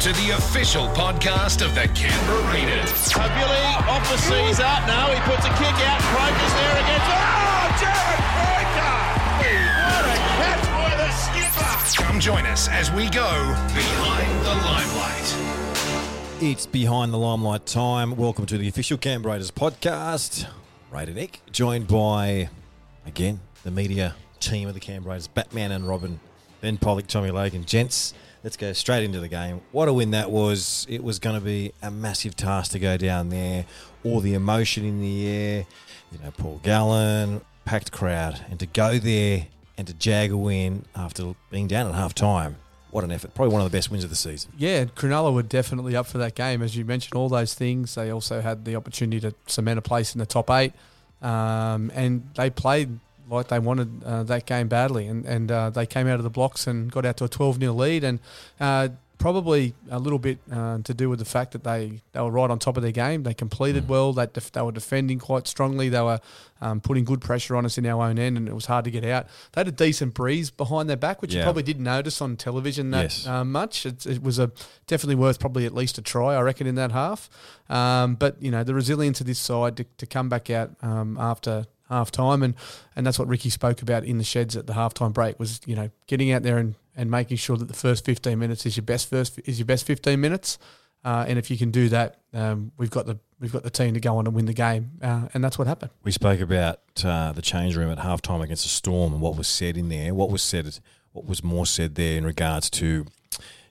to 0.00 0.12
the 0.12 0.30
official 0.36 0.88
podcast 0.88 1.64
of 1.64 1.74
the 1.74 1.88
Canberra 1.94 2.52
Raiders. 2.52 3.12
Uh, 3.16 3.26
Billy 3.32 3.64
off 3.88 4.06
the 4.10 4.16
Sezer. 4.16 4.86
Now 4.86 5.10
he 5.10 5.18
puts 5.20 5.46
a 5.46 5.50
kick 5.56 5.74
out. 5.88 6.00
Croker's 6.12 6.52
there 6.52 6.76
against. 6.84 7.06
Oh, 7.08 7.72
Jarrod 7.80 8.20
Croker! 8.36 9.06
What 9.88 10.04
a 10.04 10.16
catch 10.36 10.64
by 10.76 10.92
the 10.96 11.10
skipper! 11.10 12.02
Come 12.04 12.20
join 12.20 12.44
us 12.44 12.68
as 12.68 12.90
we 12.92 13.08
go 13.08 13.26
behind 13.74 14.44
the 14.44 14.54
limelight. 14.66 16.42
It's 16.42 16.66
behind 16.66 17.12
the 17.12 17.18
limelight 17.18 17.64
time. 17.64 18.16
Welcome 18.16 18.44
to 18.46 18.58
the 18.58 18.68
official 18.68 18.98
Canberra 18.98 19.34
Raiders 19.34 19.50
podcast. 19.50 20.46
Raider 20.90 21.14
Nick, 21.14 21.40
joined 21.50 21.88
by, 21.88 22.50
again, 23.06 23.40
the 23.64 23.70
media 23.70 24.14
team 24.40 24.68
of 24.68 24.74
the 24.74 24.80
Canberra 24.80 25.14
Raiders, 25.14 25.28
Batman 25.28 25.72
and 25.72 25.88
Robin, 25.88 26.20
Ben 26.60 26.76
Pollock, 26.76 27.06
Tommy 27.06 27.30
Logan. 27.30 27.64
Gents, 27.64 28.12
let's 28.46 28.56
go 28.56 28.72
straight 28.72 29.02
into 29.02 29.18
the 29.18 29.26
game. 29.26 29.60
What 29.72 29.88
a 29.88 29.92
win 29.92 30.12
that 30.12 30.30
was. 30.30 30.86
It 30.88 31.02
was 31.02 31.18
going 31.18 31.34
to 31.34 31.44
be 31.44 31.72
a 31.82 31.90
massive 31.90 32.36
task 32.36 32.70
to 32.72 32.78
go 32.78 32.96
down 32.96 33.28
there. 33.28 33.66
All 34.04 34.20
the 34.20 34.34
emotion 34.34 34.84
in 34.84 35.00
the 35.00 35.26
air. 35.26 35.66
You 36.12 36.18
know, 36.20 36.30
Paul 36.30 36.60
Gallen, 36.62 37.40
packed 37.64 37.90
crowd. 37.90 38.40
And 38.48 38.60
to 38.60 38.66
go 38.66 39.00
there 39.00 39.48
and 39.76 39.88
to 39.88 39.94
jag 39.94 40.30
a 40.30 40.36
win 40.36 40.84
after 40.94 41.34
being 41.50 41.66
down 41.66 41.88
at 41.88 41.96
half 41.96 42.14
time. 42.14 42.54
What 42.92 43.02
an 43.02 43.10
effort. 43.10 43.34
Probably 43.34 43.52
one 43.52 43.62
of 43.62 43.70
the 43.70 43.76
best 43.76 43.90
wins 43.90 44.04
of 44.04 44.10
the 44.10 44.16
season. 44.16 44.52
Yeah, 44.56 44.84
Cronulla 44.84 45.34
were 45.34 45.42
definitely 45.42 45.96
up 45.96 46.06
for 46.06 46.18
that 46.18 46.36
game. 46.36 46.62
As 46.62 46.76
you 46.76 46.84
mentioned, 46.84 47.16
all 47.16 47.28
those 47.28 47.52
things. 47.52 47.96
They 47.96 48.10
also 48.10 48.40
had 48.40 48.64
the 48.64 48.76
opportunity 48.76 49.18
to 49.28 49.34
cement 49.48 49.80
a 49.80 49.82
place 49.82 50.14
in 50.14 50.20
the 50.20 50.24
top 50.24 50.52
eight. 50.52 50.72
Um, 51.20 51.90
and 51.96 52.30
they 52.36 52.50
played 52.50 53.00
like 53.28 53.48
they 53.48 53.58
wanted 53.58 54.02
uh, 54.04 54.22
that 54.24 54.46
game 54.46 54.68
badly. 54.68 55.06
And, 55.06 55.24
and 55.24 55.50
uh, 55.50 55.70
they 55.70 55.86
came 55.86 56.06
out 56.06 56.16
of 56.18 56.22
the 56.24 56.30
blocks 56.30 56.66
and 56.66 56.90
got 56.90 57.04
out 57.04 57.16
to 57.18 57.24
a 57.24 57.28
12 57.28 57.58
0 57.60 57.72
lead. 57.72 58.04
And 58.04 58.20
uh, 58.60 58.88
probably 59.18 59.72
a 59.90 59.98
little 59.98 60.18
bit 60.18 60.38
uh, 60.52 60.76
to 60.84 60.92
do 60.92 61.08
with 61.08 61.18
the 61.18 61.24
fact 61.24 61.52
that 61.52 61.64
they, 61.64 62.02
they 62.12 62.20
were 62.20 62.30
right 62.30 62.50
on 62.50 62.58
top 62.58 62.76
of 62.76 62.82
their 62.82 62.92
game. 62.92 63.22
They 63.22 63.32
completed 63.32 63.88
well. 63.88 64.12
They, 64.12 64.26
def- 64.26 64.52
they 64.52 64.60
were 64.60 64.72
defending 64.72 65.18
quite 65.18 65.46
strongly. 65.48 65.88
They 65.88 66.02
were 66.02 66.20
um, 66.60 66.80
putting 66.82 67.04
good 67.04 67.22
pressure 67.22 67.56
on 67.56 67.64
us 67.64 67.78
in 67.78 67.86
our 67.86 68.02
own 68.04 68.18
end, 68.18 68.36
and 68.36 68.46
it 68.46 68.54
was 68.54 68.66
hard 68.66 68.84
to 68.84 68.90
get 68.90 69.04
out. 69.06 69.26
They 69.52 69.60
had 69.60 69.68
a 69.68 69.72
decent 69.72 70.12
breeze 70.12 70.50
behind 70.50 70.90
their 70.90 70.98
back, 70.98 71.22
which 71.22 71.32
you 71.34 71.42
probably 71.42 71.62
didn't 71.62 71.84
notice 71.84 72.20
on 72.20 72.36
television 72.36 72.90
that 72.90 73.04
Yes. 73.04 73.26
uh, 73.26 73.42
much. 73.44 73.86
It, 73.86 74.04
it 74.06 74.22
was 74.22 74.38
a 74.38 74.52
definitely 74.86 75.14
worth 75.16 75.40
probably 75.40 75.64
at 75.64 75.72
least 75.74 75.96
a 75.96 76.02
try, 76.02 76.34
I 76.34 76.42
reckon, 76.42 76.66
in 76.66 76.74
that 76.74 76.92
half. 76.92 77.30
Um, 77.70 78.16
but 78.16 78.40
you 78.40 78.50
know 78.50 78.64
the 78.64 78.74
resilience 78.74 79.20
of 79.22 79.26
this 79.26 79.38
side 79.38 79.78
to, 79.78 79.84
to 79.96 80.06
come 80.06 80.28
back 80.28 80.50
out 80.50 80.72
um, 80.82 81.16
after 81.18 81.66
half 81.88 82.10
time, 82.10 82.42
and 82.42 82.54
and 82.94 83.06
that's 83.06 83.18
what 83.18 83.28
Ricky 83.28 83.50
spoke 83.50 83.82
about 83.82 84.04
in 84.04 84.18
the 84.18 84.24
sheds 84.24 84.56
at 84.56 84.66
the 84.66 84.72
halftime 84.74 85.12
break 85.12 85.38
was 85.38 85.60
you 85.66 85.76
know 85.76 85.90
getting 86.06 86.32
out 86.32 86.42
there 86.42 86.58
and, 86.58 86.74
and 86.96 87.10
making 87.10 87.36
sure 87.36 87.56
that 87.56 87.68
the 87.68 87.74
first 87.74 88.04
fifteen 88.04 88.38
minutes 88.38 88.66
is 88.66 88.76
your 88.76 88.84
best 88.84 89.08
first 89.08 89.38
is 89.44 89.58
your 89.58 89.66
best 89.66 89.86
fifteen 89.86 90.20
minutes. 90.20 90.58
Uh, 91.04 91.24
and 91.28 91.38
if 91.38 91.52
you 91.52 91.56
can 91.56 91.70
do 91.70 91.88
that, 91.88 92.18
um, 92.34 92.72
we've 92.78 92.90
got 92.90 93.06
the 93.06 93.16
we've 93.38 93.52
got 93.52 93.62
the 93.62 93.70
team 93.70 93.94
to 93.94 94.00
go 94.00 94.16
on 94.16 94.26
and 94.26 94.34
win 94.34 94.46
the 94.46 94.52
game, 94.52 94.90
uh, 95.02 95.28
and 95.34 95.44
that's 95.44 95.56
what 95.58 95.68
happened. 95.68 95.90
We 96.02 96.10
spoke 96.10 96.40
about 96.40 96.80
uh, 97.04 97.32
the 97.32 97.42
change 97.42 97.76
room 97.76 97.90
at 97.90 97.98
halftime 97.98 98.42
against 98.42 98.64
the 98.64 98.68
Storm 98.68 99.12
and 99.12 99.22
what 99.22 99.36
was 99.36 99.46
said 99.46 99.76
in 99.76 99.88
there. 99.88 100.14
What 100.14 100.30
was 100.30 100.42
said, 100.42 100.78
what 101.12 101.26
was 101.26 101.44
more 101.44 101.64
said 101.64 101.94
there 101.94 102.18
in 102.18 102.24
regards 102.24 102.68
to 102.70 103.06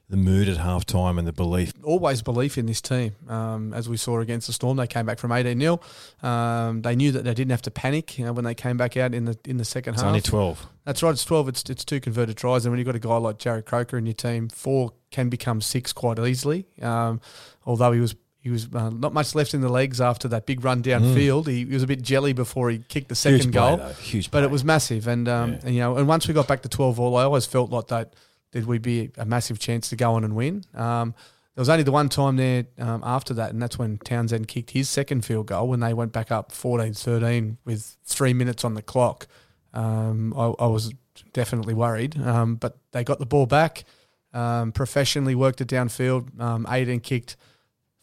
the 0.09 0.17
mood 0.17 0.48
at 0.48 0.58
halftime 0.58 1.17
and 1.17 1.28
the 1.28 1.34
belief. 1.34 1.73
always 1.84 2.22
belief 2.22 2.58
in 2.59 2.67
this 2.67 2.80
team. 2.80 3.16
Um, 3.28 3.73
as 3.73 3.89
we 3.89 3.98
saw 3.98 4.20
against 4.20 4.45
the 4.48 4.53
Storm, 4.53 4.78
they 4.78 4.86
came 4.86 5.06
back 5.06 5.17
from 5.17 5.31
18 5.31 5.59
0. 5.59 5.80
Um, 6.22 6.81
they 6.84 6.95
knew 6.95 7.11
that 7.11 7.23
they 7.23 7.34
didn't 7.34 7.52
have 7.52 7.64
to 7.64 7.72
panic 7.72 8.20
you 8.20 8.26
know, 8.26 8.33
when 8.33 8.45
they 8.45 8.53
came 8.53 8.78
back 8.78 8.98
out 8.98 9.14
in 9.16 9.26
the 9.26 9.38
in 9.45 9.58
the 9.58 9.66
second 9.66 9.94
It's 9.94 10.02
half. 10.03 10.08
only 10.09 10.22
twelve. 10.22 10.67
That's 10.86 11.02
right. 11.02 11.09
It's 11.11 11.26
12. 11.26 11.50
It's, 11.50 11.70
it's 11.70 11.83
two 11.83 12.00
converted 12.00 12.38
tries. 12.38 12.66
And 12.66 12.72
when 12.72 12.78
you've 12.80 12.86
got 12.86 12.95
a 12.95 13.00
guy 13.00 13.17
like 13.17 13.39
Jarrod 13.39 13.66
Croker 13.66 13.98
in 13.98 14.06
your 14.06 14.14
team, 14.14 14.50
four 14.50 14.92
can 15.09 15.30
become 15.30 15.59
six 15.61 15.92
quite 15.92 16.20
easily. 16.20 16.67
Um, 16.81 17.20
although 17.66 17.92
he 17.92 18.00
was 18.00 18.16
he 18.39 18.52
was 18.52 18.67
uh, 18.76 18.92
not 18.92 19.11
much 19.11 19.33
left 19.33 19.56
in 19.56 19.61
the 19.61 19.70
legs 19.70 20.00
after 20.00 20.28
that 20.28 20.45
big 20.45 20.64
run 20.64 20.83
downfield. 20.83 21.48
He, 21.48 21.66
he 21.66 21.73
was 21.73 21.82
a 21.82 21.87
bit 21.87 22.04
jelly 22.04 22.32
before 22.32 22.70
he 22.70 22.77
kicked 22.77 23.10
the 23.10 23.16
second 23.16 23.39
Mm. 23.39 23.43
Huge 23.45 23.54
goal. 23.54 23.77
Huge, 24.04 24.26
But 24.30 24.39
play. 24.42 24.43
it 24.43 24.52
was 24.52 24.64
massive, 24.64 25.08
and, 25.08 25.27
um, 25.27 25.54
Yeah. 25.54 25.60
and 25.64 25.73
you 25.73 25.82
know, 25.82 25.98
and 25.98 26.08
once 26.08 26.27
we 26.27 26.36
got 26.36 26.48
back 26.48 26.61
to 26.61 26.70
twelve 26.70 26.99
all, 26.99 27.17
I 27.17 27.23
always 27.23 27.48
felt 27.48 27.72
like 27.72 27.87
that 27.87 28.14
did 28.52 28.66
we 28.66 28.78
be 28.78 29.11
a 29.17 29.26
massive 29.26 29.60
chance 29.60 29.89
to 29.89 29.95
go 29.95 30.14
on 30.14 30.23
and 30.23 30.36
win. 30.36 30.64
Um, 30.73 31.14
there 31.56 31.61
was 31.61 31.70
only 31.70 31.83
the 31.83 31.92
one 31.92 32.10
time 32.10 32.36
there 32.36 32.66
um, 32.80 33.02
after 33.06 33.33
that, 33.36 33.52
and 33.52 33.61
that's 33.61 33.80
when 33.80 33.98
Townsend 34.00 34.48
kicked 34.50 34.72
his 34.72 34.89
second 34.89 35.23
field 35.23 35.48
goal 35.48 35.70
when 35.70 35.80
they 35.80 35.94
went 35.94 36.11
back 36.11 36.30
up 36.30 36.52
14-13 36.52 37.58
with 37.64 37.95
three 38.04 38.34
minutes 38.34 38.66
on 38.66 38.73
the 38.73 38.82
clock. 38.82 39.28
Um, 39.73 40.34
I, 40.38 40.54
I 40.60 40.67
was 40.67 40.94
definitely 41.32 41.73
worried, 41.73 42.20
um, 42.22 42.55
but 42.55 42.78
they 42.92 43.05
got 43.05 43.20
the 43.20 43.26
ball 43.26 43.45
back, 43.45 43.86
um, 44.34 44.73
professionally 44.73 45.34
worked 45.34 45.61
it 45.61 45.70
downfield. 45.70 46.38
Um, 46.42 46.67
Aidan 46.70 47.00
kicked 47.00 47.38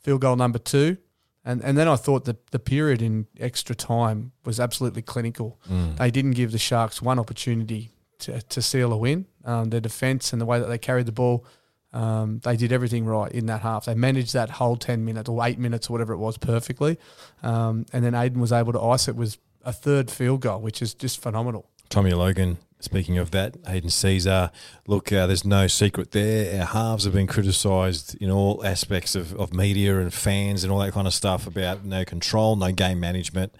field 0.01 0.23
goal 0.23 0.37
number 0.37 0.59
two. 0.59 0.97
And, 1.45 1.63
and 1.63 1.77
then 1.77 1.89
I 1.89 1.97
thought 1.97 2.25
that 2.27 2.53
the 2.53 2.59
period 2.59 3.03
in 3.03 3.27
extra 3.39 3.75
time 3.75 4.33
was 4.45 4.61
absolutely 4.61 5.03
clinical. 5.03 5.59
They 5.97 6.11
didn't 6.11 6.33
give 6.33 6.53
the 6.53 6.59
Sharks 6.59 7.03
one 7.03 7.19
opportunity 7.19 7.91
to, 8.23 8.41
to 8.43 8.63
seal 8.63 8.93
a 8.93 8.97
win. 8.97 9.27
Um, 9.45 9.71
their 9.71 9.81
defence 9.81 10.33
and 10.33 10.41
the 10.41 10.47
way 10.47 10.59
that 10.59 10.67
they 10.67 10.79
carried 10.79 11.07
the 11.07 11.13
ball, 11.13 11.45
um, 11.93 12.41
they 12.45 12.57
did 12.57 12.73
everything 12.73 13.05
right 13.05 13.31
in 13.31 13.47
that 13.47 13.61
half. 13.61 13.85
They 13.85 13.95
managed 13.95 14.33
that 14.33 14.51
whole 14.51 14.77
10 14.77 15.05
minutes 15.05 15.29
or 15.29 15.45
eight 15.45 15.59
minutes 15.59 15.91
or 15.91 15.93
whatever 15.93 16.13
it 16.13 16.19
was 16.19 16.39
perfectly. 16.39 16.99
Um, 17.43 17.87
and 17.93 18.05
then 18.05 18.15
Aidan 18.15 18.41
was 18.41 18.53
able 18.53 18.73
to 18.73 18.81
ice 18.81 19.09
it 19.09 19.17
with 19.17 19.39
a 19.65 19.73
third 19.73 20.11
field 20.11 20.41
goal, 20.41 20.61
which 20.61 20.81
is 20.81 20.95
just 20.95 21.21
phenomenal. 21.21 21.69
Tommy 21.89 22.13
Logan. 22.13 22.59
Speaking 22.81 23.17
of 23.19 23.31
that, 23.31 23.57
Hayden 23.65 23.91
Sezer. 23.91 24.51
Look, 24.89 25.13
uh, 25.13 25.29
there's 25.29 25.45
no 25.45 25.69
secret 25.69 26.11
there. 26.11 26.61
Our 26.61 26.67
halves 26.67 27.05
have 27.05 27.13
been 27.13 27.29
criticised 27.29 28.21
in 28.21 28.29
all 28.29 28.61
aspects 28.67 29.15
of, 29.15 29.35
of 29.35 29.55
media 29.55 30.01
and 30.01 30.13
fans 30.13 30.65
and 30.65 30.73
all 30.73 30.81
that 30.81 30.93
kind 30.93 31.07
of 31.07 31.15
stuff 31.15 31.47
about 31.47 31.85
no 31.85 32.05
control, 32.05 32.57
no 32.57 32.73
game 32.73 32.99
management. 32.99 33.55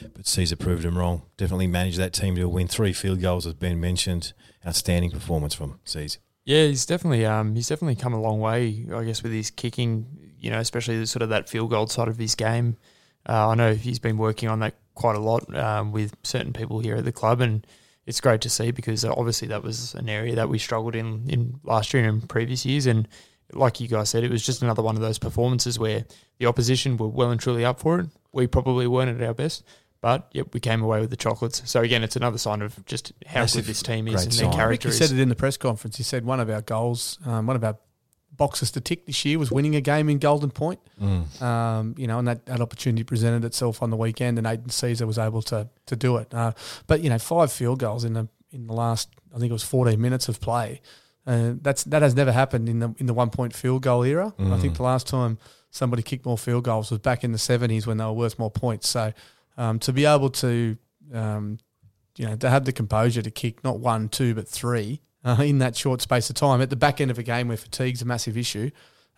But 0.00 0.24
Sezer 0.24 0.58
proved 0.58 0.84
him 0.84 0.98
wrong. 0.98 1.22
Definitely 1.36 1.66
managed 1.66 1.98
that 1.98 2.12
team 2.12 2.36
to 2.36 2.48
win 2.48 2.68
three 2.68 2.92
field 2.92 3.20
goals, 3.20 3.44
has 3.44 3.54
been 3.54 3.80
mentioned. 3.80 4.32
Outstanding 4.66 5.10
performance 5.10 5.54
from 5.54 5.80
Sezer. 5.86 6.18
Yeah, 6.44 6.64
he's 6.64 6.86
definitely 6.86 7.26
um, 7.26 7.54
he's 7.54 7.68
definitely 7.68 7.96
come 7.96 8.14
a 8.14 8.20
long 8.20 8.40
way, 8.40 8.86
I 8.94 9.04
guess, 9.04 9.22
with 9.22 9.32
his 9.32 9.50
kicking. 9.50 10.06
You 10.38 10.50
know, 10.50 10.60
especially 10.60 11.04
sort 11.06 11.22
of 11.22 11.28
that 11.30 11.48
field 11.48 11.70
goal 11.70 11.86
side 11.88 12.08
of 12.08 12.16
his 12.16 12.34
game. 12.34 12.76
Uh, 13.28 13.48
I 13.48 13.54
know 13.54 13.74
he's 13.74 13.98
been 13.98 14.16
working 14.16 14.48
on 14.48 14.60
that 14.60 14.74
quite 14.94 15.16
a 15.16 15.20
lot 15.20 15.54
um, 15.54 15.92
with 15.92 16.16
certain 16.22 16.52
people 16.52 16.80
here 16.80 16.96
at 16.96 17.04
the 17.04 17.12
club, 17.12 17.40
and 17.40 17.66
it's 18.06 18.20
great 18.20 18.40
to 18.40 18.48
see 18.48 18.70
because 18.70 19.04
obviously 19.04 19.48
that 19.48 19.62
was 19.62 19.94
an 19.94 20.08
area 20.08 20.34
that 20.36 20.48
we 20.48 20.58
struggled 20.58 20.94
in 20.94 21.28
in 21.28 21.60
last 21.64 21.92
year 21.92 22.08
and 22.08 22.26
previous 22.26 22.64
years. 22.64 22.86
And 22.86 23.06
like 23.52 23.80
you 23.80 23.88
guys 23.88 24.08
said, 24.08 24.24
it 24.24 24.30
was 24.30 24.44
just 24.44 24.62
another 24.62 24.82
one 24.82 24.96
of 24.96 25.02
those 25.02 25.18
performances 25.18 25.78
where 25.78 26.06
the 26.38 26.46
opposition 26.46 26.96
were 26.96 27.08
well 27.08 27.30
and 27.30 27.38
truly 27.38 27.66
up 27.66 27.80
for 27.80 28.00
it. 28.00 28.06
We 28.32 28.46
probably 28.46 28.86
weren't 28.86 29.20
at 29.20 29.26
our 29.26 29.34
best. 29.34 29.64
But 30.00 30.28
yep, 30.32 30.54
we 30.54 30.60
came 30.60 30.82
away 30.82 31.00
with 31.00 31.10
the 31.10 31.16
chocolates. 31.16 31.62
So 31.68 31.80
again, 31.82 32.04
it's 32.04 32.14
another 32.16 32.38
sign 32.38 32.62
of 32.62 32.84
just 32.86 33.12
how 33.26 33.40
Massive, 33.40 33.64
good 33.64 33.70
this 33.70 33.82
team 33.82 34.06
is 34.06 34.22
and 34.24 34.32
their 34.32 34.46
Ricky 34.46 34.56
character 34.56 34.88
He 34.88 34.92
is. 34.92 34.98
said 34.98 35.10
it 35.10 35.20
in 35.20 35.28
the 35.28 35.34
press 35.34 35.56
conference. 35.56 35.96
He 35.96 36.04
said 36.04 36.24
one 36.24 36.38
of 36.40 36.48
our 36.48 36.62
goals, 36.62 37.18
um, 37.26 37.46
one 37.46 37.56
of 37.56 37.64
our 37.64 37.76
boxes 38.36 38.70
to 38.70 38.80
tick 38.80 39.06
this 39.06 39.24
year 39.24 39.36
was 39.38 39.50
winning 39.50 39.74
a 39.74 39.80
game 39.80 40.08
in 40.08 40.18
Golden 40.18 40.50
Point. 40.50 40.78
Um, 41.40 41.94
you 41.98 42.06
know, 42.06 42.20
and 42.20 42.28
that, 42.28 42.46
that 42.46 42.60
opportunity 42.60 43.02
presented 43.02 43.44
itself 43.44 43.82
on 43.82 43.90
the 43.90 43.96
weekend, 43.96 44.38
and 44.38 44.46
Aidan 44.46 44.68
Sezer 44.68 45.06
was 45.06 45.18
able 45.18 45.42
to 45.42 45.68
to 45.86 45.96
do 45.96 46.16
it. 46.18 46.32
Uh, 46.32 46.52
but 46.86 47.00
you 47.00 47.10
know, 47.10 47.18
five 47.18 47.50
field 47.50 47.80
goals 47.80 48.04
in 48.04 48.12
the 48.12 48.28
in 48.52 48.66
the 48.68 48.72
last, 48.74 49.08
I 49.34 49.38
think 49.38 49.50
it 49.50 49.52
was 49.52 49.64
14 49.64 50.00
minutes 50.00 50.28
of 50.28 50.40
play. 50.40 50.80
Uh, 51.26 51.54
that's 51.60 51.82
that 51.84 52.02
has 52.02 52.14
never 52.14 52.30
happened 52.32 52.68
in 52.68 52.78
the 52.78 52.94
in 52.98 53.06
the 53.06 53.14
one 53.14 53.30
point 53.30 53.52
field 53.54 53.82
goal 53.82 54.04
era. 54.04 54.32
I 54.38 54.56
think 54.58 54.76
the 54.76 54.84
last 54.84 55.08
time 55.08 55.38
somebody 55.70 56.02
kicked 56.02 56.24
more 56.24 56.38
field 56.38 56.64
goals 56.64 56.90
was 56.90 57.00
back 57.00 57.24
in 57.24 57.32
the 57.32 57.38
70s 57.38 57.86
when 57.86 57.98
they 57.98 58.04
were 58.04 58.12
worth 58.12 58.38
more 58.38 58.50
points. 58.50 58.88
So 58.88 59.12
um, 59.58 59.78
to 59.80 59.92
be 59.92 60.06
able 60.06 60.30
to 60.30 60.78
um, 61.12 61.58
you 62.16 62.26
know, 62.26 62.36
to 62.36 62.50
have 62.50 62.64
the 62.64 62.72
composure 62.72 63.22
to 63.22 63.30
kick 63.30 63.62
not 63.62 63.78
one, 63.78 64.08
two, 64.08 64.34
but 64.34 64.48
three 64.48 65.00
uh, 65.24 65.36
in 65.40 65.58
that 65.58 65.76
short 65.76 66.00
space 66.00 66.28
of 66.30 66.36
time 66.36 66.60
at 66.60 66.70
the 66.70 66.76
back 66.76 67.00
end 67.00 67.10
of 67.10 67.18
a 67.18 67.22
game 67.22 67.48
where 67.48 67.56
fatigue's 67.56 68.02
a 68.02 68.04
massive 68.04 68.36
issue 68.36 68.70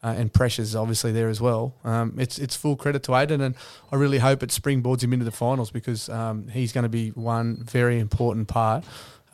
uh, 0.03 0.15
and 0.17 0.33
pressure's 0.33 0.75
obviously 0.75 1.13
there 1.13 1.29
as 1.29 1.41
well. 1.41 1.77
Um, 1.85 2.15
it's 2.19 2.39
it's 2.39 2.57
full 2.57 2.77
credit 2.77 3.03
to 3.05 3.15
Aidan, 3.15 3.41
and 3.41 3.55
I 3.91 3.97
really 3.97 4.19
hope 4.19 4.43
it 4.43 4.51
springboards 4.51 5.03
him 5.03 5.13
into 5.13 5.25
the 5.25 5.31
finals 5.31 5.71
because 5.71 6.09
um, 6.09 6.49
he's 6.49 6.73
going 6.73 6.83
to 6.83 6.89
be 6.91 7.11
one 7.11 7.63
very 7.65 7.99
important 7.99 8.49
part 8.49 8.85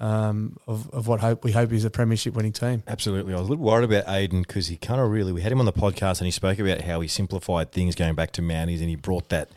um, 0.00 0.56
of, 0.66 0.90
of 0.90 1.06
what 1.06 1.20
hope 1.20 1.44
we 1.44 1.52
hope 1.52 1.72
is 1.72 1.84
a 1.84 1.90
premiership 1.90 2.34
winning 2.34 2.52
team. 2.52 2.82
Absolutely. 2.86 3.32
I 3.32 3.38
was 3.38 3.48
a 3.48 3.50
little 3.50 3.64
worried 3.64 3.84
about 3.84 4.08
Aidan 4.08 4.42
because 4.42 4.68
he 4.68 4.76
kind 4.76 5.00
of 5.00 5.10
really, 5.10 5.32
we 5.32 5.40
had 5.40 5.52
him 5.52 5.60
on 5.60 5.66
the 5.66 5.72
podcast 5.72 6.18
and 6.18 6.26
he 6.26 6.30
spoke 6.30 6.58
about 6.58 6.82
how 6.82 7.00
he 7.00 7.08
simplified 7.08 7.72
things 7.72 7.94
going 7.94 8.14
back 8.14 8.32
to 8.32 8.42
Mounties 8.42 8.80
and 8.80 8.88
he 8.88 8.96
brought 8.96 9.28
that 9.30 9.50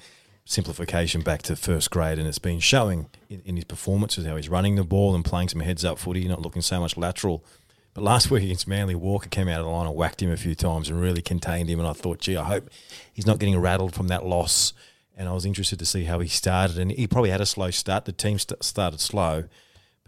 simplification 0.50 1.22
back 1.22 1.44
to 1.44 1.56
first 1.56 1.92
grade 1.92 2.18
and 2.18 2.28
it's 2.28 2.40
been 2.40 2.60
showing 2.60 3.08
in, 3.30 3.40
in 3.46 3.56
his 3.56 3.66
performances 3.66 4.26
how 4.26 4.36
he's 4.36 4.50
running 4.50 4.76
the 4.76 4.84
ball 4.84 5.14
and 5.14 5.24
playing 5.24 5.48
some 5.48 5.62
heads 5.62 5.86
up 5.86 6.00
footy, 6.00 6.28
not 6.28 6.42
looking 6.42 6.64
so 6.64 6.80
much 6.80 6.98
lateral. 6.98 7.46
But 7.94 8.04
last 8.04 8.32
week 8.32 8.44
against 8.44 8.68
Manly, 8.68 8.96
Walker 8.96 9.30
came 9.30 9.48
out 9.48 9.60
of 9.60 9.66
the 9.66 9.72
line 9.72 9.86
and 9.86 9.96
whacked 9.96 10.24
him 10.24 10.32
a 10.32 10.38
few 10.38 10.56
times 10.56 10.90
and 10.90 11.00
really 11.00 11.22
contained 11.22 11.70
him. 11.70 11.80
And 11.80 11.88
I 11.88 11.94
thought, 11.94 12.20
gee, 12.20 12.36
I 12.36 12.46
hope 12.46 12.68
he's 13.14 13.28
not 13.28 13.38
getting 13.38 13.60
rattled 13.60 13.94
from 13.94 14.08
that 14.08 14.26
loss. 14.26 14.74
And 15.16 15.30
I 15.30 15.34
was 15.34 15.46
interested 15.46 15.78
to 15.80 15.86
see 15.86 16.06
how 16.06 16.20
he 16.20 16.28
started. 16.28 16.80
And 16.80 16.92
he 16.92 17.06
probably 17.06 17.30
had 17.30 17.42
a 17.42 17.46
slow 17.46 17.70
start. 17.70 18.06
The 18.06 18.12
team 18.12 18.40
st- 18.40 18.64
started 18.64 19.00
slow. 19.02 19.44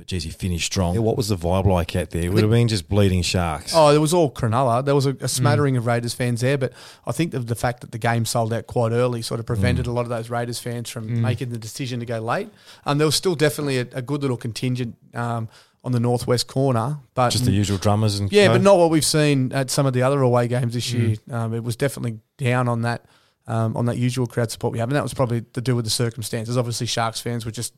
But 0.02 0.08
geez, 0.08 0.24
he 0.24 0.32
finished 0.32 0.66
strong. 0.66 1.00
What 1.00 1.16
was 1.16 1.28
the 1.28 1.36
vibe 1.36 1.68
like 1.68 1.96
out 1.96 2.10
there? 2.10 2.24
It 2.24 2.34
would 2.34 2.42
have 2.42 2.50
been 2.50 2.68
just 2.68 2.90
bleeding 2.90 3.22
sharks. 3.22 3.72
Oh, 3.76 3.90
it 3.90 4.00
was 4.00 4.16
all 4.16 4.32
Cronulla. 4.32 4.84
There 4.84 4.96
was 4.96 5.06
a, 5.06 5.16
a 5.22 5.28
smattering 5.28 5.78
of 5.78 5.86
Raiders 5.86 6.16
fans 6.16 6.42
there, 6.42 6.58
but 6.58 6.74
I 7.06 7.12
think 7.12 7.34
the, 7.34 7.40
the 7.40 7.54
fact 7.54 7.82
that 7.82 7.92
the 7.92 8.00
game 8.00 8.26
sold 8.26 8.52
out 8.52 8.66
quite 8.66 8.94
early 8.94 9.22
sort 9.22 9.40
of 9.40 9.46
prevented 9.46 9.86
a 9.86 9.92
lot 9.92 10.02
of 10.02 10.10
those 10.10 10.32
Raiders 10.32 10.58
fans 10.58 10.90
from 10.90 11.22
making 11.22 11.50
the 11.50 11.60
decision 11.60 12.00
to 12.00 12.08
go 12.08 12.18
late. 12.18 12.50
And 12.84 13.00
there 13.00 13.06
was 13.06 13.14
still 13.14 13.36
definitely 13.36 13.78
a, 13.78 13.88
a 13.94 14.02
good 14.02 14.24
little 14.24 14.38
contingent 14.38 14.96
um, 15.14 15.48
on 15.84 15.92
the 15.92 16.00
northwest 16.00 16.48
corner, 16.48 16.98
but 17.14 17.30
just 17.30 17.46
the 17.46 17.52
usual 17.52 17.78
drummers 17.78 18.20
and 18.20 18.32
yeah, 18.32 18.48
co? 18.48 18.54
but 18.54 18.64
not 18.64 18.80
what 18.80 18.90
we've 18.90 19.06
seen 19.06 19.54
at 19.54 19.70
some 19.70 19.86
of 19.86 19.94
the 19.94 20.02
other 20.02 20.24
away 20.24 20.48
games 20.48 20.74
this 20.74 20.92
year. 20.92 21.16
Um, 21.30 21.54
it 21.54 21.64
was 21.64 21.76
definitely 21.76 22.18
down 22.40 22.68
on 22.68 22.82
that 22.82 23.06
um, 23.46 23.78
on 23.78 23.86
that 23.86 24.00
usual 24.00 24.26
crowd 24.26 24.50
support 24.50 24.74
we 24.74 24.80
have, 24.80 24.90
and 24.90 24.96
that 24.96 25.04
was 25.04 25.14
probably 25.14 25.42
to 25.42 25.62
do 25.62 25.76
with 25.76 25.86
the 25.86 25.92
circumstances. 25.92 26.58
Obviously, 26.58 26.88
Sharks 26.88 27.22
fans 27.22 27.46
were 27.46 27.52
just 27.52 27.76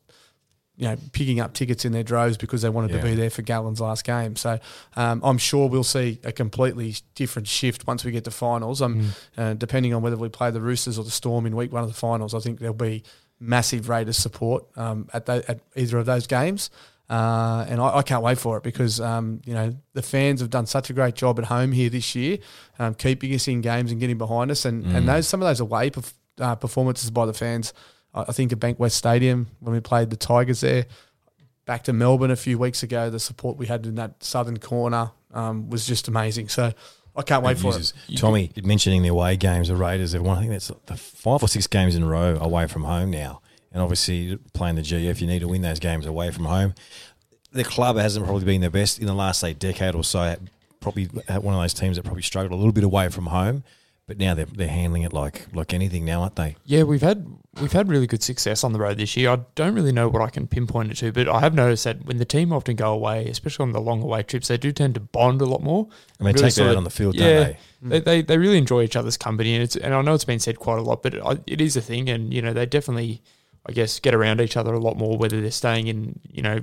you 0.75 0.87
know 0.87 0.97
picking 1.11 1.39
up 1.39 1.53
tickets 1.53 1.85
in 1.85 1.91
their 1.91 2.03
droves 2.03 2.35
because 2.37 2.61
they 2.63 2.69
wanted 2.69 2.91
Yeah. 2.91 2.97
to 2.97 3.03
be 3.03 3.15
there 3.15 3.29
for 3.29 3.41
Gallen's 3.43 3.79
last 3.79 4.03
game. 4.03 4.35
So 4.35 4.59
um, 4.95 5.21
I'm 5.23 5.37
sure 5.37 5.69
we'll 5.69 5.83
see 5.83 6.19
a 6.23 6.31
completely 6.31 6.95
different 7.15 7.47
shift 7.47 7.85
once 7.85 8.03
we 8.03 8.11
get 8.11 8.23
to 8.23 8.31
finals. 8.31 8.81
Um, 8.81 9.11
uh, 9.37 9.53
depending 9.53 9.93
on 9.93 10.01
whether 10.01 10.17
we 10.17 10.29
play 10.29 10.49
the 10.51 10.61
Roosters 10.61 10.97
or 10.97 11.03
the 11.03 11.11
Storm 11.11 11.45
in 11.45 11.55
week 11.55 11.71
one 11.71 11.83
of 11.83 11.89
the 11.89 11.95
finals, 11.95 12.33
I 12.33 12.39
think 12.39 12.59
there'll 12.59 12.73
be 12.73 13.03
massive 13.39 13.87
Raiders 13.89 14.17
support 14.17 14.65
um, 14.77 15.07
at, 15.13 15.25
tho- 15.27 15.43
at 15.47 15.59
either 15.75 15.97
of 15.99 16.05
those 16.05 16.25
games. 16.27 16.69
Uh, 17.09 17.65
and 17.67 17.79
I, 17.81 17.97
I 17.97 18.01
can't 18.01 18.23
wait 18.23 18.37
for 18.39 18.57
it 18.57 18.63
because 18.63 18.99
um, 19.01 19.41
you 19.45 19.53
know 19.53 19.75
the 19.93 20.01
fans 20.01 20.39
have 20.39 20.49
done 20.49 20.65
such 20.65 20.89
a 20.89 20.93
great 20.93 21.13
job 21.15 21.37
at 21.37 21.45
home 21.45 21.71
here 21.73 21.89
this 21.89 22.15
year, 22.15 22.37
um, 22.79 22.95
keeping 22.95 23.33
us 23.35 23.47
in 23.47 23.61
games 23.61 23.91
and 23.91 23.99
getting 23.99 24.17
behind 24.17 24.49
us, 24.49 24.63
and, 24.65 24.85
and 24.85 25.07
those 25.07 25.27
some 25.27 25.41
of 25.41 25.47
those 25.47 25.59
away 25.59 25.89
perf- 25.91 26.13
uh, 26.39 26.55
performances 26.55 27.11
by 27.11 27.25
the 27.25 27.33
fans. 27.33 27.73
I, 28.13 28.21
I 28.21 28.31
think 28.31 28.51
at 28.51 28.60
Bankwest 28.60 28.92
Stadium 28.92 29.48
when 29.60 29.74
we 29.74 29.80
played 29.80 30.10
the 30.10 30.15
Tigers 30.15 30.62
there, 30.62 30.86
back 31.65 31.83
to 31.83 31.94
Melbourne 31.94 32.31
a 32.31 32.36
few 32.36 32.57
weeks 32.57 32.83
ago, 32.83 33.10
the 33.10 33.19
support 33.19 33.57
we 33.57 33.68
had 33.68 33.86
in 33.86 33.95
that 33.95 34.24
southern 34.24 34.57
corner 34.60 35.12
um, 35.33 35.69
was 35.69 35.86
just 35.86 36.07
amazing. 36.07 36.50
So 36.50 36.74
I 37.15 37.21
can't 37.21 37.44
wait 37.44 37.57
for 37.57 37.68
it. 37.68 37.77
users. 37.77 37.94
Tommy 38.15 38.51
mentioning 38.63 39.01
the 39.01 39.10
away 39.10 39.38
games, 39.38 39.68
the 39.68 39.75
Raiders 39.75 40.13
have 40.13 40.21
won. 40.21 40.38
I 40.38 40.42
think 40.42 40.51
that's 40.51 40.71
the 40.86 40.98
five 40.98 41.44
or 41.44 41.48
six 41.48 41.68
games 41.68 41.95
in 41.95 42.04
a 42.04 42.07
row 42.07 42.38
away 42.39 42.68
from 42.68 42.83
home 42.83 43.12
now, 43.12 43.42
and 43.71 43.81
obviously 43.81 44.38
playing 44.54 44.75
the 44.75 44.81
GF, 44.81 45.21
you 45.21 45.27
need 45.27 45.39
to 45.39 45.48
win 45.48 45.62
those 45.62 45.80
games 45.80 46.06
away 46.06 46.31
from 46.31 46.45
home. 46.45 46.74
The 47.51 47.63
club 47.63 47.98
hasn't 47.98 48.25
probably 48.25 48.45
been 48.45 48.62
the 48.62 48.71
best 48.71 49.00
in 49.00 49.06
the 49.06 49.13
last 49.13 49.39
say 49.39 49.54
decade 49.54 49.94
or 49.94 50.04
so. 50.04 50.36
Probably 50.80 51.06
one 51.06 51.54
of 51.54 51.62
those 51.62 51.74
teams 51.74 51.98
that 51.98 52.04
probably 52.04 52.24
struggled 52.24 52.51
a 52.51 52.56
little 52.56 52.74
bit 52.74 52.83
away 52.83 53.10
from 53.10 53.27
home, 53.27 53.63
but 54.05 54.17
now 54.17 54.33
they're 54.33 54.45
they're 54.45 54.67
handling 54.67 55.03
it 55.03 55.13
like 55.13 55.47
like 55.53 55.73
anything 55.73 56.03
now, 56.03 56.21
aren't 56.21 56.35
they? 56.35 56.55
Yeah, 56.65 56.83
we've 56.83 57.01
had 57.01 57.25
we've 57.61 57.71
had 57.71 57.88
really 57.88 58.07
good 58.07 58.21
success 58.21 58.63
on 58.63 58.73
the 58.73 58.79
road 58.79 58.97
this 58.97 59.15
year. 59.15 59.29
I 59.29 59.39
don't 59.55 59.73
really 59.73 59.94
know 59.94 60.09
what 60.09 60.21
I 60.21 60.29
can 60.29 60.47
pinpoint 60.47 60.91
it 60.91 60.97
to, 60.97 61.11
but 61.11 61.29
I 61.29 61.39
have 61.39 61.53
noticed 61.53 61.85
that 61.85 62.03
when 62.05 62.17
the 62.17 62.25
team 62.25 62.51
often 62.51 62.75
go 62.75 62.91
away, 62.91 63.27
especially 63.27 63.63
on 63.63 63.71
the 63.71 63.79
long 63.81 64.01
away 64.01 64.23
trips, 64.23 64.50
they 64.50 64.57
do 64.57 64.71
tend 64.71 64.95
to 64.95 65.00
bond 65.00 65.41
a 65.41 65.45
lot 65.45 65.63
more. 65.63 65.88
And 66.19 66.27
they 66.27 66.33
Really 66.33 66.50
take 66.50 66.55
that 66.55 66.71
out 66.71 66.75
on 66.75 66.83
the 66.83 66.89
field, 66.89 67.15
yeah, 67.15 67.44
don't 67.44 67.57
they? 67.81 67.89
They, 67.89 68.00
they 68.00 68.21
they 68.23 68.38
really 68.38 68.57
enjoy 68.57 68.83
each 68.83 68.95
other's 68.95 69.17
company, 69.17 69.53
and 69.53 69.63
it's 69.63 69.75
and 69.75 69.94
I 69.94 70.01
know 70.01 70.13
it's 70.13 70.25
been 70.25 70.39
said 70.39 70.59
quite 70.59 70.79
a 70.79 70.83
lot, 70.83 71.01
but 71.01 71.13
it, 71.13 71.23
it 71.47 71.61
is 71.61 71.77
a 71.77 71.81
thing, 71.81 72.09
and 72.09 72.33
you 72.33 72.41
know 72.41 72.51
they 72.51 72.65
definitely, 72.65 73.21
I 73.65 73.71
guess, 73.71 74.00
get 74.00 74.13
around 74.13 74.41
each 74.41 74.57
other 74.57 74.73
a 74.73 74.79
lot 74.79 74.97
more. 74.97 75.17
Whether 75.17 75.39
they're 75.39 75.51
staying 75.51 75.88
in, 75.88 76.19
you 76.29 76.41
know, 76.41 76.59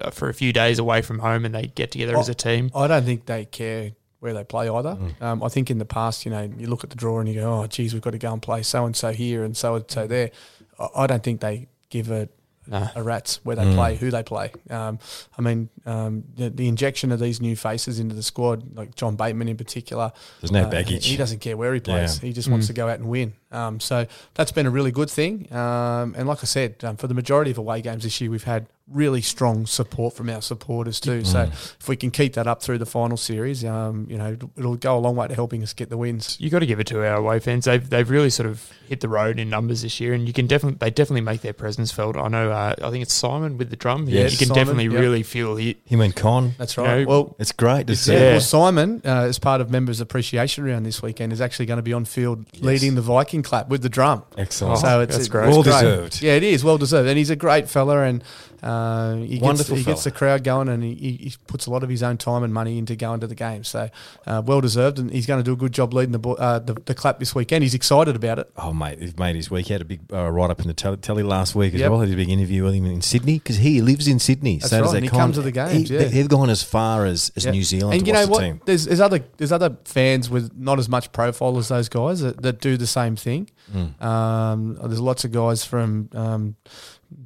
uh, 0.00 0.10
for 0.10 0.28
a 0.28 0.34
few 0.34 0.52
days 0.52 0.80
away 0.80 1.02
from 1.02 1.20
home, 1.20 1.44
and 1.44 1.54
they 1.54 1.68
get 1.68 1.92
together 1.92 2.18
as 2.18 2.28
a 2.28 2.34
team. 2.34 2.70
I 2.74 2.88
don't 2.88 3.04
think 3.04 3.26
they 3.26 3.44
care 3.44 3.92
where 4.20 4.32
they 4.34 4.44
play 4.44 4.68
either. 4.68 4.96
Mm. 4.96 5.22
Um, 5.22 5.42
I 5.42 5.48
think 5.48 5.70
in 5.70 5.78
the 5.78 5.84
past, 5.84 6.24
you 6.24 6.30
know, 6.30 6.42
you 6.58 6.66
look 6.68 6.84
at 6.84 6.90
the 6.90 6.96
draw 6.96 7.18
and 7.20 7.28
you 7.28 7.34
go, 7.40 7.60
oh, 7.62 7.66
geez, 7.66 7.92
we've 7.92 8.02
got 8.02 8.10
to 8.12 8.18
go 8.18 8.32
and 8.32 8.40
play 8.40 8.62
so 8.62 8.84
and 8.86 8.94
so 8.94 9.12
here 9.12 9.44
and 9.44 9.56
so 9.56 9.74
and 9.76 9.84
so 9.90 10.06
there. 10.06 10.30
I, 10.78 10.88
I 10.96 11.06
don't 11.06 11.22
think 11.22 11.40
they 11.40 11.68
give 11.88 12.10
a, 12.10 12.28
No. 12.66 12.88
a 12.94 13.02
rat's 13.02 13.44
where 13.44 13.56
they 13.56 13.64
Mm. 13.64 13.74
play, 13.74 13.96
who 13.96 14.10
they 14.10 14.22
play. 14.22 14.52
Um, 14.68 14.98
I 15.38 15.42
mean, 15.42 15.68
um, 15.86 16.24
the, 16.36 16.50
the 16.50 16.68
injection 16.68 17.10
of 17.12 17.18
these 17.18 17.40
new 17.40 17.56
faces 17.56 17.98
into 17.98 18.14
the 18.14 18.22
squad, 18.22 18.76
like 18.76 18.94
John 18.94 19.16
Bateman 19.16 19.48
in 19.48 19.56
particular, 19.56 20.12
There's 20.40 20.52
no 20.52 20.64
uh, 20.64 20.70
baggage. 20.70 21.06
He 21.06 21.16
doesn't 21.16 21.40
care 21.40 21.56
where 21.56 21.72
he 21.74 21.80
plays. 21.80 22.20
Yeah. 22.22 22.28
He 22.28 22.32
just 22.32 22.48
wants 22.48 22.66
to 22.68 22.72
go 22.74 22.88
out 22.88 22.98
and 22.98 23.08
win. 23.08 23.32
Um, 23.52 23.80
so 23.80 24.06
that's 24.34 24.52
been 24.52 24.66
a 24.66 24.70
really 24.70 24.92
good 24.92 25.10
thing. 25.10 25.52
Um, 25.52 26.14
and 26.16 26.26
like 26.28 26.38
I 26.42 26.46
said, 26.46 26.76
um, 26.84 26.96
for 26.96 27.06
the 27.08 27.14
majority 27.14 27.50
of 27.50 27.58
away 27.58 27.80
games 27.82 28.04
this 28.04 28.20
year, 28.20 28.30
we've 28.30 28.44
had 28.44 28.66
really 28.88 29.22
strong 29.22 29.66
support 29.66 30.14
from 30.14 30.28
our 30.28 30.42
supporters 30.42 30.98
too. 30.98 31.24
So 31.24 31.42
if 31.42 31.86
we 31.88 31.94
can 31.94 32.10
keep 32.10 32.32
that 32.34 32.48
up 32.48 32.60
through 32.60 32.78
the 32.78 32.86
final 32.86 33.16
series, 33.16 33.64
um, 33.64 34.06
you 34.10 34.18
know, 34.18 34.32
it'll, 34.32 34.50
it'll 34.56 34.76
go 34.76 34.98
a 34.98 34.98
long 34.98 35.14
way 35.14 35.28
to 35.28 35.34
helping 35.34 35.62
us 35.62 35.72
get 35.72 35.90
the 35.90 35.96
wins. 35.96 36.36
You 36.40 36.50
got 36.50 36.58
to 36.58 36.66
give 36.66 36.80
it 36.80 36.88
to 36.88 36.98
our 37.06 37.14
away 37.18 37.38
fans. 37.38 37.66
They've 37.66 37.88
they've 37.88 38.08
really 38.10 38.30
sort 38.30 38.48
of 38.48 38.68
hit 38.88 39.00
the 39.00 39.08
road 39.08 39.38
in 39.38 39.48
numbers 39.48 39.82
this 39.82 40.00
year, 40.00 40.12
and 40.12 40.26
you 40.26 40.32
can 40.32 40.48
definitely 40.48 40.78
they 40.80 40.90
definitely 40.90 41.20
make 41.20 41.40
their 41.42 41.52
presence 41.52 41.92
felt. 41.92 42.16
I 42.16 42.26
know. 42.26 42.50
Uh, 42.50 42.74
I 42.82 42.90
think 42.90 43.02
it's 43.02 43.12
Simon 43.14 43.58
with 43.58 43.70
the 43.70 43.76
drum. 43.76 44.08
Yes, 44.08 44.32
you 44.32 44.38
can 44.38 44.48
Simon, 44.48 44.60
definitely 44.60 44.84
yep. 44.92 45.00
really 45.00 45.22
feel 45.22 45.54
he. 45.54 45.76
Him 45.84 46.00
and 46.00 46.14
Con. 46.16 46.54
That's 46.58 46.76
You 46.76 46.82
right. 46.82 47.02
know, 47.02 47.08
well, 47.08 47.36
It's 47.38 47.52
great 47.52 47.86
to 47.86 47.94
see. 47.94 48.12
yeah. 48.14 48.18
Yeah. 48.18 48.30
Well, 48.32 48.40
Simon, 48.40 49.02
uh, 49.04 49.08
as 49.28 49.38
part 49.38 49.60
of 49.60 49.70
members' 49.70 50.00
appreciation 50.00 50.64
round 50.64 50.84
this 50.84 51.00
weekend, 51.00 51.32
is 51.32 51.40
actually 51.40 51.66
going 51.66 51.78
to 51.78 51.82
be 51.84 51.92
on 51.92 52.04
field 52.06 52.44
leading 52.60 52.96
the 52.96 53.02
Viking 53.40 53.48
clap 53.48 53.68
with 53.68 53.82
the 53.82 53.88
drum. 53.88 54.22
Excellent. 54.36 54.78
So 54.78 55.00
it's 55.00 55.12
that's 55.12 55.20
it's 55.20 55.28
great. 55.28 55.48
Well 55.48 55.62
great. 55.62 55.72
deserved. 55.72 56.22
Yeah, 56.22 56.34
it 56.34 56.42
is 56.42 56.64
well 56.64 56.78
deserved, 56.78 57.08
and 57.08 57.18
he's 57.18 57.30
a 57.30 57.36
great 57.36 57.68
fella, 57.68 58.02
and 58.02 58.22
uh, 58.62 59.16
he 59.16 59.38
gets 59.38 59.68
he 59.68 59.82
gets 59.82 60.04
the 60.04 60.10
crowd 60.10 60.44
going, 60.44 60.68
and 60.68 60.82
he, 60.82 60.94
he 60.94 61.10
he 61.12 61.34
puts 61.46 61.66
a 61.66 61.70
lot 61.70 61.82
of 61.82 61.88
his 61.88 62.02
own 62.02 62.16
time 62.16 62.42
and 62.42 62.52
money 62.52 62.78
into 62.78 62.96
going 62.96 63.20
to 63.20 63.26
the 63.26 63.34
game. 63.34 63.64
So 63.64 63.88
uh, 64.26 64.42
well 64.44 64.60
deserved, 64.60 64.98
and 64.98 65.10
he's 65.10 65.26
going 65.26 65.40
to 65.40 65.44
do 65.44 65.52
a 65.52 65.56
good 65.56 65.72
job 65.72 65.92
leading 65.94 66.12
the, 66.12 66.18
bo- 66.18 66.34
uh, 66.34 66.58
the 66.58 66.74
the 66.86 66.94
clap 66.94 67.18
this 67.18 67.34
weekend. 67.34 67.62
He's 67.62 67.74
excited 67.74 68.16
about 68.16 68.38
it. 68.38 68.50
Oh 68.56 68.72
mate, 68.72 68.98
he's 69.00 69.16
made 69.18 69.36
his 69.36 69.50
week. 69.50 69.66
He 69.66 69.72
had 69.72 69.82
a 69.82 69.84
big 69.84 70.00
uh, 70.12 70.30
write 70.30 70.50
up 70.50 70.60
in 70.60 70.66
the 70.66 70.74
telly, 70.74 70.96
telly 70.98 71.22
last 71.22 71.54
week 71.54 71.74
as 71.74 71.80
Yep. 71.80 71.90
well. 71.90 72.00
Had 72.00 72.10
a 72.10 72.16
big 72.16 72.28
interview 72.28 72.64
with 72.64 72.74
him 72.74 72.86
in 72.86 73.00
Sydney 73.02 73.38
because 73.38 73.56
he 73.58 73.80
lives 73.80 74.06
in 74.08 74.18
Sydney. 74.18 74.58
That's 74.58 74.70
so 74.70 74.82
right, 74.82 74.94
and 74.94 75.04
he 75.04 75.08
Con. 75.10 75.20
comes 75.20 75.36
to 75.36 75.42
the 75.42 75.52
games, 75.52 75.88
He- 75.88 75.94
yeah. 75.96 76.04
They've 76.04 76.28
gone 76.28 76.50
as 76.50 76.62
far 76.62 77.06
as, 77.06 77.30
as 77.36 77.44
Yeah. 77.44 77.52
New 77.52 77.62
Zealand 77.64 77.94
And 77.94 78.04
to 78.04 78.06
you 78.10 78.12
watch 78.14 78.20
know 78.20 78.26
the 78.26 78.32
what? 78.32 78.40
team. 78.40 78.60
There's, 78.66 78.84
there's 78.86 79.00
other 79.00 79.20
there's 79.36 79.52
other 79.52 79.76
fans 79.84 80.28
with 80.30 80.52
not 80.56 80.78
as 80.78 80.88
much 80.88 81.12
profile 81.12 81.56
as 81.58 81.68
those 81.68 81.88
guys 81.88 82.20
that, 82.20 82.42
that 82.42 82.60
do 82.60 82.76
the 82.76 82.86
same 82.86 83.16
thing. 83.16 83.48
Mm. 83.72 84.02
Um, 84.02 84.74
there's 84.82 85.00
lots 85.00 85.24
of 85.24 85.32
guys 85.32 85.64
from 85.64 86.08
um, 86.14 86.56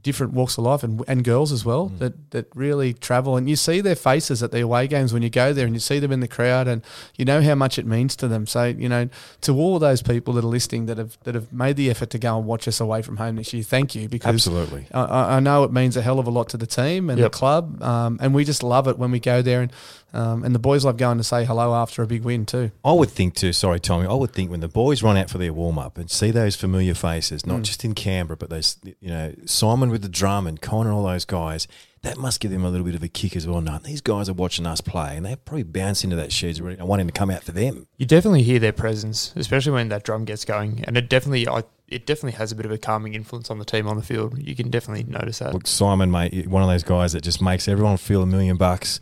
different 0.03 0.33
walks 0.33 0.57
of 0.59 0.65
life 0.65 0.83
and, 0.83 1.03
and 1.09 1.25
girls 1.25 1.53
as 1.53 1.65
well 1.65 1.91
Mm. 1.91 1.99
that, 1.99 2.31
that 2.31 2.47
really 2.55 2.93
travel 2.95 3.37
and 3.37 3.49
you 3.49 3.57
see 3.57 3.81
their 3.81 3.95
faces 3.95 4.43
at 4.43 4.51
the 4.51 4.61
away 4.61 4.87
games 4.87 5.13
when 5.13 5.23
you 5.23 5.31
go 5.31 5.53
there 5.53 5.67
and 5.67 5.75
you 5.75 5.81
see 5.81 5.99
them 5.99 6.11
in 6.13 6.21
the 6.21 6.29
crowd 6.29 6.67
and 6.69 6.83
you 7.17 7.25
know 7.25 7.43
how 7.43 7.55
much 7.55 7.79
it 7.79 7.85
means 7.87 8.17
to 8.17 8.29
them. 8.29 8.47
So 8.47 8.65
you 8.65 8.89
know 8.89 9.09
to 9.43 9.55
all 9.57 9.79
those 9.79 10.03
people 10.03 10.35
that 10.35 10.45
are 10.45 10.49
listening 10.49 10.87
that 10.87 10.99
have 10.99 11.19
that 11.25 11.35
have 11.35 11.53
made 11.53 11.77
the 11.77 11.91
effort 11.91 12.11
to 12.11 12.19
go 12.19 12.37
and 12.39 12.47
watch 12.47 12.67
us 12.69 12.81
away 12.81 13.03
from 13.03 13.17
home 13.19 13.37
this 13.37 13.53
year, 13.53 13.63
thank 13.63 13.95
you 13.95 14.09
because 14.09 14.35
Absolutely. 14.35 14.87
I- 14.93 15.37
I, 15.37 15.41
know 15.41 15.65
it 15.65 15.73
means 15.73 15.97
a 15.97 16.03
hell 16.03 16.19
of 16.19 16.27
a 16.27 16.31
lot 16.31 16.49
to 16.51 16.57
the 16.57 16.67
team 16.67 17.11
and 17.11 17.19
Yep. 17.19 17.33
the 17.33 17.39
club, 17.39 17.83
um, 17.83 18.19
and 18.23 18.35
we 18.35 18.45
just 18.45 18.63
love 18.63 18.89
it 18.89 18.99
when 18.99 19.11
we 19.11 19.21
go 19.21 19.43
there, 19.43 19.61
and 19.63 19.73
um, 20.15 20.45
and 20.45 20.55
the 20.55 20.59
boys 20.59 20.85
love 20.85 20.97
going 20.97 21.19
to 21.19 21.25
say 21.25 21.45
hello 21.45 21.75
after 21.75 22.03
a 22.03 22.07
big 22.07 22.23
win 22.25 22.47
too. 22.47 22.71
I 22.85 22.93
would 22.93 23.11
think 23.11 23.35
too. 23.35 23.53
Sorry, 23.53 23.81
Tommy. 23.81 24.07
I 24.07 24.15
would 24.15 24.33
think 24.33 24.51
when 24.51 24.61
the 24.61 24.69
boys 24.69 25.03
run 25.03 25.17
out 25.17 25.29
for 25.29 25.39
their 25.39 25.53
warm 25.53 25.79
up 25.79 25.99
and 25.99 26.11
see 26.11 26.31
those 26.31 26.57
familiar 26.57 26.95
faces, 26.95 27.43
Mm. 27.43 27.47
not 27.49 27.63
just 27.63 27.85
in 27.85 27.95
Canberra, 27.95 28.37
but 28.37 28.49
those 28.51 28.77
you 29.01 29.09
know 29.11 29.35
Simon 29.45 29.91
with 29.91 30.03
the 30.03 30.09
drum 30.09 30.47
and 30.47 30.61
Connor, 30.61 30.91
and 30.91 30.97
all 30.99 31.05
those 31.05 31.25
guys, 31.25 31.67
that 32.03 32.17
must 32.19 32.39
give 32.41 32.51
them 32.51 32.65
a 32.65 32.69
little 32.71 32.85
bit 32.85 32.95
of 32.95 33.03
a 33.03 33.09
kick 33.09 33.35
as 33.35 33.47
well. 33.47 33.61
No, 33.61 33.79
these 33.79 34.01
guys 34.03 34.29
are 34.29 34.35
watching 34.35 34.67
us 34.67 34.81
play, 34.81 35.17
and 35.17 35.25
they 35.27 35.37
probably 35.37 35.63
bounce 35.63 36.05
into 36.05 36.17
that 36.17 36.33
sheds 36.33 36.59
and 36.61 36.79
wanting 36.87 37.07
to 37.07 37.13
come 37.13 37.31
out 37.31 37.43
for 37.43 37.53
them. 37.53 37.87
You 37.97 38.07
definitely 38.07 38.43
hear 38.43 38.59
their 38.59 38.73
presence, 38.73 39.33
especially 39.37 39.73
when 39.73 39.89
that 39.89 40.05
drum 40.05 40.25
gets 40.25 40.45
going, 40.45 40.85
and 40.87 40.97
it 40.97 41.09
definitely 41.09 41.49
I, 41.49 41.65
it 41.89 42.07
definitely 42.07 42.33
has 42.39 42.53
a 42.53 42.55
bit 42.55 42.67
of 42.67 42.73
a 42.73 42.79
calming 42.79 43.15
influence 43.15 43.51
on 43.51 43.59
the 43.59 43.65
team 43.65 43.89
on 43.89 43.97
the 43.97 44.03
field. 44.03 44.39
You 44.39 44.55
can 44.55 44.71
definitely 44.71 45.05
notice 45.05 45.39
that. 45.41 45.55
Look, 45.55 45.67
Simon, 45.67 46.11
mate, 46.11 46.47
one 46.47 46.63
of 46.63 46.69
those 46.69 46.83
guys 46.85 47.13
that 47.15 47.23
just 47.23 47.41
makes 47.43 47.67
everyone 47.69 47.97
feel 47.97 48.23
a 48.23 48.27
million 48.27 48.57
bucks. 48.57 49.01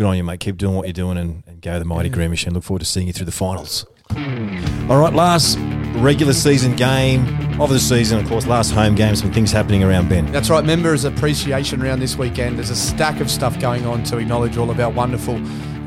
Good 0.00 0.06
on 0.06 0.16
you, 0.16 0.24
mate. 0.24 0.40
Keep 0.40 0.56
doing 0.56 0.76
what 0.76 0.86
you're 0.86 0.94
doing 0.94 1.18
and, 1.18 1.42
and 1.46 1.60
go 1.60 1.78
the 1.78 1.84
mighty 1.84 2.08
Green 2.08 2.30
Machine. 2.30 2.54
Look 2.54 2.64
forward 2.64 2.78
to 2.78 2.86
seeing 2.86 3.06
you 3.06 3.12
through 3.12 3.26
the 3.26 3.32
finals. 3.32 3.84
All 4.88 4.98
right, 4.98 5.12
last 5.12 5.58
regular 5.96 6.32
season 6.32 6.74
game 6.74 7.20
of 7.60 7.68
the 7.68 7.78
season. 7.78 8.18
Of 8.18 8.26
course, 8.26 8.46
last 8.46 8.70
home 8.70 8.94
game. 8.94 9.14
Some 9.14 9.30
things 9.30 9.52
happening 9.52 9.84
around 9.84 10.08
Ben. 10.08 10.32
That's 10.32 10.48
right, 10.48 10.64
members 10.64 11.04
appreciation 11.04 11.82
round 11.82 12.00
this 12.00 12.16
weekend. 12.16 12.56
There's 12.56 12.70
a 12.70 12.76
stack 12.76 13.20
of 13.20 13.30
stuff 13.30 13.60
going 13.60 13.84
on 13.84 14.02
to 14.04 14.16
acknowledge 14.16 14.56
all 14.56 14.70
of 14.70 14.80
our 14.80 14.88
wonderful 14.88 15.36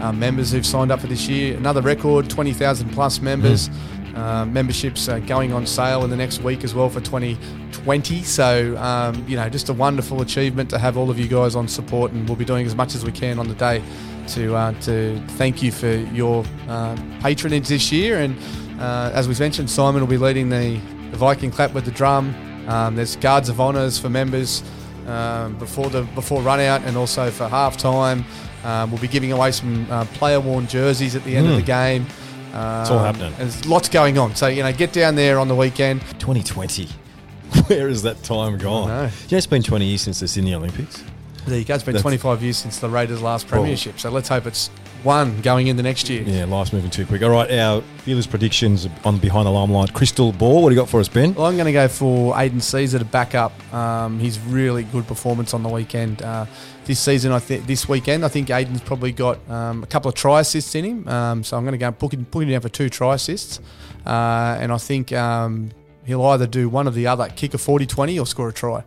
um, 0.04 0.20
members 0.20 0.52
who've 0.52 0.64
signed 0.64 0.92
up 0.92 1.00
for 1.00 1.08
this 1.08 1.28
year. 1.28 1.58
Another 1.58 1.82
record, 1.82 2.30
twenty 2.30 2.54
thousand 2.54 2.92
plus 2.92 3.20
members. 3.20 3.72
Uh, 4.16 4.46
memberships 4.46 5.08
uh, 5.10 5.18
going 5.20 5.52
on 5.54 5.66
sale 5.66 6.04
in 6.04 6.10
the 6.12 6.16
next 6.16 6.42
week 6.44 6.64
as 6.64 6.76
well 6.76 6.88
for 6.88 7.02
2020. 7.02 8.22
So, 8.24 8.78
um, 8.78 9.26
you 9.28 9.36
know, 9.36 9.50
just 9.50 9.70
a 9.70 9.74
wonderful 9.74 10.22
achievement 10.22 10.70
to 10.70 10.78
have 10.78 10.98
all 10.98 11.10
of 11.10 11.18
you 11.18 11.28
guys 11.28 11.56
on 11.56 11.68
support, 11.68 12.12
and 12.12 12.28
we'll 12.28 12.36
be 12.38 12.46
doing 12.46 12.66
as 12.68 12.76
much 12.76 12.94
as 12.94 13.04
we 13.04 13.12
can 13.12 13.40
on 13.40 13.48
the 13.48 13.56
day 13.56 13.82
to 14.30 14.56
uh, 14.56 14.72
to 14.82 15.20
thank 15.30 15.64
you 15.64 15.72
for 15.72 15.92
your 15.92 16.46
uh, 16.68 16.96
patronage 17.22 17.68
this 17.68 17.92
year. 17.92 18.20
And 18.20 18.38
uh, 18.80 19.10
as 19.14 19.28
we've 19.28 19.40
mentioned, 19.40 19.70
Simon 19.70 20.02
will 20.02 20.08
be 20.08 20.18
leading 20.18 20.50
the, 20.50 20.80
the 21.12 21.18
Viking 21.18 21.50
clap 21.52 21.74
with 21.74 21.86
the 21.86 21.92
drum. 21.92 22.36
Um, 22.68 22.96
there's 22.96 23.16
guards 23.16 23.50
of 23.50 23.60
honours 23.60 23.98
for 24.00 24.10
members 24.10 24.62
um, 25.08 25.58
before 25.58 25.90
the 25.90 26.04
before 26.16 26.42
run 26.44 26.60
out 26.60 26.82
and 26.84 26.96
also 26.98 27.32
for 27.32 27.48
half 27.48 27.78
time. 27.78 28.24
Um, 28.64 28.92
we'll 28.92 29.02
be 29.02 29.08
giving 29.10 29.32
away 29.34 29.52
some 29.52 29.86
uh, 29.92 30.06
player 30.14 30.40
worn 30.40 30.68
jerseys 30.68 31.16
at 31.16 31.24
the 31.26 31.36
end 31.36 31.48
of 31.48 31.54
Mm. 31.54 31.58
the 31.58 31.64
game. 31.64 32.06
Um, 32.54 32.92
all 32.92 33.00
happening. 33.00 33.34
There's 33.38 33.66
lots 33.66 33.90
going 33.90 34.18
on. 34.18 34.36
So, 34.36 34.48
you 34.48 34.64
know, 34.64 34.72
get 34.72 34.94
down 34.94 35.16
there 35.16 35.40
on 35.40 35.48
the 35.48 35.56
weekend. 35.56 36.02
2020. 36.20 36.88
Where 37.68 37.88
has 37.90 38.02
that 38.04 38.22
time 38.24 38.58
gone? 38.58 38.88
know. 38.88 39.10
Yeah, 39.28 39.38
it's 39.38 39.48
been 39.48 39.64
20 39.64 39.86
years 39.86 40.02
since 40.02 40.20
the 40.20 40.28
Sydney 40.28 40.54
Olympics. 40.54 41.04
There 41.46 41.60
you 41.60 41.66
go. 41.66 41.76
It's 41.76 41.84
been 41.84 41.94
That's- 41.94 42.04
25 42.04 42.42
years 42.44 42.58
since 42.58 42.80
the 42.80 42.90
Raiders' 42.90 43.22
last 43.22 43.48
premiership, 43.48 44.00
so 44.00 44.10
let's 44.10 44.30
hope 44.30 44.46
it's 44.48 44.70
one 45.04 45.42
going 45.42 45.68
into 45.68 45.84
next 45.84 46.10
year. 46.10 46.24
Yeah, 46.24 46.46
life's 46.46 46.74
moving 46.74 46.90
too 46.90 47.06
quick. 47.06 47.22
All 47.22 47.30
right, 47.30 47.52
our 47.52 47.82
Feelers 48.04 48.28
predictions 48.28 48.88
on 49.06 49.18
Behind 49.18 49.46
the 49.46 49.52
Limelight. 49.52 49.94
Crystal 49.94 50.32
Ball, 50.32 50.62
what 50.62 50.70
do 50.70 50.76
you 50.76 50.82
got 50.82 50.90
for 50.90 51.00
us, 51.00 51.08
Ben? 51.08 51.34
Well, 51.34 51.46
I'm 51.46 51.56
going 51.56 51.66
to 51.66 51.74
go 51.74 51.88
for 51.88 52.40
Aidan 52.40 52.60
Sezer 52.60 53.00
to 53.00 53.06
back 53.06 53.36
up 53.36 53.52
um, 53.74 54.20
his 54.20 54.40
really 54.40 54.84
good 54.84 55.08
performance 55.08 55.54
on 55.54 55.64
the 55.64 55.70
weekend. 55.70 56.22
Uh, 56.22 56.46
this 56.86 57.00
season, 57.00 57.32
I 57.32 57.40
think 57.40 57.66
this 57.66 57.88
weekend, 57.88 58.26
I 58.26 58.28
think 58.28 58.50
Aidan's 58.50 58.82
probably 58.82 59.12
got 59.12 59.40
um, 59.50 59.84
a 59.84 59.88
couple 59.88 60.10
of 60.10 60.16
try 60.16 60.42
assists 60.42 60.76
in 60.76 60.86
him. 60.86 61.08
Um, 61.08 61.44
so 61.44 61.58
I'm 61.58 61.64
going 61.64 61.74
to 61.74 61.78
go 61.78 61.88
and 61.88 61.98
put 61.98 62.14
him, 62.14 62.26
put 62.26 62.44
him 62.44 62.50
down 62.50 62.62
for 62.62 62.70
two 62.70 62.90
try 62.90 63.16
assists. 63.16 63.60
Uh, 64.06 64.58
and 64.60 64.72
I 64.72 64.78
think 64.78 65.14
um, 65.14 65.72
he'll 66.06 66.26
either 66.26 66.48
do 66.48 66.68
one 66.70 66.88
or 66.88 66.92
the 66.92 67.08
other, 67.08 67.30
kick 67.30 67.54
a 67.54 67.58
40-20 67.58 68.22
or 68.22 68.26
score 68.26 68.50
a 68.50 68.54
try. 68.54 68.84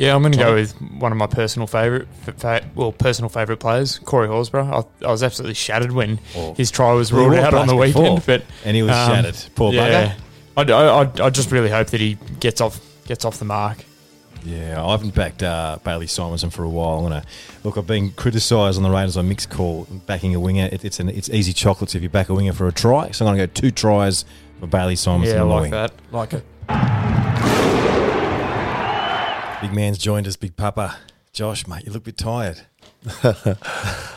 Yeah, 0.00 0.14
I'm 0.14 0.22
going 0.22 0.32
to 0.32 0.38
go 0.38 0.54
with 0.54 0.72
one 0.80 1.12
of 1.12 1.18
my 1.18 1.26
personal 1.26 1.66
favourite, 1.66 2.08
fa- 2.38 2.64
well, 2.74 2.90
personal 2.90 3.28
favourite 3.28 3.60
players, 3.60 3.98
Corey 3.98 4.28
Horsburgh. 4.28 4.64
I, 5.02 5.06
I 5.06 5.10
was 5.10 5.22
absolutely 5.22 5.54
shattered 5.54 5.92
when 5.92 6.18
Oh. 6.34 6.54
his 6.54 6.70
try 6.70 6.92
was 6.94 7.12
ruled 7.12 7.34
out 7.34 7.52
on 7.52 7.66
the 7.66 7.74
past 7.76 7.86
before, 7.94 8.02
weekend, 8.14 8.26
but 8.26 8.42
And 8.64 8.74
he 8.76 8.82
was 8.82 8.92
Um, 8.92 9.10
shattered. 9.10 9.36
Poor 9.54 9.74
yeah, 9.74 10.14
bugger. 10.56 10.70
I, 10.70 10.72
I, 10.72 11.02
I, 11.04 11.26
I 11.26 11.30
just 11.30 11.50
really 11.52 11.68
hope 11.68 11.88
that 11.88 12.00
he 12.00 12.16
gets 12.40 12.62
off 12.62 12.80
gets 13.06 13.26
off 13.26 13.38
the 13.38 13.44
mark. 13.44 13.84
Yeah, 14.42 14.82
I 14.82 14.90
haven't 14.92 15.14
backed 15.14 15.42
uh, 15.42 15.76
Bailey 15.84 16.06
Simonsson 16.06 16.50
for 16.50 16.64
a 16.64 16.68
while. 16.70 16.96
I'm 17.00 17.02
gonna 17.02 17.24
look. 17.62 17.76
I've 17.76 17.86
been 17.86 18.10
criticised 18.12 18.78
on 18.78 18.82
the 18.84 18.90
Raiders 18.90 19.18
on 19.18 19.28
mixed 19.28 19.50
call 19.50 19.86
backing 20.06 20.34
a 20.34 20.40
winger. 20.40 20.70
It, 20.72 20.82
it's 20.82 20.98
an 20.98 21.10
it's 21.10 21.28
easy 21.28 21.52
chocolates 21.52 21.94
if 21.94 22.02
you 22.02 22.08
back 22.08 22.30
a 22.30 22.34
winger 22.34 22.54
for 22.54 22.66
a 22.66 22.72
try. 22.72 23.10
So 23.10 23.26
I'm 23.26 23.32
gonna 23.34 23.46
go 23.46 23.52
two 23.52 23.70
tries 23.70 24.24
for 24.60 24.66
Bailey 24.66 24.94
Simonsson. 24.94 25.26
yeah, 25.26 25.40
I 25.40 25.42
like 25.42 25.60
wing. 25.62 25.70
that. 25.72 25.92
Like 26.10 26.32
it. 26.32 27.59
Big 29.60 29.72
man's 29.74 29.98
joined 29.98 30.26
us. 30.26 30.36
Big 30.36 30.56
Papa, 30.56 30.96
Josh, 31.32 31.66
mate, 31.66 31.84
you 31.84 31.92
look 31.92 32.02
a 32.02 32.12
bit 32.12 32.16
tired. 32.16 32.62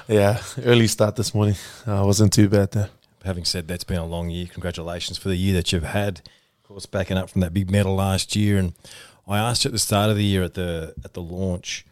Yeah, 0.07 0.41
early 0.65 0.87
start 0.87 1.15
this 1.15 1.33
morning. 1.33 1.55
Uh, 1.87 2.03
wasn't 2.05 2.33
too 2.33 2.49
bad 2.49 2.71
there. 2.71 2.89
Having 3.23 3.45
said 3.45 3.67
that's 3.69 3.85
been 3.85 3.99
a 3.99 4.05
long 4.05 4.29
year. 4.29 4.47
Congratulations 4.51 5.17
for 5.17 5.29
the 5.29 5.37
year 5.37 5.53
that 5.53 5.71
you've 5.71 5.83
had. 5.83 6.19
Of 6.61 6.67
course, 6.67 6.85
backing 6.85 7.17
up 7.17 7.29
from 7.29 7.39
that 7.39 7.53
big 7.53 7.71
medal 7.71 7.95
last 7.95 8.35
year. 8.35 8.57
And 8.57 8.73
I 9.25 9.39
asked 9.39 9.63
you 9.63 9.69
at 9.69 9.71
the 9.71 9.79
start 9.79 10.09
of 10.09 10.17
the 10.17 10.25
year 10.25 10.43
at 10.43 10.55
the 10.55 10.93
at 11.05 11.13
the 11.13 11.21
launch, 11.21 11.85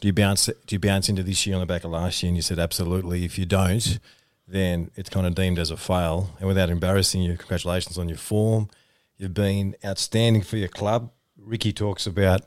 do 0.00 0.08
you 0.08 0.12
bounce 0.12 0.46
do 0.46 0.74
you 0.74 0.78
bounce 0.78 1.08
into 1.08 1.22
this 1.22 1.46
year 1.46 1.56
on 1.56 1.60
the 1.60 1.66
back 1.66 1.82
of 1.82 1.92
last 1.92 2.22
year? 2.22 2.28
And 2.28 2.36
you 2.36 2.42
said 2.42 2.58
absolutely. 2.58 3.24
If 3.24 3.38
you 3.38 3.46
don't, 3.46 3.98
then 4.46 4.90
it's 4.96 5.08
kind 5.08 5.26
of 5.26 5.34
deemed 5.34 5.58
as 5.58 5.70
a 5.70 5.78
fail. 5.78 6.30
And 6.40 6.46
without 6.46 6.68
embarrassing 6.68 7.22
you, 7.22 7.38
congratulations 7.38 7.96
on 7.96 8.08
your 8.10 8.18
form. 8.18 8.68
You've 9.16 9.32
been 9.32 9.76
outstanding 9.82 10.42
for 10.42 10.58
your 10.58 10.68
club. 10.68 11.10
Ricky 11.38 11.72
talks 11.72 12.06
about 12.06 12.42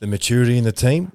the 0.00 0.06
maturity 0.06 0.58
in 0.58 0.64
the 0.64 0.72
team. 0.72 1.12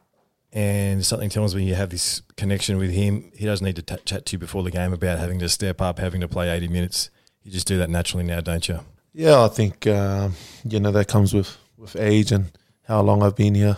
And 0.51 1.05
something 1.05 1.29
tells 1.29 1.53
me 1.53 1.63
you 1.63 1.75
have 1.75 1.91
this 1.91 2.23
connection 2.35 2.77
with 2.77 2.89
him. 2.89 3.31
He 3.35 3.45
doesn't 3.45 3.63
need 3.63 3.75
to 3.75 3.83
t- 3.83 4.01
chat 4.03 4.25
to 4.27 4.33
you 4.33 4.39
before 4.39 4.63
the 4.63 4.71
game 4.71 4.93
about 4.93 5.19
having 5.19 5.37
to 5.39 5.49
step 5.49 5.79
up, 5.79 5.99
having 5.99 6.21
to 6.21 6.27
play 6.27 6.49
80 6.49 6.69
minutes. 6.69 7.11
You 7.43 7.51
just 7.51 7.67
do 7.67 7.77
that 7.77 7.89
naturally 7.89 8.23
now, 8.23 8.41
don't 8.41 8.67
you? 8.67 8.79
Yeah, 9.13 9.43
I 9.43 9.47
think 9.47 9.85
um, 9.87 10.33
you 10.63 10.79
know 10.79 10.91
that 10.91 11.07
comes 11.07 11.33
with 11.33 11.57
with 11.77 11.95
age 11.95 12.31
and 12.31 12.51
how 12.87 13.01
long 13.01 13.23
I've 13.23 13.35
been 13.35 13.55
here 13.55 13.77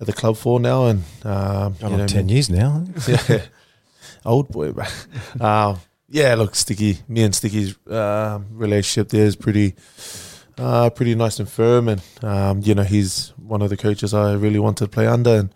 at 0.00 0.06
the 0.06 0.12
club 0.12 0.36
for 0.36 0.60
now, 0.60 0.86
and 0.86 1.02
um, 1.24 1.76
you 1.80 1.96
know, 1.96 2.06
10 2.06 2.28
years 2.28 2.50
now. 2.50 2.84
yeah, 3.08 3.42
old 4.24 4.48
boy, 4.48 4.72
bro. 4.72 4.84
um, 5.40 5.78
yeah, 6.08 6.34
look, 6.34 6.54
Sticky, 6.54 6.98
me 7.08 7.22
and 7.22 7.34
Sticky's 7.34 7.76
uh, 7.86 8.40
relationship 8.50 9.08
there 9.08 9.24
is 9.26 9.36
pretty, 9.36 9.74
uh, 10.58 10.90
pretty 10.90 11.14
nice 11.14 11.38
and 11.40 11.48
firm, 11.48 11.88
and 11.88 12.02
um, 12.22 12.60
you 12.62 12.74
know 12.74 12.82
he's 12.82 13.32
one 13.36 13.62
of 13.62 13.70
the 13.70 13.76
coaches 13.76 14.14
I 14.14 14.34
really 14.34 14.58
wanted 14.58 14.84
to 14.84 14.90
play 14.90 15.06
under, 15.06 15.36
and 15.36 15.54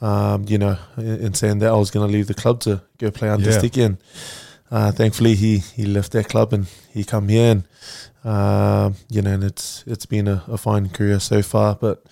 um, 0.00 0.44
you 0.48 0.58
know, 0.58 0.78
in, 0.96 1.26
in 1.26 1.34
saying 1.34 1.58
that 1.60 1.70
I 1.72 1.76
was 1.76 1.90
going 1.90 2.06
to 2.06 2.12
leave 2.12 2.26
the 2.26 2.34
club 2.34 2.60
to 2.60 2.82
go 2.98 3.10
play 3.10 3.28
under 3.28 3.50
Yeah. 3.50 3.58
Sticky, 3.58 3.82
and 3.82 3.98
uh, 4.70 4.92
thankfully 4.92 5.34
he 5.34 5.58
he 5.58 5.84
left 5.86 6.12
that 6.12 6.28
club 6.28 6.52
and 6.52 6.66
he 6.92 7.04
come 7.04 7.28
here, 7.28 7.52
and 7.52 7.64
um, 8.24 8.94
you 9.08 9.22
know, 9.22 9.32
and 9.32 9.44
it's 9.44 9.84
it's 9.86 10.06
been 10.06 10.28
a, 10.28 10.42
a 10.48 10.58
fine 10.58 10.88
career 10.88 11.20
so 11.20 11.42
far, 11.42 11.74
but. 11.74 12.04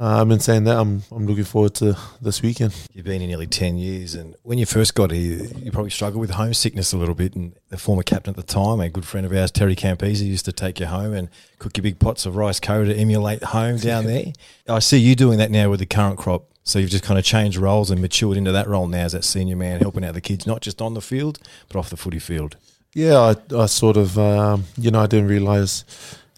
Um, 0.00 0.30
in 0.30 0.38
saying 0.38 0.64
that, 0.64 0.76
I'm 0.76 1.02
I'm 1.10 1.26
looking 1.26 1.44
forward 1.44 1.74
to 1.76 1.96
this 2.20 2.40
weekend. 2.40 2.72
You've 2.92 3.04
been 3.04 3.20
here 3.20 3.28
nearly 3.28 3.48
10 3.48 3.78
years. 3.78 4.14
And 4.14 4.36
when 4.44 4.56
you 4.56 4.64
first 4.64 4.94
got 4.94 5.10
here, 5.10 5.44
you 5.56 5.72
probably 5.72 5.90
struggled 5.90 6.20
with 6.20 6.30
homesickness 6.30 6.92
a 6.92 6.96
little 6.96 7.16
bit. 7.16 7.34
And 7.34 7.54
the 7.70 7.78
former 7.78 8.04
captain 8.04 8.30
at 8.30 8.36
the 8.36 8.44
time, 8.44 8.78
a 8.78 8.88
good 8.88 9.04
friend 9.04 9.26
of 9.26 9.32
ours, 9.32 9.50
Terry 9.50 9.74
Campese, 9.74 10.24
used 10.24 10.44
to 10.44 10.52
take 10.52 10.78
you 10.78 10.86
home 10.86 11.14
and 11.14 11.28
cook 11.58 11.76
you 11.76 11.82
big 11.82 11.98
pots 11.98 12.26
of 12.26 12.36
rice 12.36 12.60
curry 12.60 12.86
to 12.86 12.94
emulate 12.94 13.42
home 13.42 13.78
down 13.78 14.04
there. 14.04 14.32
I 14.68 14.78
see 14.78 14.98
you 14.98 15.16
doing 15.16 15.38
that 15.38 15.50
now 15.50 15.68
with 15.68 15.80
the 15.80 15.86
current 15.86 16.18
crop. 16.18 16.44
So 16.62 16.78
you've 16.78 16.90
just 16.90 17.02
kind 17.04 17.18
of 17.18 17.24
changed 17.24 17.56
roles 17.56 17.90
and 17.90 18.00
matured 18.00 18.36
into 18.36 18.52
that 18.52 18.68
role 18.68 18.86
now 18.86 19.04
as 19.04 19.12
that 19.12 19.24
senior 19.24 19.56
man, 19.56 19.80
helping 19.80 20.04
out 20.04 20.14
the 20.14 20.20
kids, 20.20 20.46
not 20.46 20.60
just 20.60 20.80
on 20.80 20.94
the 20.94 21.00
field, 21.00 21.40
but 21.68 21.78
off 21.78 21.90
the 21.90 21.96
footy 21.96 22.18
field. 22.18 22.56
Yeah, 22.94 23.18
I, 23.18 23.56
I 23.56 23.66
sort 23.66 23.96
of, 23.96 24.18
um, 24.18 24.64
you 24.76 24.90
know, 24.90 25.00
I 25.00 25.06
didn't 25.06 25.28
realize 25.28 25.84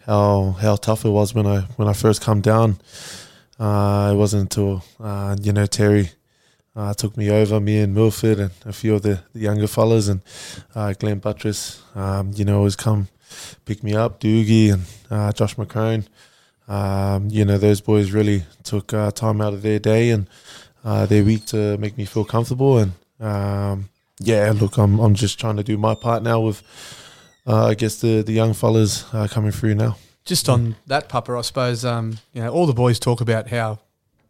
how 0.05 0.55
how 0.59 0.77
tough 0.77 1.05
it 1.05 1.09
was 1.09 1.35
when 1.35 1.45
I 1.45 1.61
when 1.75 1.87
I 1.87 1.93
first 1.93 2.21
come 2.21 2.41
down. 2.41 2.79
Uh, 3.61 4.09
it 4.11 4.15
wasn't 4.15 4.41
until 4.41 4.83
uh, 4.99 5.35
you 5.39 5.53
know 5.53 5.67
Terry 5.67 6.09
uh, 6.75 6.95
took 6.95 7.15
me 7.15 7.29
over, 7.29 7.59
me 7.59 7.77
and 7.77 7.93
Milford 7.93 8.39
and 8.39 8.51
a 8.65 8.73
few 8.73 8.95
of 8.95 9.03
the, 9.03 9.21
the 9.33 9.39
younger 9.39 9.67
fellas, 9.67 10.07
and 10.07 10.21
Glen 10.97 11.19
Buttriss, 11.19 11.79
um, 11.95 12.31
you 12.33 12.43
know, 12.43 12.57
always 12.57 12.75
come 12.75 13.07
pick 13.65 13.83
me 13.83 13.93
up, 13.93 14.19
Doogie 14.19 14.73
and 14.73 15.35
Josh 15.35 15.55
McCrone. 15.57 16.07
Um, 16.67 17.29
you 17.29 17.45
know, 17.45 17.59
those 17.59 17.81
boys 17.81 18.11
really 18.11 18.45
took 18.63 18.87
time 18.87 19.41
out 19.41 19.53
of 19.53 19.61
their 19.61 19.77
day 19.77 20.09
and 20.09 20.27
their 20.83 21.23
week 21.23 21.45
to 21.47 21.77
make 21.77 21.99
me 21.99 22.05
feel 22.05 22.25
comfortable. 22.25 22.79
And 22.79 22.93
um, 23.19 23.89
yeah, 24.19 24.51
look, 24.55 24.77
I'm 24.77 24.99
I'm 24.99 25.13
just 25.13 25.39
trying 25.39 25.57
to 25.57 25.63
do 25.63 25.77
my 25.77 25.93
part 25.93 26.23
now 26.23 26.39
with, 26.39 26.63
uh, 27.45 27.67
I 27.67 27.75
guess 27.75 28.01
the 28.01 28.23
the 28.23 28.33
young 28.33 28.53
fellas 28.53 29.05
uh, 29.13 29.27
coming 29.27 29.51
through 29.51 29.75
now. 29.75 29.97
Just 30.23 30.47
on 30.49 30.75
that, 30.85 31.09
Papa, 31.09 31.33
I 31.33 31.41
suppose 31.41 31.83
um, 31.83 32.19
you 32.33 32.43
know 32.43 32.51
all 32.51 32.67
the 32.67 32.73
boys 32.73 32.99
talk 32.99 33.21
about 33.21 33.49
how 33.49 33.79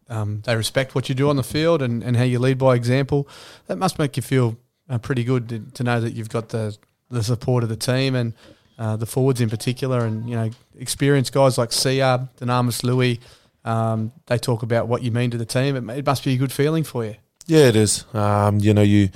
um, 0.08 0.42
they 0.44 0.56
respect 0.56 0.94
what 0.94 1.08
you 1.08 1.14
do 1.14 1.28
on 1.28 1.36
the 1.36 1.42
field 1.42 1.82
and, 1.82 2.02
and 2.02 2.16
how 2.16 2.24
you 2.24 2.38
lead 2.38 2.58
by 2.58 2.74
example. 2.74 3.28
That 3.66 3.76
must 3.76 3.98
make 3.98 4.16
you 4.16 4.22
feel 4.22 4.56
uh, 4.88 4.98
pretty 4.98 5.24
good 5.24 5.48
to, 5.48 5.58
to 5.60 5.82
know 5.82 6.00
that 6.00 6.14
you've 6.14 6.30
got 6.30 6.50
the 6.50 6.76
the 7.10 7.22
support 7.22 7.62
of 7.62 7.68
the 7.68 7.76
team 7.76 8.14
and 8.14 8.32
uh, 8.78 8.96
the 8.96 9.06
forwards 9.06 9.40
in 9.40 9.50
particular, 9.50 10.04
and 10.04 10.28
you 10.28 10.34
know 10.34 10.50
experienced 10.78 11.32
guys 11.32 11.58
like 11.58 11.72
Sia, 11.72 12.28
Dunamis 12.40 12.82
Lui. 12.82 13.20
Um, 13.64 14.12
they 14.26 14.38
talk 14.38 14.62
about 14.62 14.88
what 14.88 15.02
you 15.02 15.12
mean 15.12 15.30
to 15.30 15.38
the 15.38 15.44
team. 15.44 15.76
It, 15.76 15.98
it 15.98 16.06
must 16.06 16.24
be 16.24 16.34
a 16.34 16.36
good 16.36 16.52
feeling 16.52 16.84
for 16.84 17.04
you. 17.04 17.16
Yeah, 17.46 17.66
it 17.66 17.76
is. 17.76 18.04
Um, 18.14 18.58
you 18.58 18.74
know, 18.74 18.82
you 18.82 19.10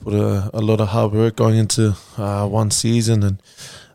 put 0.00 0.14
a, 0.14 0.50
a 0.54 0.60
lot 0.60 0.80
of 0.80 0.88
hard 0.88 1.12
work 1.12 1.36
going 1.36 1.56
into 1.56 1.94
uh, 2.16 2.46
one 2.46 2.70
season, 2.70 3.22
and 3.22 3.42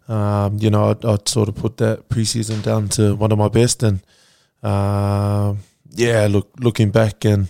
um, 0.09 0.57
you 0.59 0.69
know, 0.69 0.89
I'd, 0.89 1.05
I'd 1.05 1.27
sort 1.29 1.47
of 1.49 1.55
put 1.55 1.77
that 1.77 2.09
preseason 2.09 2.61
down 2.63 2.89
to 2.89 3.15
one 3.15 3.31
of 3.31 3.37
my 3.37 3.47
best. 3.47 3.83
And 3.83 4.01
um 4.63 5.59
yeah, 5.91 6.27
look, 6.29 6.49
looking 6.59 6.91
back, 6.91 7.25
and 7.25 7.49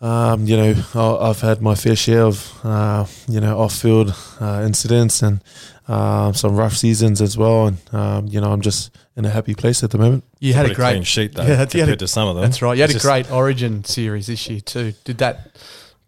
um, 0.00 0.44
you 0.46 0.56
know, 0.56 0.74
I- 0.94 1.28
I've 1.30 1.40
had 1.40 1.62
my 1.62 1.74
fair 1.74 1.96
share 1.96 2.22
of 2.24 2.52
uh, 2.64 3.06
you 3.28 3.40
know 3.40 3.58
off-field 3.58 4.14
uh, 4.40 4.62
incidents 4.66 5.22
and 5.22 5.40
uh, 5.88 6.32
some 6.32 6.56
rough 6.56 6.74
seasons 6.76 7.20
as 7.22 7.38
well. 7.38 7.68
And 7.68 7.78
um, 7.94 8.26
you 8.26 8.40
know, 8.40 8.52
I'm 8.52 8.60
just 8.60 8.90
in 9.16 9.24
a 9.24 9.30
happy 9.30 9.54
place 9.54 9.82
at 9.84 9.90
the 9.92 9.98
moment. 9.98 10.24
You 10.40 10.52
had 10.54 10.66
a 10.66 10.68
What 10.70 10.76
great 10.76 10.90
clean 10.92 11.02
sheet, 11.04 11.34
though, 11.34 11.42
Yeah, 11.44 11.50
you 11.50 11.56
had 11.56 11.70
compared 11.70 11.88
a- 11.90 11.96
to 11.98 12.08
some 12.08 12.28
of 12.28 12.34
them. 12.34 12.42
That's 12.44 12.60
right. 12.60 12.74
You 12.76 12.82
had 12.82 12.90
It's 12.90 12.96
a 12.96 12.98
just- 12.98 13.06
great 13.06 13.30
Origin 13.30 13.84
series 13.84 14.26
this 14.26 14.48
year 14.50 14.60
too. 14.60 14.92
Did 15.04 15.18
that 15.18 15.56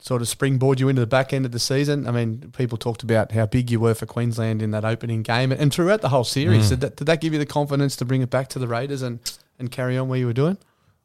sort 0.07 0.23
of 0.23 0.29
springboard 0.29 0.79
you 0.79 0.89
into 0.89 1.01
the 1.01 1.07
back 1.07 1.33
end 1.33 1.45
of 1.45 1.51
the 1.51 1.59
season? 1.59 2.07
I 2.07 2.13
mean, 2.13 2.53
people 2.57 2.79
talked 2.79 3.03
about 3.03 3.33
how 3.33 3.45
big 3.45 3.73
you 3.73 3.81
were 3.81 3.95
for 3.95 4.07
Queensland 4.07 4.63
in 4.63 4.71
that 4.71 4.85
opening 4.85 5.23
game, 5.23 5.51
and 5.51 5.75
throughout 5.75 6.01
the 6.01 6.11
whole 6.11 6.25
series. 6.25 6.67
Mm. 6.67 6.69
Did, 6.69 6.81
that, 6.81 6.97
did 6.97 7.07
that 7.07 7.21
give 7.21 7.33
you 7.33 7.41
the 7.41 7.47
confidence 7.47 7.97
to 7.97 8.05
bring 8.05 8.23
it 8.23 8.31
back 8.31 8.47
to 8.51 8.61
the 8.61 8.69
Raiders 8.69 9.03
and, 9.03 9.19
and 9.59 9.71
carry 9.71 9.99
on 9.99 10.09
where 10.09 10.19
you 10.19 10.27
were 10.27 10.33
doing? 10.33 10.59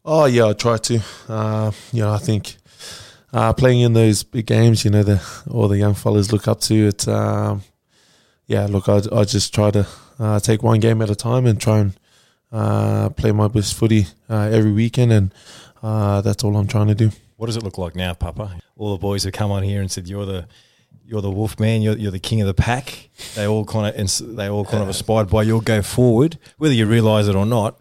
Oh 0.06 0.26
yeah, 0.26 0.50
I 0.50 0.54
try 0.54 0.78
to. 0.78 1.00
Uh, 1.28 1.72
you 1.92 2.04
know, 2.04 2.14
I 2.14 2.20
think 2.20 2.58
uh, 3.34 3.54
playing 3.54 3.82
in 3.82 3.94
those 3.94 4.22
big 4.24 4.46
games, 4.46 4.86
you 4.86 4.92
know, 4.92 5.04
the 5.04 5.22
all 5.50 5.68
the 5.68 5.78
young 5.80 5.96
fellas 5.96 6.32
look 6.32 6.48
up 6.48 6.62
to 6.62 6.88
it. 6.88 7.08
Um, 7.08 7.64
yeah, 8.46 8.68
look, 8.68 8.88
I, 8.88 9.02
I 9.12 9.24
just 9.24 9.54
try 9.54 9.72
to 9.72 9.88
uh, 10.20 10.40
take 10.40 10.62
one 10.62 10.80
game 10.80 11.02
at 11.02 11.10
a 11.10 11.16
time 11.16 11.46
and 11.48 11.60
try 11.60 11.80
and 11.80 12.00
uh, 12.52 13.10
play 13.10 13.32
my 13.32 13.48
best 13.48 13.74
footy 13.74 14.08
uh, 14.30 14.50
every 14.52 14.72
weekend, 14.72 15.12
and 15.12 15.34
uh, 15.82 16.22
that's 16.22 16.44
all 16.44 16.56
I'm 16.56 16.68
trying 16.68 16.88
to 16.88 16.96
do. 16.96 17.12
What 17.42 17.48
does 17.48 17.58
it 17.58 17.64
look 17.64 17.80
like 17.80 17.96
now, 17.96 18.14
Papa? 18.14 18.60
All 18.78 18.92
the 18.92 19.00
boys 19.00 19.24
have 19.24 19.34
come 19.34 19.50
on 19.50 19.64
here 19.64 19.82
and 19.82 19.90
said 19.90 20.08
you're 20.08 20.28
the 20.28 20.48
you're 21.04 21.24
the 21.24 21.32
wolf 21.32 21.60
man, 21.60 21.82
you're, 21.82 21.98
you're 21.98 22.12
the 22.12 22.20
king 22.20 22.40
of 22.40 22.46
the 22.46 22.54
pack. 22.54 23.10
They 23.34 23.48
all 23.48 23.66
kind 23.66 23.96
of 23.96 24.36
they 24.36 24.48
all 24.48 24.64
kind 24.64 24.84
of 24.84 24.90
aspired 24.90 25.28
by 25.28 25.42
your 25.42 25.60
go 25.60 25.82
forward, 25.82 26.38
whether 26.60 26.76
you 26.76 26.86
realise 26.86 27.28
it 27.28 27.36
or 27.36 27.48
not. 27.48 27.80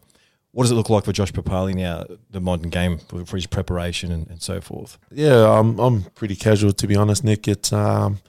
What 0.52 0.64
does 0.64 0.70
it 0.70 0.76
look 0.76 0.88
like 0.88 1.04
for 1.04 1.12
Josh 1.12 1.30
Papalii 1.30 1.74
now, 1.74 2.06
the 2.30 2.40
modern 2.40 2.70
game 2.70 3.00
for, 3.00 3.36
his 3.36 3.46
preparation 3.46 4.10
and, 4.10 4.26
and 4.28 4.40
so 4.40 4.62
forth? 4.62 4.96
Yeah, 5.10 5.46
I'm 5.50 5.78
I'm 5.78 6.04
pretty 6.14 6.36
casual 6.36 6.72
to 6.72 6.86
be 6.86 6.96
honest, 6.96 7.22
Nick. 7.22 7.46
It's 7.46 7.70
um, 7.70 8.20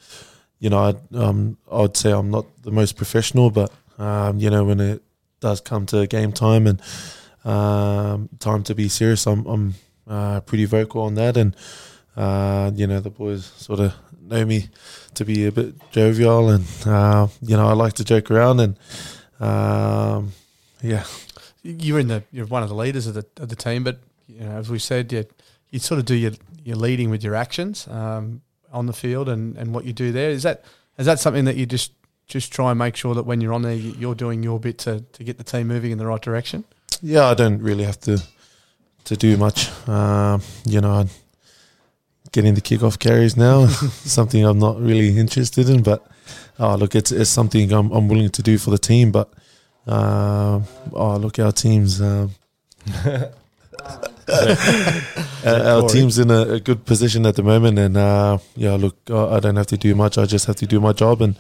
you 0.60 0.70
know, 0.70 0.80
I'd, 0.80 1.16
um, 1.16 1.58
I'd 1.72 1.96
say 1.96 2.12
I'm 2.12 2.30
not 2.30 2.46
the 2.64 2.72
most 2.72 2.98
professional, 2.98 3.52
but 3.52 3.72
um, 3.98 4.38
you 4.38 4.50
know, 4.50 4.66
when 4.66 4.82
it 4.82 5.02
does 5.40 5.62
come 5.62 5.86
to 5.86 6.06
game 6.08 6.34
time 6.34 6.68
and 6.68 6.82
um, 7.46 8.28
time 8.40 8.64
to 8.64 8.76
be 8.76 8.90
serious, 8.90 9.26
I'm 9.26 9.46
I'm 9.46 9.76
uh, 10.08 10.41
pretty 10.41 10.65
vocal 10.65 11.01
on 11.01 11.15
that, 11.15 11.38
and 11.38 11.55
uh, 12.15 12.72
you 12.75 12.88
know 12.88 13.00
the 13.00 13.10
boys 13.10 13.46
sort 13.46 13.79
of 13.79 13.93
know 14.22 14.46
me 14.46 14.70
to 15.15 15.25
be 15.25 15.46
a 15.46 15.51
bit 15.51 15.75
jovial, 15.91 16.50
and 16.50 16.65
uh, 16.86 17.27
you 17.41 17.55
know 17.58 17.67
I 17.67 17.74
like 17.74 17.93
to 17.93 18.03
joke 18.03 18.29
around, 18.31 18.60
and 18.60 18.77
um, 19.39 20.31
yeah, 20.81 21.03
You're 21.63 22.00
in 22.00 22.08
the 22.08 22.24
you're 22.31 22.46
one 22.48 22.63
of 22.63 22.70
the 22.70 22.75
leaders 22.75 23.08
of 23.08 23.13
the 23.13 23.25
of 23.38 23.50
the 23.50 23.55
team, 23.55 23.84
but 23.84 24.00
you 24.27 24.39
know, 24.41 24.51
as 24.58 24.70
we 24.70 24.79
said, 24.79 25.12
you 25.12 25.25
you 25.70 25.79
sort 25.79 26.00
of 26.00 26.05
do 26.05 26.15
your 26.15 26.31
your 26.63 26.75
leading 26.77 27.10
with 27.10 27.24
your 27.24 27.36
actions 27.36 27.88
um, 27.88 28.41
on 28.72 28.86
the 28.86 28.93
field 28.93 29.27
and, 29.29 29.58
and 29.58 29.74
what 29.74 29.84
you 29.86 29.93
do 29.93 30.12
there. 30.12 30.29
Is 30.29 30.43
that 30.43 30.63
is 30.98 31.05
that 31.05 31.20
something 31.20 31.46
that 31.46 31.55
you 31.55 31.65
just 31.65 31.91
just 32.27 32.51
try 32.53 32.70
and 32.72 32.79
make 32.79 32.96
sure 32.96 33.13
that 33.15 33.24
when 33.25 33.41
you're 33.41 33.53
on 33.53 33.62
there, 33.62 33.74
you- 33.75 33.96
you're 34.00 34.15
doing 34.15 34.41
your 34.43 34.58
bit 34.60 34.77
to, 34.77 35.01
to 35.01 35.24
get 35.24 35.38
the 35.38 35.43
team 35.43 35.67
moving 35.67 35.91
in 35.91 35.98
the 35.98 36.05
right 36.05 36.22
direction? 36.22 36.63
yeah, 37.01 37.25
I 37.27 37.34
don't 37.34 37.62
really 37.62 37.84
have 37.84 38.00
to 38.01 38.22
to 39.05 39.15
do 39.15 39.38
much. 39.38 39.70
Um, 39.88 40.41
you 40.65 40.81
know, 40.81 41.05
getting 42.31 42.53
the 42.53 42.62
kickoff 42.62 43.00
carries 43.00 43.36
now, 43.36 43.67
something 43.67 44.43
I'm 44.43 44.60
not 44.60 44.79
really 44.79 45.17
interested 45.17 45.70
in. 45.70 45.84
But 45.84 46.05
oh, 46.60 46.75
look, 46.75 46.96
it's 46.96 47.12
it's 47.12 47.29
something 47.29 47.72
I'm 47.72 47.91
I'm 47.91 48.08
willing 48.08 48.29
to 48.29 48.41
do 48.41 48.58
for 48.58 48.72
the 48.72 48.77
team. 48.77 49.12
But 49.12 49.31
um 49.88 50.65
oh, 50.93 51.17
look, 51.17 51.39
our 51.39 51.51
team's. 51.51 52.01
Um, 52.01 52.31
our 55.46 55.60
our 55.65 55.89
team's 55.89 56.20
in 56.20 56.31
a, 56.31 56.53
a 56.53 56.60
good 56.60 56.86
position 56.86 57.25
at 57.25 57.36
the 57.36 57.43
moment, 57.43 57.77
and 57.77 57.98
uh, 57.98 58.38
yeah, 58.55 58.75
look, 58.75 58.96
I 59.10 59.36
I 59.36 59.39
don't 59.39 59.55
have 59.55 59.67
to 59.67 59.77
do 59.77 59.96
much. 59.96 60.17
I 60.17 60.25
just 60.25 60.46
have 60.46 60.55
to 60.58 60.65
do 60.65 60.79
my 60.79 60.93
job, 60.93 61.22
and 61.22 61.36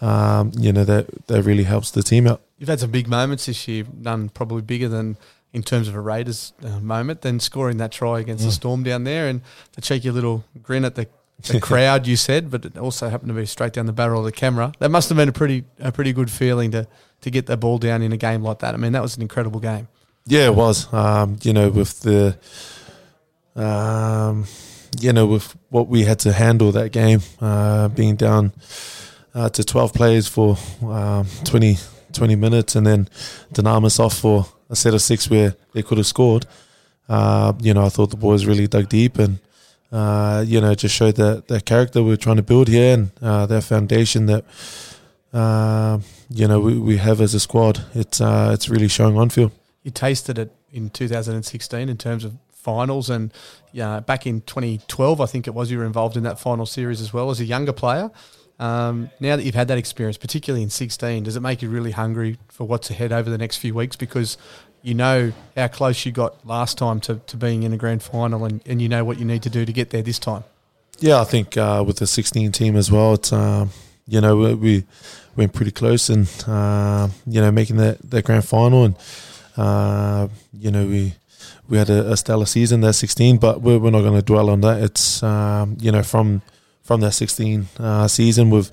um, 0.00 0.52
you 0.56 0.72
know 0.72 0.84
that 0.84 1.26
that 1.26 1.42
really 1.42 1.64
helps 1.64 1.90
the 1.90 2.02
team 2.02 2.26
out. 2.26 2.40
You've 2.58 2.68
had 2.68 2.80
some 2.80 2.90
big 2.90 3.08
moments 3.08 3.46
this 3.46 3.66
year, 3.68 3.84
none 3.92 4.28
probably 4.28 4.62
bigger 4.62 4.88
than 4.88 5.16
in 5.52 5.62
terms 5.62 5.88
of 5.88 5.94
a 5.94 6.00
Raiders 6.00 6.52
uh, 6.62 6.78
moment 6.80 7.22
than 7.22 7.40
scoring 7.40 7.78
that 7.78 7.90
try 7.90 8.20
against 8.20 8.44
the 8.44 8.52
Storm 8.52 8.82
down 8.82 9.04
there 9.04 9.28
and 9.28 9.40
the 9.72 9.80
cheeky 9.80 10.10
little 10.10 10.44
grin 10.62 10.84
at 10.84 10.94
the, 10.94 11.08
the 11.48 11.60
crowd 11.68 12.06
you 12.06 12.16
said, 12.16 12.50
but 12.50 12.64
it 12.64 12.78
also 12.78 13.08
happened 13.08 13.28
to 13.28 13.34
be 13.34 13.46
straight 13.46 13.72
down 13.72 13.86
the 13.86 13.92
barrel 13.92 14.20
of 14.20 14.24
the 14.24 14.32
camera. 14.32 14.72
That 14.78 14.90
must 14.90 15.08
have 15.08 15.16
been 15.16 15.28
a 15.28 15.32
pretty 15.32 15.64
a 15.80 15.90
pretty 15.90 16.12
good 16.12 16.30
feeling 16.30 16.70
to 16.70 16.86
to 17.22 17.30
get 17.30 17.46
the 17.46 17.56
ball 17.56 17.78
down 17.78 18.02
in 18.02 18.12
a 18.12 18.16
game 18.16 18.42
like 18.42 18.60
that. 18.60 18.74
I 18.74 18.76
mean, 18.76 18.92
that 18.92 19.02
was 19.02 19.16
an 19.16 19.22
incredible 19.22 19.60
game. 19.60 19.88
Yeah, 20.26 20.46
it 20.46 20.54
was. 20.54 20.92
Um, 20.92 21.38
you 21.42 21.52
know, 21.52 21.70
with 21.70 22.00
the, 22.00 22.38
um, 23.56 24.44
you 25.00 25.12
know, 25.12 25.26
with 25.26 25.56
what 25.70 25.88
we 25.88 26.04
had 26.04 26.20
to 26.20 26.32
handle 26.32 26.72
that 26.72 26.92
game, 26.92 27.20
uh, 27.40 27.88
being 27.88 28.16
down 28.16 28.52
uh, 29.34 29.48
to 29.50 29.64
12 29.64 29.92
players 29.92 30.28
for 30.28 30.56
um, 30.82 31.26
20, 31.44 31.76
20 32.12 32.36
minutes 32.36 32.76
and 32.76 32.86
then 32.86 33.08
Dunamis 33.52 33.98
off 33.98 34.18
for 34.18 34.46
a 34.68 34.76
set 34.76 34.94
of 34.94 35.02
six 35.02 35.28
where 35.28 35.54
they 35.72 35.82
could 35.82 35.98
have 35.98 36.06
scored. 36.06 36.46
Uh, 37.08 37.52
you 37.60 37.74
know, 37.74 37.84
I 37.84 37.88
thought 37.88 38.10
the 38.10 38.16
boys 38.16 38.46
really 38.46 38.66
dug 38.66 38.88
deep 38.88 39.18
and, 39.18 39.38
uh, 39.90 40.44
you 40.46 40.60
know, 40.60 40.74
just 40.74 40.94
showed 40.94 41.16
that, 41.16 41.48
that 41.48 41.64
character 41.64 42.02
we're 42.02 42.16
trying 42.16 42.36
to 42.36 42.42
build 42.42 42.68
here 42.68 42.94
and 42.94 43.10
uh, 43.20 43.60
foundation 43.60 44.26
that, 44.26 44.44
uh, 45.32 45.98
you 46.28 46.46
know, 46.46 46.60
we, 46.60 46.78
we 46.78 46.96
have 46.98 47.20
as 47.20 47.34
a 47.34 47.40
squad. 47.40 47.84
It's, 47.94 48.20
uh, 48.20 48.50
it's 48.54 48.68
really 48.68 48.88
showing 48.88 49.18
on 49.18 49.30
field. 49.30 49.52
You 49.82 49.90
tasted 49.90 50.38
it 50.38 50.54
in 50.72 50.90
2016 50.90 51.88
in 51.88 51.96
terms 51.96 52.24
of 52.24 52.34
finals, 52.60 53.10
and 53.10 53.32
yeah, 53.72 54.00
back 54.00 54.26
in 54.26 54.42
2012, 54.42 55.20
I 55.20 55.26
think 55.26 55.46
it 55.46 55.54
was 55.54 55.70
you 55.70 55.78
were 55.78 55.84
involved 55.84 56.16
in 56.16 56.22
that 56.24 56.38
final 56.38 56.66
series 56.66 57.00
as 57.00 57.12
well 57.12 57.30
as 57.30 57.40
a 57.40 57.44
younger 57.44 57.72
player. 57.72 58.10
Um, 58.60 59.10
now 59.20 59.36
that 59.36 59.44
you've 59.44 59.54
had 59.54 59.68
that 59.68 59.78
experience, 59.78 60.18
particularly 60.18 60.62
in 60.62 60.68
16, 60.68 61.24
does 61.24 61.34
it 61.34 61.40
make 61.40 61.62
you 61.62 61.70
really 61.70 61.92
hungry 61.92 62.38
for 62.48 62.64
what's 62.64 62.90
ahead 62.90 63.10
over 63.10 63.30
the 63.30 63.38
next 63.38 63.56
few 63.56 63.74
weeks? 63.74 63.96
Because 63.96 64.36
you 64.82 64.92
know 64.92 65.32
how 65.56 65.68
close 65.68 66.04
you 66.04 66.12
got 66.12 66.46
last 66.46 66.76
time 66.76 67.00
to, 67.00 67.16
to 67.26 67.36
being 67.38 67.62
in 67.62 67.72
a 67.72 67.78
grand 67.78 68.02
final, 68.02 68.44
and, 68.44 68.60
and 68.66 68.82
you 68.82 68.88
know 68.88 69.02
what 69.02 69.18
you 69.18 69.24
need 69.24 69.42
to 69.42 69.50
do 69.50 69.64
to 69.64 69.72
get 69.72 69.90
there 69.90 70.02
this 70.02 70.18
time. 70.18 70.44
Yeah, 70.98 71.20
I 71.20 71.24
think 71.24 71.56
uh, 71.56 71.82
with 71.86 71.96
the 71.96 72.06
16 72.06 72.52
team 72.52 72.76
as 72.76 72.92
well, 72.92 73.14
it's 73.14 73.32
um, 73.32 73.70
you 74.06 74.20
know 74.20 74.36
we, 74.36 74.54
we 74.54 74.84
went 75.36 75.54
pretty 75.54 75.70
close 75.70 76.10
and 76.10 76.28
uh, 76.46 77.08
you 77.26 77.40
know 77.40 77.50
making 77.50 77.76
that, 77.76 77.98
that 78.10 78.26
grand 78.26 78.44
final 78.44 78.84
and 78.84 78.96
uh, 79.56 80.28
you 80.52 80.70
know 80.70 80.84
we 80.86 81.14
we 81.66 81.78
had 81.78 81.88
a, 81.88 82.12
a 82.12 82.16
stellar 82.16 82.46
season 82.46 82.80
there, 82.82 82.92
16, 82.92 83.38
but 83.38 83.62
we're, 83.62 83.78
we're 83.78 83.90
not 83.90 84.00
going 84.00 84.18
to 84.18 84.22
dwell 84.22 84.50
on 84.50 84.60
that. 84.60 84.82
It's 84.82 85.22
um, 85.22 85.78
you 85.80 85.90
know 85.90 86.02
from 86.02 86.42
from 86.90 87.02
that 87.02 87.12
16 87.12 87.68
uh, 87.78 88.08
season 88.08 88.50
we've 88.50 88.68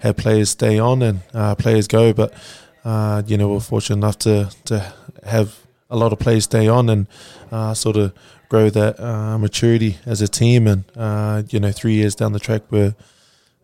had 0.00 0.14
players 0.18 0.50
stay 0.50 0.78
on 0.78 1.00
and 1.00 1.20
uh, 1.32 1.54
players 1.54 1.88
go, 1.88 2.12
but 2.12 2.34
uh, 2.84 3.22
you 3.26 3.38
know 3.38 3.48
we're 3.48 3.60
fortunate 3.60 3.96
enough 3.96 4.18
to 4.18 4.50
to 4.66 4.92
have 5.24 5.58
a 5.88 5.96
lot 5.96 6.12
of 6.12 6.18
players 6.18 6.44
stay 6.44 6.68
on 6.68 6.90
and 6.90 7.06
uh, 7.50 7.72
sort 7.72 7.96
of 7.96 8.12
grow 8.50 8.68
that 8.68 9.00
uh, 9.00 9.38
maturity 9.38 9.96
as 10.04 10.20
a 10.20 10.28
team. 10.28 10.66
And 10.66 10.84
uh, 10.94 11.44
you 11.48 11.60
know, 11.60 11.72
three 11.72 11.94
years 11.94 12.14
down 12.14 12.34
the 12.34 12.38
track, 12.38 12.60
we're 12.68 12.94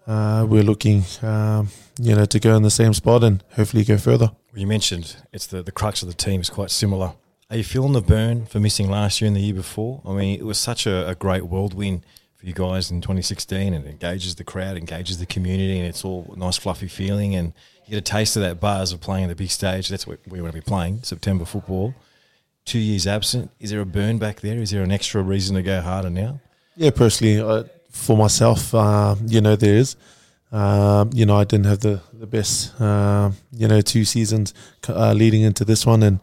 we're 0.07 0.63
looking, 0.63 1.05
um, 1.21 1.69
you 2.01 2.15
know, 2.17 2.25
to 2.25 2.41
go 2.41 2.57
in 2.57 2.63
the 2.63 2.71
same 2.71 2.95
spot 2.95 3.23
and 3.23 3.45
hopefully 3.57 3.85
go 3.85 3.99
further. 3.99 4.31
You 4.55 4.67
mentioned 4.67 5.17
it's 5.35 5.47
the, 5.47 5.63
the 5.63 5.73
crux 5.73 6.01
of 6.01 6.09
the 6.09 6.15
team 6.15 6.41
is 6.41 6.49
quite 6.49 6.71
similar. 6.71 7.13
Are 7.51 7.59
you 7.59 7.65
feeling 7.65 7.93
the 7.93 8.01
burn 8.01 8.47
for 8.47 8.59
missing 8.59 8.89
last 8.89 9.21
year 9.21 9.29
and 9.29 9.37
the 9.37 9.43
year 9.43 9.55
before? 9.55 10.01
I 10.07 10.15
mean, 10.15 10.41
it 10.41 10.47
was 10.47 10.57
such 10.57 10.87
a, 10.87 11.07
a 11.07 11.15
great 11.15 11.43
world 11.43 11.75
win 11.75 12.03
for 12.39 12.47
you 12.47 12.55
guys 12.55 12.91
in 12.91 13.01
2016 13.01 13.75
and 13.75 13.85
it 13.85 13.91
engages 13.91 14.37
the 14.37 14.45
crowd, 14.45 14.77
engages 14.77 15.19
the 15.19 15.27
community, 15.27 15.77
and 15.79 15.89
it's 15.89 16.05
all 16.05 16.33
nice, 16.37 16.57
fluffy 16.57 16.87
feeling. 16.87 17.35
And 17.35 17.53
you 17.85 17.93
get 17.93 17.99
a 17.99 18.01
taste 18.01 18.37
of 18.37 18.43
that 18.43 18.61
buzz 18.61 18.93
of 18.93 19.01
playing 19.01 19.29
the 19.29 19.35
big 19.35 19.51
stage. 19.51 19.89
That's 19.89 20.07
what 20.07 20.21
we 20.27 20.41
want 20.41 20.55
to 20.55 20.61
be 20.61 20.65
playing, 20.65 21.03
September 21.03 21.45
football. 21.45 21.95
Two 22.65 22.79
years 22.79 23.07
absent. 23.07 23.51
Is 23.59 23.71
there 23.71 23.81
a 23.81 23.87
burn 23.87 24.19
back 24.19 24.41
there? 24.41 24.59
Is 24.59 24.71
there 24.71 24.85
an 24.85 24.93
extra 24.93 25.21
reason 25.21 25.57
to 25.57 25.63
go 25.63 25.81
harder 25.81 26.11
now? 26.11 26.41
Yeah, 26.77 26.91
personally, 26.91 27.41
uh, 27.41 27.65
for 27.91 28.17
myself, 28.17 28.73
uh, 28.73 29.17
you 29.27 29.41
know, 29.41 29.57
there 29.57 29.75
is. 29.75 29.97
Um, 30.53 31.11
you 31.13 31.27
know, 31.27 31.37
I 31.37 31.45
didn't 31.45 31.67
have 31.67 31.81
the 31.81 32.01
the 32.13 32.27
best, 32.27 32.81
uh, 32.81 33.33
you 33.53 33.69
know, 33.69 33.81
two 33.81 34.05
seasons 34.05 34.55
uh, 34.89 35.13
leading 35.13 35.43
into 35.43 35.65
this 35.65 35.85
one, 35.85 36.03
and 36.03 36.21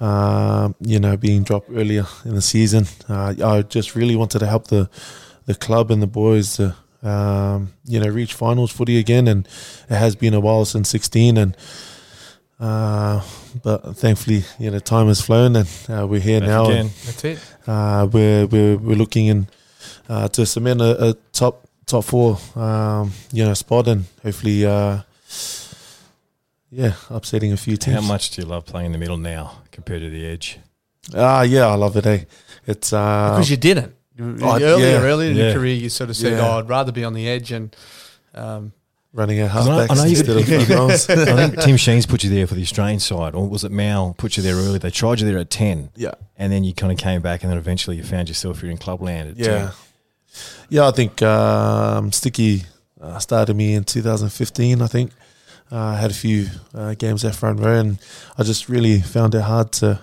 uh, 0.00 0.70
you 0.80 0.98
know, 0.98 1.16
being 1.16 1.42
dropped 1.44 1.68
earlier 1.70 2.06
in 2.24 2.34
the 2.34 2.42
season. 2.42 2.86
Uh, 3.08 3.34
I 3.44 3.62
just 3.62 3.94
really 3.94 4.16
wanted 4.16 4.40
to 4.40 4.46
help 4.46 4.68
the 4.68 4.88
the 5.46 5.54
club 5.54 5.90
and 5.90 6.02
the 6.02 6.06
boys 6.06 6.56
to, 6.56 6.74
um, 7.02 7.72
you 7.84 8.00
know, 8.00 8.08
reach 8.08 8.34
finals 8.34 8.70
footy 8.72 8.98
again, 8.98 9.28
and 9.28 9.46
it 9.90 9.96
has 9.96 10.16
been 10.16 10.34
a 10.34 10.40
while 10.40 10.64
since 10.64 10.88
sixteen, 10.88 11.36
and. 11.36 11.56
Uh, 12.60 13.20
but 13.64 13.96
thankfully, 13.96 14.44
you 14.60 14.70
know, 14.70 14.78
time 14.78 15.08
has 15.08 15.20
flown 15.20 15.56
and 15.56 15.68
uh, 15.88 16.06
we're 16.06 16.20
here 16.20 16.38
Back 16.38 16.48
now. 16.48 16.64
again. 16.66 16.80
And, 16.82 16.90
That's 16.90 17.24
it. 17.24 17.38
uh, 17.66 18.06
we're, 18.12 18.46
we're 18.46 18.76
we're 18.76 18.94
looking 18.96 19.26
in 19.26 19.48
uh, 20.08 20.28
to 20.28 20.46
cement 20.46 20.80
a, 20.80 21.08
a 21.08 21.14
top 21.32 21.66
top 21.86 22.04
four, 22.04 22.38
um, 22.54 23.10
you 23.32 23.44
know, 23.44 23.54
spot, 23.54 23.88
and 23.88 24.04
hopefully, 24.22 24.64
uh, 24.64 25.00
yeah, 26.70 26.92
upsetting 27.10 27.52
a 27.52 27.56
few 27.56 27.76
teams. 27.76 27.96
How 27.96 28.02
much 28.06 28.30
do 28.30 28.42
you 28.42 28.46
love 28.46 28.64
playing 28.64 28.86
in 28.86 28.92
the 28.92 28.98
middle 28.98 29.18
now 29.18 29.62
compared 29.72 30.02
to 30.02 30.10
the 30.10 30.24
edge? 30.24 30.60
Ah, 31.16 31.42
yeah, 31.42 31.66
I 31.66 31.74
love 31.74 31.96
it. 31.96 32.06
Eh? 32.06 32.24
It's 32.66 32.92
uh, 32.92 33.30
Because 33.32 33.50
you 33.50 33.56
didn't. 33.56 33.92
You- 34.16 34.36
Oh, 34.42 34.56
earlier, 34.60 34.76
yeah. 34.78 35.00
earlier 35.00 35.30
in 35.30 35.36
Yeah. 35.36 35.44
your 35.44 35.54
career, 35.54 35.74
you 35.74 35.88
sort 35.88 36.10
of 36.10 36.16
said, 36.16 36.32
Yeah. 36.32 36.46
"Oh, 36.48 36.58
I'd 36.58 36.68
rather 36.68 36.92
be 36.92 37.04
on 37.04 37.14
the 37.14 37.28
edge." 37.28 37.50
And 37.52 37.74
um, 38.34 38.72
running 39.14 39.40
a 39.40 39.44
I 39.44 39.46
know- 39.46 39.52
halfback 39.78 39.90
I 39.90 39.94
know 39.94 40.04
you 40.04 40.10
instead 40.18 40.36
of 40.36 40.44
could- 40.46 40.66
front. 40.66 41.28
I 41.28 41.48
think 41.48 41.60
Tim 41.64 41.76
Sheens 41.76 42.06
put 42.06 42.22
you 42.24 42.30
there 42.30 42.46
for 42.46 42.54
the 42.54 42.62
Australian 42.62 43.00
side, 43.00 43.34
or 43.34 43.48
was 43.48 43.64
it 43.64 43.72
Mal 43.72 44.14
put 44.18 44.36
you 44.36 44.42
there 44.42 44.54
early? 44.56 44.78
They 44.78 44.90
tried 44.90 45.20
you 45.20 45.26
there 45.26 45.38
at 45.38 45.50
10, 45.50 45.90
Yeah, 45.96 46.12
and 46.36 46.52
then 46.52 46.62
you 46.64 46.72
kind 46.74 46.92
of 46.92 46.98
came 46.98 47.20
back, 47.22 47.42
and 47.42 47.50
then 47.50 47.58
eventually 47.58 47.96
you 47.96 48.04
found 48.04 48.28
yourself 48.28 48.60
here 48.60 48.70
in 48.70 48.76
clubland 48.78 49.30
at 49.30 49.36
10. 49.36 49.44
yeah, 49.44 49.70
yeah. 50.68 50.88
I 50.88 50.90
think 50.92 51.20
um, 51.22 52.12
Sticky 52.12 52.64
uh, 53.00 53.18
started 53.18 53.54
me 53.56 53.74
in 53.74 53.84
2015. 53.84 54.80
I 54.82 54.86
think 54.86 55.10
uh, 55.70 55.76
I 55.76 55.96
had 55.96 56.10
a 56.10 56.14
few 56.14 56.48
uh, 56.74 56.94
games 56.94 57.24
at 57.24 57.34
front 57.34 57.60
row, 57.60 57.78
and 57.80 57.98
I 58.38 58.42
just 58.44 58.68
really 58.68 59.00
found 59.00 59.34
it 59.34 59.40
hard 59.42 59.72
to, 59.72 60.00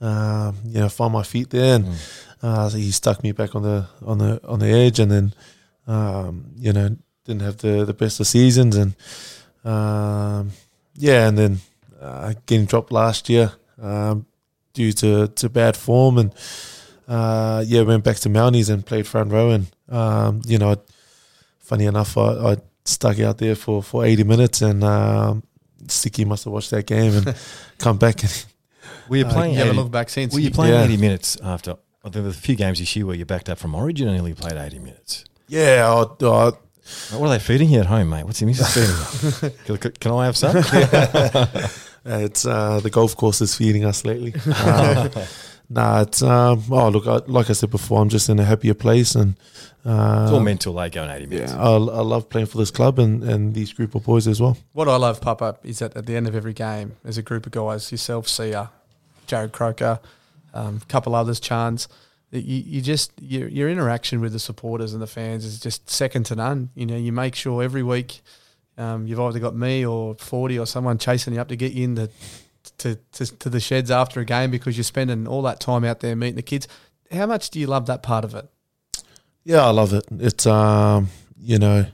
um, 0.00 0.56
you 0.66 0.80
know, 0.80 0.88
find 0.88 1.12
my 1.12 1.22
feet 1.22 1.50
there. 1.50 1.76
And 1.76 1.84
Mm. 1.86 1.96
Uh, 2.42 2.68
so 2.68 2.76
he 2.78 2.90
stuck 2.90 3.22
me 3.22 3.32
back 3.32 3.54
on 3.54 3.62
the 3.62 3.86
on 4.04 4.18
the 4.18 4.40
on 4.46 4.58
the 4.60 4.66
edge, 4.68 4.98
and 5.00 5.10
then 5.10 5.34
um, 5.86 6.46
you 6.56 6.72
know 6.72 6.96
didn't 7.24 7.42
have 7.42 7.56
the 7.58 7.84
the 7.84 7.94
best 7.94 8.20
of 8.20 8.26
seasons, 8.26 8.76
and 8.76 8.94
um, 9.64 10.50
yeah, 10.94 11.28
and 11.28 11.36
then 11.38 11.58
uh, 12.00 12.34
getting 12.46 12.66
dropped 12.66 12.92
last 12.92 13.28
year 13.28 13.52
um, 13.80 14.26
due 14.72 14.92
to 14.92 15.28
to 15.28 15.48
bad 15.48 15.76
form, 15.76 16.18
and 16.18 16.34
uh, 17.08 17.64
yeah, 17.66 17.82
went 17.82 18.04
back 18.04 18.16
to 18.18 18.28
Mounties 18.28 18.70
and 18.70 18.84
played 18.84 19.06
front 19.06 19.32
row, 19.32 19.50
and 19.50 19.66
um, 19.88 20.42
you 20.46 20.58
know, 20.58 20.76
funny 21.58 21.86
enough, 21.86 22.16
I, 22.16 22.52
I 22.52 22.56
stuck 22.84 23.18
out 23.20 23.38
there 23.38 23.54
for 23.56 23.82
for 23.82 24.04
eighty 24.04 24.24
minutes, 24.24 24.62
and 24.62 24.84
um, 24.84 25.42
Sticky 25.88 26.24
must 26.24 26.44
have 26.44 26.52
watched 26.52 26.70
that 26.70 26.86
game 26.86 27.14
and 27.14 27.34
come 27.78 27.98
back 27.98 28.22
and. 28.22 28.46
Were 29.08 29.16
you 29.16 29.24
Uh, 29.26 29.32
playing? 29.32 29.52
you 29.54 29.58
haven't 29.58 29.72
80 29.72 29.78
looked 29.78 29.90
back 29.92 30.08
since. 30.10 30.34
were 30.34 30.40
you 30.40 30.50
playing 30.50 30.74
Yeah. 30.74 30.84
80 30.84 30.96
minutes 30.98 31.36
after? 31.42 31.76
I 32.08 32.10
think 32.10 32.14
there 32.14 32.22
were 32.24 32.28
a 32.30 32.32
few 32.32 32.56
games 32.56 32.78
this 32.78 32.94
year 32.96 33.04
where 33.04 33.14
you 33.16 33.26
backed 33.26 33.48
up 33.50 33.58
from 33.58 33.74
Origin 33.74 34.08
and 34.08 34.18
only 34.18 34.32
played 34.34 34.54
80 34.56 34.78
minutes. 34.78 35.24
Yeah, 35.46 35.84
I, 35.86 36.24
I, 36.24 36.52
What 37.16 37.26
are 37.26 37.28
they 37.28 37.38
feeding 37.38 37.68
you 37.68 37.80
at 37.80 37.86
home, 37.86 38.08
mate? 38.08 38.24
What's 38.24 38.40
your 38.40 38.48
missus 38.48 38.72
feeding 38.74 39.52
you? 39.68 39.76
Can, 39.78 39.92
can 39.92 40.12
I 40.12 40.24
have 40.24 40.36
some? 40.36 40.56
Uh, 42.06 42.20
it's 42.20 42.46
uh, 42.46 42.80
the 42.80 42.88
golf 42.88 43.14
course 43.16 43.42
is 43.42 43.54
feeding 43.54 43.84
us 43.84 44.02
lately. 44.06 44.32
Um, 44.64 45.10
nah, 45.68 46.00
it's 46.00 46.22
um, 46.22 46.62
oh 46.70 46.88
look, 46.88 47.06
I, 47.06 47.16
like 47.30 47.50
I 47.50 47.52
said 47.52 47.70
before, 47.70 48.00
I'm 48.00 48.08
just 48.08 48.30
in 48.30 48.38
a 48.38 48.44
happier 48.44 48.72
place, 48.72 49.14
and 49.14 49.36
uh, 49.84 50.22
It's 50.22 50.32
all 50.32 50.40
mental, 50.40 50.72
like 50.72 50.92
going 50.92 51.10
80 51.10 51.26
minutes. 51.26 51.52
yeah, 51.52 51.60
I, 51.60 51.72
I 51.72 51.76
love 52.00 52.30
playing 52.30 52.46
for 52.46 52.56
this 52.56 52.70
club 52.70 52.98
and, 52.98 53.22
and 53.22 53.52
these 53.52 53.74
group 53.74 53.94
of 53.94 54.04
boys 54.04 54.26
as 54.26 54.40
well. 54.40 54.56
What 54.72 54.88
I 54.88 54.96
love, 54.96 55.20
Papa, 55.20 55.58
is 55.64 55.80
that 55.80 55.94
at 55.98 56.06
the 56.06 56.16
end 56.16 56.28
of 56.28 56.34
every 56.34 56.54
game, 56.54 56.96
there's 57.02 57.18
a 57.18 57.22
group 57.22 57.44
of 57.44 57.52
guys, 57.52 57.90
yourself, 57.92 58.26
Sia, 58.26 58.70
Jarrod 59.26 59.52
Croker, 59.52 60.00
a 60.52 60.58
um, 60.58 60.80
couple 60.88 61.14
others, 61.14 61.40
that 61.40 61.88
You, 62.44 62.62
you 62.66 62.80
just 62.82 63.12
your, 63.20 63.48
your 63.48 63.70
interaction 63.70 64.20
with 64.20 64.32
the 64.32 64.38
supporters 64.38 64.92
and 64.92 65.02
the 65.02 65.06
fans 65.06 65.44
is 65.44 65.58
just 65.58 65.88
second 65.88 66.26
to 66.26 66.36
none. 66.36 66.70
You 66.74 66.86
know, 66.86 66.96
you 66.96 67.12
make 67.12 67.34
sure 67.34 67.62
every 67.62 67.82
week 67.82 68.20
um, 68.76 69.06
you've 69.06 69.20
either 69.20 69.38
got 69.38 69.54
me 69.54 69.84
or 69.86 70.14
forty 70.16 70.58
or 70.58 70.66
someone 70.66 70.98
chasing 70.98 71.34
you 71.34 71.40
up 71.40 71.48
to 71.48 71.56
get 71.56 71.72
you 71.72 71.84
in 71.84 71.94
the, 71.94 72.10
to, 72.78 72.96
to 73.12 73.26
to 73.38 73.48
the 73.48 73.60
sheds 73.60 73.90
after 73.90 74.20
a 74.20 74.24
game 74.24 74.50
because 74.50 74.76
you're 74.76 74.84
spending 74.84 75.26
all 75.26 75.42
that 75.42 75.58
time 75.58 75.84
out 75.84 76.00
there 76.00 76.14
meeting 76.14 76.36
the 76.36 76.42
kids. 76.42 76.68
How 77.10 77.26
much 77.26 77.50
do 77.50 77.58
you 77.58 77.66
love 77.66 77.86
that 77.86 78.02
part 78.02 78.24
of 78.24 78.34
it? 78.34 78.46
Yeah, 79.44 79.64
I 79.64 79.70
love 79.70 79.94
it. 79.94 80.04
It's 80.10 80.46
um, 80.46 81.08
you 81.40 81.58
know, 81.58 81.86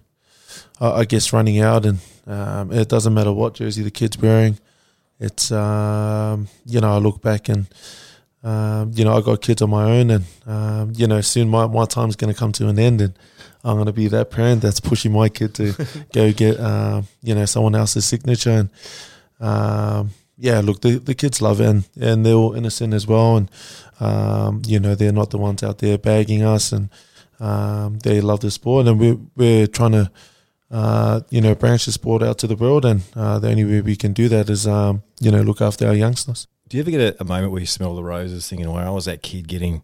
I, 0.81 0.90
I 0.90 1.05
guess 1.05 1.33
running 1.33 1.61
out 1.61 1.87
and 1.87 1.99
um, 2.27 2.73
it 2.73 2.88
doesn't 2.88 3.14
matter 3.14 3.33
what 3.33 3.55
jersey 3.55 3.83
the 3.83 3.93
kid's 3.93 4.19
wearing. 4.19 4.59
It's 5.21 5.53
um, 5.53 6.49
you 6.67 6.81
know, 6.81 6.93
I 6.93 6.99
look 6.99 7.23
back 7.23 7.49
and 7.49 7.69
um, 8.45 8.93
you 8.95 9.05
know, 9.05 9.17
I 9.17 9.23
got 9.23 9.41
kids 9.41 9.63
on 9.63 9.71
my 9.71 9.85
own, 9.85 10.11
and 10.11 10.25
um, 10.47 10.93
you 10.95 11.07
know, 11.07 11.23
soon 11.23 11.49
my 11.49 11.67
my 11.67 11.87
time's 11.87 12.15
going 12.15 12.33
to 12.33 12.39
come 12.39 12.53
to 12.53 12.69
an 12.69 12.79
end, 12.79 13.01
and 13.01 13.19
I'm 13.65 13.77
going 13.77 13.87
to 13.87 13.93
be 13.93 14.07
that 14.09 14.31
parent 14.31 14.61
that's 14.61 14.81
pushing 14.81 15.13
my 15.13 15.31
kid 15.31 15.55
to 15.55 15.73
go 16.13 16.31
get 16.31 16.61
um, 16.61 17.09
you 17.23 17.35
know 17.35 17.47
someone 17.47 17.75
else's 17.75 18.05
signature, 18.05 18.51
and 18.51 18.71
um, 19.41 20.11
yeah, 20.37 20.61
look, 20.61 20.83
the 20.83 20.99
the 20.99 21.15
kids 21.15 21.41
love 21.41 21.63
it, 21.63 21.69
and, 21.69 21.89
and 21.99 22.27
they're 22.27 22.35
all 22.35 22.53
innocent 22.53 22.93
as 22.93 23.07
well, 23.07 23.39
and 23.39 23.51
um, 23.99 24.61
you 24.67 24.79
know, 24.79 24.95
they're 24.95 25.11
not 25.11 25.31
the 25.31 25.39
ones 25.39 25.63
out 25.63 25.79
there 25.79 25.97
bagging 25.97 26.43
us, 26.43 26.71
and 26.71 26.91
um, 27.41 27.99
they 28.01 28.21
love 28.21 28.41
the 28.41 28.51
sport, 28.51 28.87
and 28.87 29.01
we're 29.01 29.19
we're 29.37 29.67
trying 29.67 29.93
to. 29.93 30.11
Uh, 30.71 31.21
you 31.31 31.41
know, 31.41 31.55
branch 31.55 31.85
the 31.85 31.93
sport 31.93 32.21
out 32.21 32.37
to 32.37 32.49
the 32.49 32.57
world, 32.57 32.85
and 32.85 33.03
uh, 33.15 33.39
the 33.39 33.49
only 33.49 33.65
way 33.65 33.81
we 33.81 33.95
can 33.95 34.13
do 34.13 34.29
that 34.29 34.51
is, 34.51 34.67
um, 34.67 35.05
you 35.21 35.31
know, 35.31 35.41
look 35.41 35.61
after 35.61 35.87
our 35.87 35.95
youngsters. 35.95 36.49
Do 36.75 36.79
you 36.79 36.83
ever 36.83 36.91
get 36.91 37.21
a, 37.21 37.23
a 37.23 37.25
moment 37.25 37.53
where 37.53 37.61
you 37.61 37.69
smell 37.69 37.95
the 37.95 38.03
roses 38.03 38.49
thinking, 38.49 38.69
where 38.69 38.85
I 38.85 38.91
was 38.91 39.05
that 39.05 39.23
kid 39.23 39.47
getting, 39.47 39.83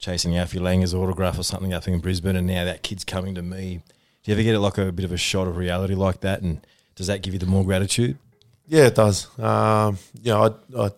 chasing 0.00 0.36
Alfie 0.36 0.58
Langer's 0.58 0.92
autograph 0.92 1.38
or 1.38 1.44
something 1.44 1.72
up 1.72 1.86
in 1.86 2.00
Brisbane, 2.00 2.34
and 2.34 2.48
now 2.48 2.64
that 2.64 2.82
kid's 2.82 3.04
coming 3.04 3.36
to 3.36 3.42
me? 3.42 3.80
Do 4.24 4.32
you 4.32 4.34
ever 4.34 4.42
get 4.42 4.58
like 4.58 4.76
a 4.76 4.90
bit 4.90 5.04
of 5.04 5.12
a 5.12 5.16
shot 5.16 5.46
of 5.46 5.56
reality 5.56 5.94
like 5.94 6.22
that? 6.22 6.42
And 6.42 6.66
does 6.96 7.06
that 7.06 7.22
give 7.22 7.32
you 7.32 7.38
the 7.38 7.46
more 7.46 7.64
gratitude? 7.64 8.18
Yeah, 8.66 8.86
it 8.86 8.96
does. 8.96 9.28
Um, 9.38 9.98
yeah, 10.20 10.48
I, 10.48 10.86
I 10.86 10.90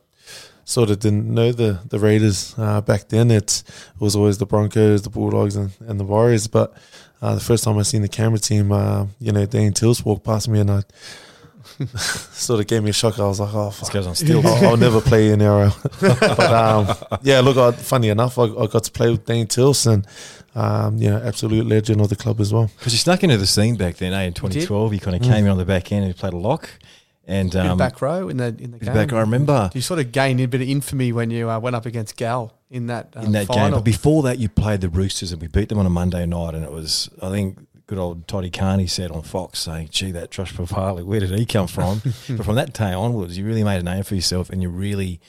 sort 0.64 0.88
of 0.88 1.00
didn't 1.00 1.26
know 1.26 1.52
the 1.52 1.78
the 1.90 1.98
Raiders 1.98 2.54
uh, 2.56 2.80
back 2.80 3.10
then. 3.10 3.30
It's, 3.30 3.64
it 3.64 4.00
was 4.00 4.16
always 4.16 4.38
the 4.38 4.46
Broncos, 4.46 5.02
the 5.02 5.10
Bulldogs, 5.10 5.56
and, 5.56 5.72
and 5.80 6.00
the 6.00 6.04
Warriors. 6.04 6.46
But 6.46 6.72
uh, 7.20 7.34
the 7.34 7.42
first 7.42 7.64
time 7.64 7.76
I 7.76 7.82
seen 7.82 8.00
the 8.00 8.08
Canberra 8.08 8.38
team, 8.38 8.72
uh, 8.72 9.08
you 9.20 9.30
know, 9.30 9.44
Dane 9.44 9.74
Tilse 9.74 10.06
walked 10.06 10.24
past 10.24 10.48
me, 10.48 10.60
and 10.60 10.70
I 10.70 10.84
sort 11.96 12.60
of 12.60 12.66
gave 12.66 12.82
me 12.82 12.90
a 12.90 12.92
shock. 12.92 13.18
I 13.18 13.26
was 13.26 13.40
like, 13.40 13.52
oh, 13.54 13.66
This 13.70 13.80
fuck. 13.80 13.92
goes 13.92 14.06
on 14.06 14.14
still. 14.14 14.46
I'll, 14.46 14.66
I'll 14.70 14.76
never 14.76 15.00
play 15.00 15.30
in 15.30 15.42
arrow. 15.42 15.70
but 16.00 16.40
um, 16.40 16.96
yeah, 17.22 17.40
look, 17.40 17.56
I, 17.56 17.72
funny 17.72 18.08
enough, 18.08 18.38
I, 18.38 18.44
I 18.44 18.66
got 18.66 18.84
to 18.84 18.90
play 18.90 19.10
with 19.10 19.24
Dane 19.24 19.46
Tilson. 19.46 19.92
and 19.92 20.06
um, 20.54 20.96
you 20.98 21.10
know, 21.10 21.20
absolute 21.24 21.66
legend 21.66 22.00
of 22.00 22.08
the 22.08 22.16
club 22.16 22.40
as 22.40 22.52
well. 22.52 22.70
Because 22.78 22.92
you 22.92 22.98
snuck 22.98 23.24
into 23.24 23.36
the 23.36 23.46
scene 23.46 23.76
back 23.76 23.96
then, 23.96 24.12
eh? 24.12 24.22
In 24.22 24.32
2012, 24.34 24.94
you 24.94 25.00
kind 25.00 25.16
of 25.16 25.22
came 25.22 25.44
in 25.44 25.50
on 25.50 25.58
the 25.58 25.64
back 25.64 25.90
end 25.90 26.04
and 26.04 26.14
you 26.14 26.18
played 26.18 26.32
a 26.32 26.36
lock. 26.36 26.70
And 27.26 27.50
Bit 27.50 27.64
of 27.64 27.72
um, 27.72 27.78
back 27.78 28.02
row 28.02 28.28
in 28.28 28.36
the 28.36 28.48
in 28.48 28.72
the 28.72 28.78
game. 28.78 28.94
back, 28.94 29.12
I 29.12 29.20
remember 29.20 29.70
You 29.72 29.80
sort 29.80 29.98
of 29.98 30.12
gained 30.12 30.40
a 30.42 30.46
bit 30.46 30.60
of 30.60 30.68
infamy 30.68 31.10
when 31.10 31.30
you 31.30 31.48
uh, 31.48 31.58
went 31.58 31.74
up 31.74 31.86
against 31.86 32.16
Gal 32.16 32.52
in 32.70 32.86
that 32.88 33.14
um, 33.16 33.26
in 33.26 33.32
that 33.32 33.48
game. 33.48 33.70
But 33.70 33.80
before 33.80 34.22
that, 34.24 34.38
you 34.38 34.50
played 34.50 34.82
the 34.82 34.90
Roosters 34.90 35.32
and 35.32 35.40
we 35.40 35.48
beat 35.48 35.70
them 35.70 35.78
on 35.78 35.86
a 35.86 35.90
Monday 35.90 36.26
night. 36.26 36.54
And 36.54 36.62
it 36.62 36.70
was, 36.70 37.08
I 37.22 37.30
think, 37.30 37.66
good 37.86 37.98
old 37.98 38.26
Toddy 38.26 38.50
Carney 38.50 38.86
said 38.86 39.10
on 39.10 39.22
Fox 39.22 39.58
saying, 39.58 39.88
gee, 39.90 40.10
that 40.12 40.30
Josh 40.30 40.54
Papalii, 40.54 41.04
where 41.04 41.20
did 41.20 41.30
he 41.30 41.44
come 41.44 41.66
from? 41.66 42.00
but 42.28 42.44
from 42.44 42.56
that 42.56 42.72
day 42.72 42.92
onwards, 42.92 43.36
you 43.36 43.44
really 43.44 43.64
made 43.64 43.80
a 43.80 43.82
name 43.82 44.02
for 44.02 44.14
yourself 44.14 44.50
and 44.50 44.62
you 44.62 44.68
really 44.68 45.20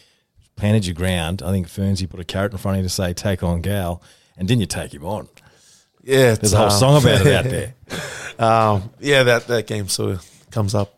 planted 0.55 0.85
your 0.85 0.95
ground. 0.95 1.41
I 1.41 1.51
think 1.51 1.67
Fernsey 1.67 2.09
put 2.09 2.19
a 2.19 2.23
carrot 2.23 2.53
in 2.53 2.57
front 2.57 2.77
of 2.77 2.83
you 2.83 2.89
to 2.89 2.93
say, 2.93 3.13
take 3.13 3.43
on 3.43 3.61
Gal. 3.61 4.01
And 4.37 4.47
didn't 4.47 4.61
you 4.61 4.67
take 4.67 4.93
him 4.93 5.05
on? 5.05 5.27
Yeah, 6.03 6.35
There's 6.35 6.53
a 6.53 6.57
whole 6.57 6.65
um, 6.65 6.71
song 6.71 7.01
about 7.01 7.25
it 7.25 7.33
out 7.33 7.43
there. 7.45 7.73
Um, 8.37 8.89
yeah, 8.99 9.23
that, 9.23 9.47
that 9.47 9.67
game 9.67 9.87
sort 9.87 10.11
of 10.11 10.49
comes 10.51 10.75
up. 10.75 10.97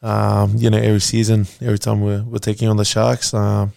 Um, 0.00 0.54
you 0.56 0.70
know, 0.70 0.78
every 0.78 1.00
season, 1.00 1.46
every 1.60 1.78
time 1.78 2.00
we're, 2.00 2.22
we're 2.22 2.38
taking 2.38 2.68
on 2.68 2.76
the 2.76 2.84
Sharks. 2.84 3.34
Um, 3.34 3.72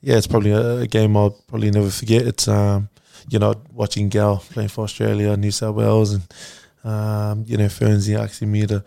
yeah, 0.00 0.16
it's 0.16 0.26
probably 0.26 0.52
a, 0.52 0.78
a 0.78 0.86
game 0.86 1.16
I'll 1.16 1.30
probably 1.30 1.70
never 1.70 1.90
forget. 1.90 2.22
It's 2.26 2.48
um, 2.48 2.88
you 3.30 3.38
know 3.38 3.54
watching 3.72 4.08
Gal 4.08 4.38
playing 4.50 4.68
for 4.68 4.84
Australia, 4.84 5.36
New 5.36 5.50
South 5.50 5.76
Wales, 5.76 6.12
and 6.12 6.22
um, 6.84 7.44
you 7.46 7.56
know 7.56 7.66
Fernsey 7.66 8.18
asking 8.18 8.50
me 8.50 8.66
to 8.66 8.84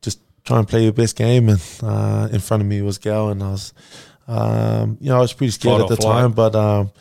just 0.00 0.20
try 0.44 0.58
and 0.58 0.68
play 0.68 0.84
your 0.84 0.92
best 0.92 1.16
game, 1.16 1.48
and 1.48 1.60
uh, 1.82 2.28
in 2.32 2.40
front 2.40 2.62
of 2.62 2.68
me 2.68 2.80
was 2.80 2.98
Gal, 2.98 3.28
and 3.30 3.42
I 3.42 3.50
was, 3.50 3.74
um, 4.28 4.98
you 5.00 5.10
know, 5.10 5.16
I 5.16 5.20
was 5.20 5.32
pretty 5.32 5.50
scared 5.50 5.80
Fight 5.80 5.82
at 5.82 5.88
the 5.88 5.96
flight. 5.96 6.22
time, 6.22 6.32
but 6.32 6.54
um, 6.54 6.92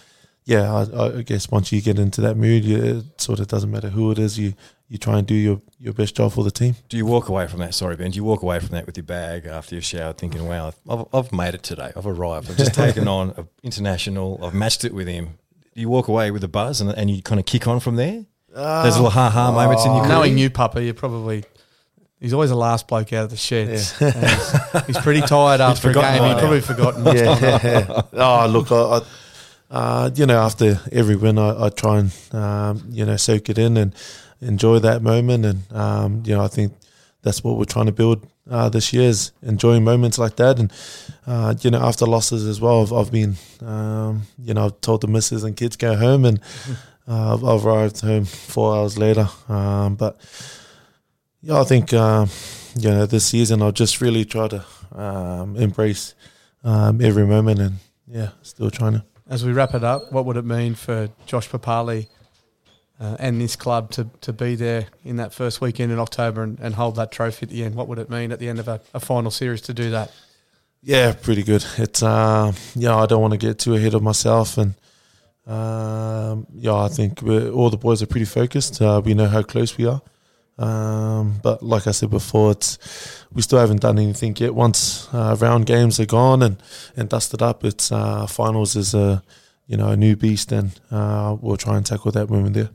yeah, 0.46 0.74
I, 0.74 1.20
I 1.20 1.22
guess 1.22 1.50
once 1.52 1.72
you 1.72 1.82
get 1.82 2.00
into 2.00 2.22
that 2.22 2.36
mood, 2.36 2.65
you, 2.65 2.78
it 2.78 3.22
sort 3.22 3.39
of 3.39 3.48
doesn't 3.48 3.70
matter 3.70 3.89
who 3.89 4.12
it 4.12 4.20
is. 4.20 4.39
You 4.39 4.54
you 4.89 4.98
try 4.98 5.20
and 5.20 5.26
do 5.26 5.36
your, 5.36 5.62
your 5.80 5.94
best 5.94 6.17
job 6.17 6.34
for 6.34 6.44
the 6.44 6.52
team. 6.52 6.76
Do 6.89 6.98
you 6.98 7.06
walk 7.06 7.30
away 7.30 7.48
from 7.48 7.60
that? 7.60 7.74
Sorry, 7.74 7.96
Ben. 7.96 8.12
Do 8.12 8.17
you 8.17 8.26
walk 8.26 8.41
away 8.41 8.60
from 8.60 8.70
that 8.70 8.86
with 8.86 8.98
your 8.98 9.06
bag 9.06 9.46
after 9.46 9.74
you've 9.76 9.86
showered, 9.86 10.17
thinking, 10.17 10.46
"Wow, 10.46 10.74
I've, 10.89 11.06
I've 11.13 11.32
made 11.32 11.54
it 11.54 11.63
today. 11.63 11.94
I've 11.96 12.08
arrived. 12.08 12.50
I've 12.50 12.58
just 12.58 12.74
taken 12.86 13.08
on 13.08 13.30
an 13.38 13.48
international. 13.63 14.44
I've 14.44 14.54
matched 14.54 14.84
it 14.84 14.94
with 14.94 15.08
him." 15.08 15.38
Do 15.73 15.81
you 15.81 15.89
walk 15.89 16.07
away 16.07 16.31
with 16.31 16.43
a 16.43 16.47
buzz 16.47 16.81
and, 16.81 16.91
and 16.91 17.10
you 17.10 17.21
kind 17.21 17.39
of 17.39 17.45
kick 17.45 17.67
on 17.67 17.79
from 17.79 17.95
there? 17.95 18.25
There's 18.53 18.95
little 18.95 19.10
ha 19.10 19.29
ha 19.29 19.51
moments 19.51 19.86
in 19.86 19.91
your 19.91 20.01
career. 20.01 20.13
Knowing 20.13 20.38
you, 20.38 20.49
Papa, 20.49 20.84
you're 20.84 20.93
probably. 20.93 21.43
He's 22.19 22.34
always 22.34 22.49
the 22.51 22.55
last 22.55 22.88
bloke 22.88 23.13
out 23.13 23.23
of 23.23 23.29
the 23.31 23.38
sheds. 23.38 23.99
And 23.99 24.13
He's, 24.13 24.86
he's 24.88 24.97
pretty 24.99 25.21
tired 25.21 25.60
after 25.60 25.89
a 25.89 25.93
game. 25.93 26.19
by 26.19 26.34
He's 26.34 26.39
probably 26.39 26.62
forgotten. 26.62 27.05
yeah. 27.17 28.01
oh, 28.13 28.47
look, 28.47 28.71
I, 28.71 28.75
I 28.75 29.01
uh, 29.71 30.10
you 30.13 30.25
know, 30.25 30.39
after 30.39 30.79
every 30.91 31.15
win, 31.15 31.39
I, 31.39 31.65
I 31.65 31.69
try 31.69 31.99
and 31.99 32.12
um, 32.34 32.84
you 32.89 33.05
know 33.05 33.15
soak 33.15 33.49
it 33.49 33.57
in 33.57 33.77
and 33.77 33.95
enjoy 34.41 34.79
that 34.79 35.01
moment, 35.01 35.45
and 35.45 35.71
um, 35.71 36.23
you 36.25 36.36
know, 36.36 36.43
I 36.43 36.47
think 36.49 36.73
that's 37.21 37.43
what 37.43 37.57
we're 37.57 37.65
trying 37.65 37.86
to 37.86 37.91
build 37.91 38.27
uh, 38.49 38.69
this 38.69 38.91
year 38.93 39.10
is 39.10 39.32
enjoying 39.41 39.84
moments 39.84 40.17
like 40.17 40.36
that, 40.38 40.60
and 40.60 40.71
uh, 41.27 41.54
you 41.62 41.71
know, 41.71 41.82
after 41.82 42.06
losses 42.06 42.45
as 42.47 42.60
well, 42.60 42.82
I've, 42.82 42.93
I've 42.93 43.12
been, 43.12 43.36
um, 43.62 44.23
you 44.41 44.54
know, 44.54 44.65
I've 44.65 44.82
told 44.82 45.01
the 45.01 45.08
missus 45.08 45.43
and 45.43 45.56
kids 45.56 45.75
go 45.75 45.95
home, 45.95 46.25
and 46.25 46.39
uh, 47.08 47.34
I've, 47.34 47.43
I've 47.43 47.65
arrived 47.65 48.01
home 48.01 48.25
four 48.25 48.75
hours 48.75 48.97
later, 48.97 49.30
um, 49.47 49.95
but 49.95 50.19
yeah, 51.41 51.60
I 51.60 51.63
think 51.63 51.93
um, 51.93 52.30
you 52.77 52.89
know 52.89 53.06
this 53.06 53.25
season 53.25 53.62
I'll 53.62 53.71
just 53.71 54.01
really 54.01 54.25
try 54.25 54.47
to 54.47 54.65
um, 54.91 55.56
embrace 55.56 56.15
um, 56.63 57.01
every 57.01 57.25
moment, 57.25 57.60
and 57.60 57.75
yeah, 58.08 58.30
still 58.41 58.71
trying 58.71 58.93
to. 58.93 59.06
As 59.30 59.45
we 59.45 59.54
wrap 59.54 59.73
it 59.73 59.84
up, 59.84 60.12
what 60.12 60.25
would 60.25 60.36
it 60.36 60.45
mean 60.45 60.75
for 60.75 61.10
Josh 61.25 61.49
Papalii 61.49 62.08
uh, 63.01 63.17
and 63.19 63.41
this 63.41 63.55
club 63.55 63.89
to, 63.89 64.07
to 64.21 64.31
be 64.31 64.53
there 64.55 64.85
in 65.03 65.15
that 65.15 65.33
first 65.33 65.59
weekend 65.59 65.91
in 65.91 65.97
October 65.97 66.43
and, 66.43 66.59
and 66.59 66.75
hold 66.75 66.95
that 66.97 67.11
trophy 67.11 67.45
at 67.47 67.49
the 67.49 67.63
end? 67.63 67.73
What 67.73 67.87
would 67.87 67.97
it 67.97 68.09
mean 68.11 68.31
at 68.31 68.37
the 68.39 68.47
end 68.47 68.59
of 68.59 68.67
a, 68.67 68.79
a 68.93 68.99
final 68.99 69.31
series 69.31 69.61
to 69.61 69.73
do 69.73 69.89
that? 69.89 70.11
Yeah, 70.83 71.13
pretty 71.13 71.43
good. 71.43 71.65
It's 71.77 72.03
um, 72.03 72.55
yeah, 72.75 72.95
I 72.95 73.07
don't 73.07 73.21
want 73.21 73.33
to 73.33 73.37
get 73.37 73.59
too 73.59 73.75
ahead 73.75 73.93
of 73.93 74.01
myself, 74.01 74.57
and 74.57 74.73
um, 75.45 76.47
yeah, 76.53 76.75
I 76.75 76.87
think 76.87 77.23
all 77.23 77.69
the 77.69 77.77
boys 77.77 78.01
are 78.01 78.07
pretty 78.07 78.25
focused. 78.25 78.81
Uh, 78.81 79.01
we 79.03 79.13
know 79.13 79.27
how 79.27 79.43
close 79.43 79.77
we 79.77 79.85
are, 79.85 80.01
um, 80.57 81.39
but 81.43 81.61
like 81.61 81.85
I 81.85 81.91
said 81.91 82.09
before, 82.09 82.51
it's 82.51 83.23
we 83.31 83.43
still 83.43 83.59
haven't 83.59 83.81
done 83.81 83.99
anything 83.99 84.35
yet. 84.37 84.55
Once 84.55 85.07
uh, 85.13 85.35
round 85.39 85.67
games 85.67 85.99
are 85.99 86.07
gone 86.07 86.41
and 86.41 86.57
and 86.95 87.09
dusted 87.09 87.43
up, 87.43 87.63
it's 87.63 87.91
uh, 87.91 88.25
finals 88.25 88.75
is 88.75 88.95
a 88.95 89.21
you 89.67 89.77
know 89.77 89.89
a 89.89 89.95
new 89.95 90.15
beast, 90.15 90.51
and 90.51 90.79
uh, 90.89 91.37
we'll 91.39 91.57
try 91.57 91.77
and 91.77 91.85
tackle 91.85 92.11
that 92.11 92.27
when 92.27 92.41
we're 92.41 92.49
there. 92.49 92.69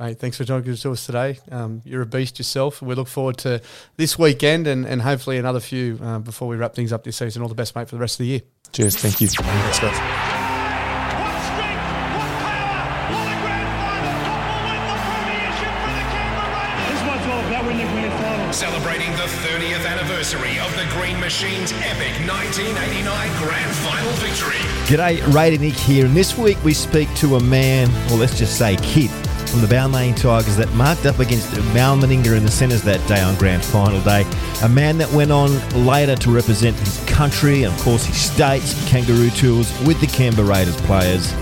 Mate, 0.00 0.18
thanks 0.18 0.38
for 0.38 0.46
talking 0.46 0.74
to 0.74 0.92
us 0.92 1.04
today. 1.04 1.38
Um, 1.52 1.82
you're 1.84 2.00
a 2.00 2.06
beast 2.06 2.38
yourself. 2.38 2.80
We 2.80 2.94
look 2.94 3.06
forward 3.06 3.36
to 3.38 3.60
this 3.98 4.18
weekend 4.18 4.66
and, 4.66 4.86
and 4.86 5.02
hopefully 5.02 5.36
another 5.36 5.60
few 5.60 5.98
uh, 6.02 6.20
before 6.20 6.48
we 6.48 6.56
wrap 6.56 6.74
things 6.74 6.90
up 6.90 7.04
this 7.04 7.18
season. 7.18 7.42
All 7.42 7.48
the 7.48 7.54
best, 7.54 7.76
mate, 7.76 7.86
for 7.86 7.96
the 7.96 8.00
rest 8.00 8.14
of 8.14 8.24
the 8.24 8.30
year. 8.30 8.40
Cheers, 8.72 8.96
thank 8.96 9.20
you. 9.20 9.28
Thanks, 9.28 9.78
guys. 9.78 9.92
What 9.92 11.36
strength, 11.52 11.84
what 12.16 12.32
power, 12.40 12.80
what 13.12 13.28
a 13.28 13.36
grand 13.44 13.68
final 13.76 14.16
couple 14.24 14.64
win 14.64 14.88
the 14.88 14.96
premiership 15.20 15.68
for 15.84 15.92
the 15.92 16.04
Canberra 16.08 16.48
Raiders. 16.48 16.88
This 16.88 17.02
one's 17.04 17.26
all 17.28 17.44
about 17.44 17.64
winning 17.68 17.84
the 17.84 17.92
grand 17.92 18.14
final. 18.24 18.52
Celebrating 18.56 19.12
the 19.20 19.28
30th 19.44 19.84
anniversary 19.84 20.56
of 20.64 20.72
the 20.80 20.88
Green 20.96 21.20
Machine's 21.20 21.76
epic 21.84 22.16
1989 22.24 23.04
Grand 23.36 23.72
Final 23.84 24.12
victory. 24.16 24.64
G'day, 24.88 25.20
Raider 25.34 25.60
Nick 25.60 25.76
here, 25.76 26.06
and 26.06 26.16
this 26.16 26.38
week 26.38 26.56
we 26.64 26.72
speak 26.72 27.12
to 27.16 27.36
a 27.36 27.40
man, 27.40 27.92
or 28.10 28.16
let's 28.16 28.38
just 28.38 28.56
say 28.56 28.76
kid, 28.80 29.10
from 29.50 29.60
the 29.60 29.66
Balmain 29.66 30.14
Tigers 30.14 30.56
that 30.56 30.72
marked 30.74 31.06
up 31.06 31.18
against 31.18 31.52
Mal 31.74 31.96
Meninga 31.96 32.36
in 32.36 32.44
the 32.44 32.50
centres 32.50 32.82
that 32.84 33.04
day 33.08 33.20
on 33.20 33.34
grand 33.34 33.64
final 33.64 34.00
day. 34.02 34.24
A 34.62 34.68
man 34.68 34.96
that 34.98 35.10
went 35.12 35.32
on 35.32 35.50
later 35.84 36.14
to 36.14 36.30
represent 36.30 36.76
his 36.76 37.02
country 37.06 37.64
and, 37.64 37.74
of 37.74 37.80
course, 37.80 38.04
his 38.04 38.16
state's 38.16 38.88
kangaroo 38.88 39.30
tours 39.30 39.76
with 39.80 40.00
the 40.00 40.06
Canberra 40.06 40.46
Raiders 40.46 40.80
players. 40.82 41.32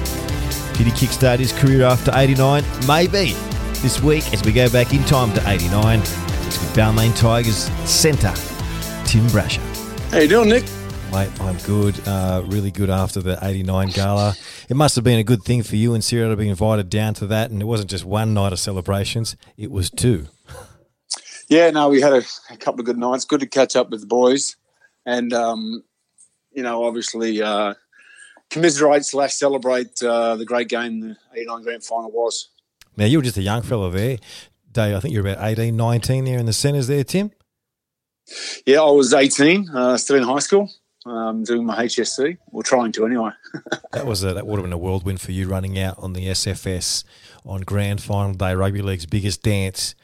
Did 0.79 0.87
he 0.87 0.92
kickstart 0.92 1.38
his 1.38 1.53
career 1.53 1.85
after 1.85 2.11
89? 2.14 2.64
Maybe. 2.87 3.35
This 3.83 4.01
week, 4.03 4.33
as 4.33 4.42
we 4.42 4.53
go 4.53 4.71
back 4.71 4.94
in 4.94 5.05
time 5.05 5.33
to 5.35 5.51
89, 5.51 5.99
it's 6.01 6.09
with 6.09 6.75
Balmain 6.75 7.14
Tigers 7.14 7.71
centre, 7.88 8.33
Tim 9.05 9.27
Brasher. 9.27 9.61
How 10.11 10.18
you 10.18 10.29
doing, 10.29 10.49
Nick? 10.49 10.64
Mate, 11.12 11.31
I'm 11.40 11.57
good. 11.59 12.01
Uh, 12.07 12.42
really 12.47 12.71
good 12.71 12.90
after 12.90 13.21
the 13.21 13.38
89 13.42 13.88
gala. 13.90 14.35
It 14.69 14.77
must 14.77 14.97
have 14.97 15.05
been 15.05 15.19
a 15.19 15.25
good 15.25 15.43
thing 15.43 15.63
for 15.63 15.77
you 15.77 15.95
and 15.95 16.05
Sarah 16.05 16.29
to 16.29 16.37
be 16.37 16.49
invited 16.49 16.91
down 16.91 17.15
to 17.15 17.27
that. 17.29 17.51
And 17.51 17.63
it 17.63 17.65
wasn't 17.65 17.91
just 17.91 18.05
one 18.05 18.35
night 18.35 18.53
of 18.53 18.59
celebrations, 18.59 19.37
it 19.57 19.71
was 19.71 19.91
two. 19.91 20.29
Yeah, 21.49 21.71
no, 21.71 21.89
we 21.89 22.03
had 22.03 22.13
a, 22.13 22.23
a 22.51 22.59
couple 22.59 22.81
of 22.81 22.87
good 22.87 22.99
nights. 22.99 23.25
Good 23.25 23.41
to 23.41 23.47
catch 23.47 23.75
up 23.75 23.89
with 23.89 24.03
the 24.03 24.07
boys. 24.07 24.57
And, 25.07 25.33
um, 25.33 25.83
you 26.53 26.63
know, 26.63 26.85
obviously 26.85 27.41
uh, 27.41 27.73
commiserate 28.51 29.07
slash 29.07 29.35
celebrate 29.35 30.03
uh, 30.03 30.37
the 30.37 30.45
great 30.45 30.69
game 30.69 31.01
the 31.01 31.17
89 31.35 31.63
grand 31.63 31.85
final 31.85 32.11
was. 32.11 32.51
Now, 32.99 33.07
you 33.07 33.19
were 33.19 33.25
just 33.25 33.39
a 33.39 33.43
young 33.43 33.63
fella 33.63 33.91
there. 33.91 34.19
Dave, 34.73 34.97
I 34.97 35.01
think 35.01 35.15
you're 35.15 35.27
about 35.27 35.43
18, 35.43 35.75
19 35.75 36.25
there 36.27 36.39
in 36.39 36.45
the 36.45 36.53
centres 36.53 36.89
there, 36.89 37.05
Tim. 37.05 37.31
Yeah, 38.67 38.83
I 38.83 38.91
was 38.91 39.15
18, 39.15 39.71
uh, 39.71 39.97
still 39.97 40.17
in 40.17 40.25
high 40.25 40.41
school, 40.41 40.71
um, 41.11 41.44
doing 41.44 41.64
my 41.66 41.85
HSC, 41.85 42.38
or 42.53 42.62
trying 42.62 42.92
to 42.92 43.07
anyway. 43.07 43.31
That 43.92 44.05
was 44.07 44.23
a, 44.23 44.35
that 44.35 44.47
would 44.47 44.59
have 44.59 44.64
been 44.64 44.73
a 44.75 44.79
whirlwind 44.79 45.21
for 45.21 45.33
you 45.33 45.49
running 45.49 45.79
out 45.79 45.99
on 45.99 46.12
the 46.12 46.27
SFS 46.27 47.05
on 47.47 47.62
grand 47.62 48.03
final 48.03 48.35
day, 48.35 48.55
rugby 48.55 48.83
league's 48.83 49.07
biggest 49.07 49.42
dance. 49.42 49.94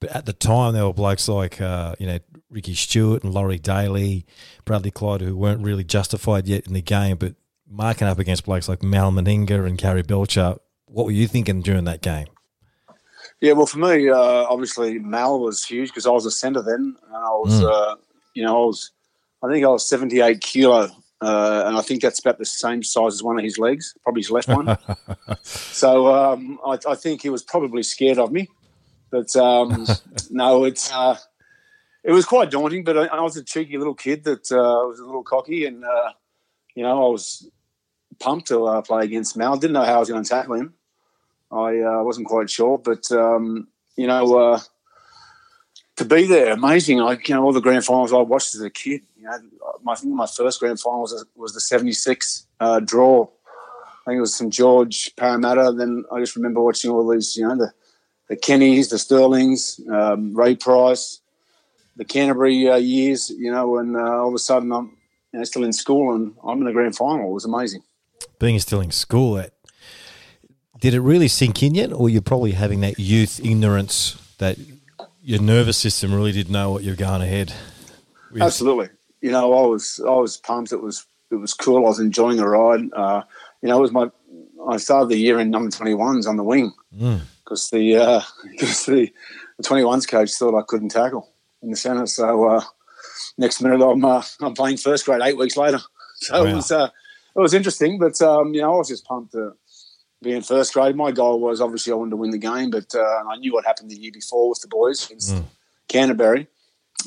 But 0.00 0.10
at 0.10 0.26
the 0.26 0.32
time, 0.34 0.74
there 0.74 0.84
were 0.84 0.92
blokes 0.92 1.28
like 1.28 1.60
uh, 1.60 1.94
you 1.98 2.06
know 2.06 2.18
Ricky 2.50 2.74
Stuart 2.74 3.24
and 3.24 3.32
Laurie 3.32 3.58
Daley, 3.58 4.26
Bradley 4.66 4.90
Clyde, 4.90 5.22
who 5.22 5.36
weren't 5.36 5.62
really 5.64 5.84
justified 5.84 6.46
yet 6.46 6.66
in 6.66 6.74
the 6.74 6.82
game, 6.82 7.16
but 7.16 7.34
marking 7.68 8.06
up 8.06 8.18
against 8.18 8.44
blokes 8.44 8.68
like 8.68 8.82
Mal 8.82 9.10
Meninga 9.10 9.66
and 9.66 9.78
Gary 9.78 10.02
Belcher. 10.02 10.56
What 10.86 11.06
were 11.06 11.12
you 11.12 11.26
thinking 11.26 11.62
during 11.62 11.84
that 11.84 12.02
game? 12.02 12.26
Yeah, 13.40 13.52
well, 13.54 13.66
for 13.66 13.78
me, 13.78 14.08
uh, 14.10 14.16
obviously 14.16 14.98
Mal 14.98 15.40
was 15.40 15.64
huge 15.64 15.88
because 15.88 16.06
I 16.06 16.10
was 16.10 16.26
a 16.26 16.30
centre 16.30 16.62
then. 16.62 16.96
And 17.06 17.16
I 17.16 17.30
was, 17.30 17.60
Mm. 17.60 17.72
uh, 17.72 17.96
you 18.34 18.44
know, 18.44 18.62
I 18.62 18.66
was, 18.66 18.90
I 19.42 19.50
think 19.50 19.64
I 19.64 19.68
was 19.68 19.88
78 19.88 20.40
kilo, 20.40 20.88
uh, 21.20 21.64
and 21.66 21.76
I 21.76 21.82
think 21.82 22.02
that's 22.02 22.20
about 22.20 22.38
the 22.38 22.44
same 22.44 22.82
size 22.82 23.14
as 23.14 23.22
one 23.22 23.38
of 23.38 23.44
his 23.44 23.58
legs, 23.58 23.94
probably 24.02 24.22
his 24.22 24.30
left 24.30 24.48
one. 24.48 24.76
so 25.42 26.14
um, 26.14 26.58
I, 26.64 26.78
I 26.88 26.94
think 26.94 27.22
he 27.22 27.30
was 27.30 27.42
probably 27.42 27.82
scared 27.82 28.18
of 28.18 28.30
me. 28.30 28.48
But 29.12 29.36
um, 29.36 29.86
no, 30.30 30.64
it's 30.64 30.92
uh, 30.92 31.16
it 32.02 32.12
was 32.12 32.24
quite 32.24 32.50
daunting. 32.50 32.82
But 32.82 32.98
I, 32.98 33.06
I 33.06 33.20
was 33.20 33.36
a 33.36 33.44
cheeky 33.44 33.78
little 33.78 33.94
kid 33.94 34.24
that 34.24 34.50
uh, 34.50 34.88
was 34.88 34.98
a 34.98 35.04
little 35.04 35.22
cocky, 35.22 35.66
and 35.66 35.84
uh, 35.84 36.12
you 36.74 36.82
know, 36.82 37.06
I 37.06 37.10
was 37.10 37.48
pumped 38.18 38.48
to 38.48 38.64
uh, 38.64 38.82
play 38.82 39.04
against 39.04 39.36
Mal. 39.36 39.56
Didn't 39.56 39.74
know 39.74 39.84
how 39.84 39.96
I 39.96 39.98
was 39.98 40.08
going 40.08 40.22
to 40.22 40.28
tackle 40.28 40.54
him. 40.54 40.74
I 41.52 41.80
uh, 41.80 42.02
wasn't 42.02 42.28
quite 42.28 42.48
sure, 42.48 42.78
but 42.78 43.12
um, 43.12 43.68
you 43.96 44.06
know, 44.06 44.34
uh, 44.38 44.60
to 45.96 46.04
be 46.04 46.26
there, 46.26 46.52
amazing. 46.54 47.00
I 47.00 47.12
you 47.12 47.34
know, 47.34 47.44
all 47.44 47.52
the 47.52 47.60
grand 47.60 47.84
finals 47.84 48.12
I 48.12 48.18
watched 48.18 48.54
as 48.54 48.62
a 48.62 48.70
kid. 48.70 49.02
You 49.22 49.28
know, 49.28 49.38
my, 49.82 49.92
I 49.92 49.94
think 49.94 50.14
my 50.14 50.26
first 50.26 50.58
grand 50.58 50.80
final 50.80 51.02
was, 51.02 51.24
was 51.36 51.54
the 51.54 51.60
'76 51.60 52.46
uh, 52.58 52.80
draw. 52.80 53.22
I 53.22 54.10
think 54.10 54.18
it 54.18 54.20
was 54.20 54.34
St 54.34 54.52
George, 54.52 55.14
Parramatta. 55.14 55.72
Then 55.76 56.04
I 56.10 56.18
just 56.18 56.34
remember 56.34 56.60
watching 56.60 56.90
all 56.90 57.08
these, 57.08 57.36
you 57.36 57.46
know, 57.46 57.56
the 57.56 57.72
the 58.28 58.36
Kennys, 58.36 58.90
the 58.90 58.98
Sterlings, 58.98 59.80
um, 59.88 60.34
Ray 60.34 60.56
Price, 60.56 61.20
the 61.96 62.04
Canterbury 62.04 62.68
uh, 62.68 62.76
years. 62.76 63.30
You 63.30 63.52
know, 63.52 63.78
and 63.78 63.96
uh, 63.96 64.00
all 64.00 64.28
of 64.28 64.34
a 64.34 64.38
sudden 64.38 64.72
I'm 64.72 64.96
you 65.32 65.38
know, 65.38 65.44
still 65.44 65.62
in 65.62 65.72
school 65.72 66.14
and 66.14 66.34
I'm 66.44 66.58
in 66.58 66.64
the 66.64 66.72
grand 66.72 66.96
final. 66.96 67.30
It 67.30 67.34
was 67.34 67.44
amazing. 67.44 67.84
Being 68.40 68.58
still 68.58 68.80
in 68.80 68.90
school, 68.90 69.34
that 69.34 69.52
did 70.80 70.94
it 70.94 71.00
really 71.00 71.28
sink 71.28 71.62
in 71.62 71.76
yet, 71.76 71.92
or 71.92 72.08
you're 72.08 72.22
probably 72.22 72.52
having 72.52 72.80
that 72.80 72.98
youth 72.98 73.38
ignorance 73.44 74.16
that 74.38 74.58
your 75.22 75.40
nervous 75.40 75.76
system 75.76 76.12
really 76.12 76.32
didn't 76.32 76.52
know 76.52 76.72
what 76.72 76.82
you're 76.82 76.96
going 76.96 77.22
ahead? 77.22 77.54
with? 78.32 78.42
Absolutely. 78.42 78.88
You 79.22 79.30
know, 79.30 79.52
I 79.54 79.66
was 79.66 80.00
I 80.06 80.10
was 80.10 80.36
pumped. 80.36 80.72
It 80.72 80.82
was 80.82 81.06
it 81.30 81.36
was 81.36 81.54
cool. 81.54 81.78
I 81.78 81.88
was 81.88 81.98
enjoying 82.00 82.36
the 82.36 82.46
ride. 82.46 82.92
Uh, 82.92 83.22
you 83.62 83.68
know, 83.70 83.78
it 83.78 83.82
was 83.82 83.92
my 83.92 84.10
I 84.68 84.76
started 84.76 85.08
the 85.08 85.16
year 85.16 85.40
in 85.40 85.50
number 85.50 85.70
twenty 85.70 85.94
ones 85.94 86.26
on 86.26 86.36
the 86.36 86.42
wing 86.44 86.72
because 87.44 87.70
the 87.70 87.96
uh, 87.96 88.20
because 88.50 88.84
the 88.86 89.10
twenty 89.62 89.84
ones 89.84 90.06
coach 90.06 90.32
thought 90.32 90.58
I 90.58 90.62
couldn't 90.66 90.90
tackle 90.90 91.28
in 91.62 91.70
the 91.70 91.76
centre. 91.76 92.06
So 92.06 92.44
uh, 92.48 92.62
next 93.38 93.62
minute 93.62 93.80
I'm 93.82 94.04
uh, 94.04 94.22
I'm 94.40 94.54
playing 94.54 94.76
first 94.76 95.04
grade 95.06 95.22
eight 95.24 95.38
weeks 95.38 95.56
later. 95.56 95.80
So 96.22 96.40
Wow. 96.44 96.50
it 96.50 96.54
was 96.54 96.70
uh, 96.70 96.88
it 97.34 97.40
was 97.40 97.52
interesting, 97.54 97.98
but 97.98 98.20
um, 98.22 98.54
you 98.54 98.60
know 98.60 98.74
I 98.74 98.76
was 98.76 98.88
just 98.88 99.04
pumped 99.04 99.32
to 99.32 99.54
be 100.22 100.30
in 100.32 100.42
first 100.42 100.72
grade. 100.72 100.94
My 100.94 101.10
goal 101.10 101.40
was 101.40 101.60
obviously 101.60 101.92
I 101.92 101.96
wanted 101.96 102.10
to 102.10 102.16
win 102.16 102.30
the 102.30 102.38
game, 102.38 102.70
but 102.70 102.94
uh, 102.94 103.24
I 103.28 103.36
knew 103.38 103.52
what 103.52 103.64
happened 103.66 103.90
the 103.90 103.96
year 103.96 104.12
before 104.12 104.48
with 104.50 104.60
the 104.60 104.68
boys 104.68 105.04
against 105.06 105.34
Canterbury. 105.88 106.46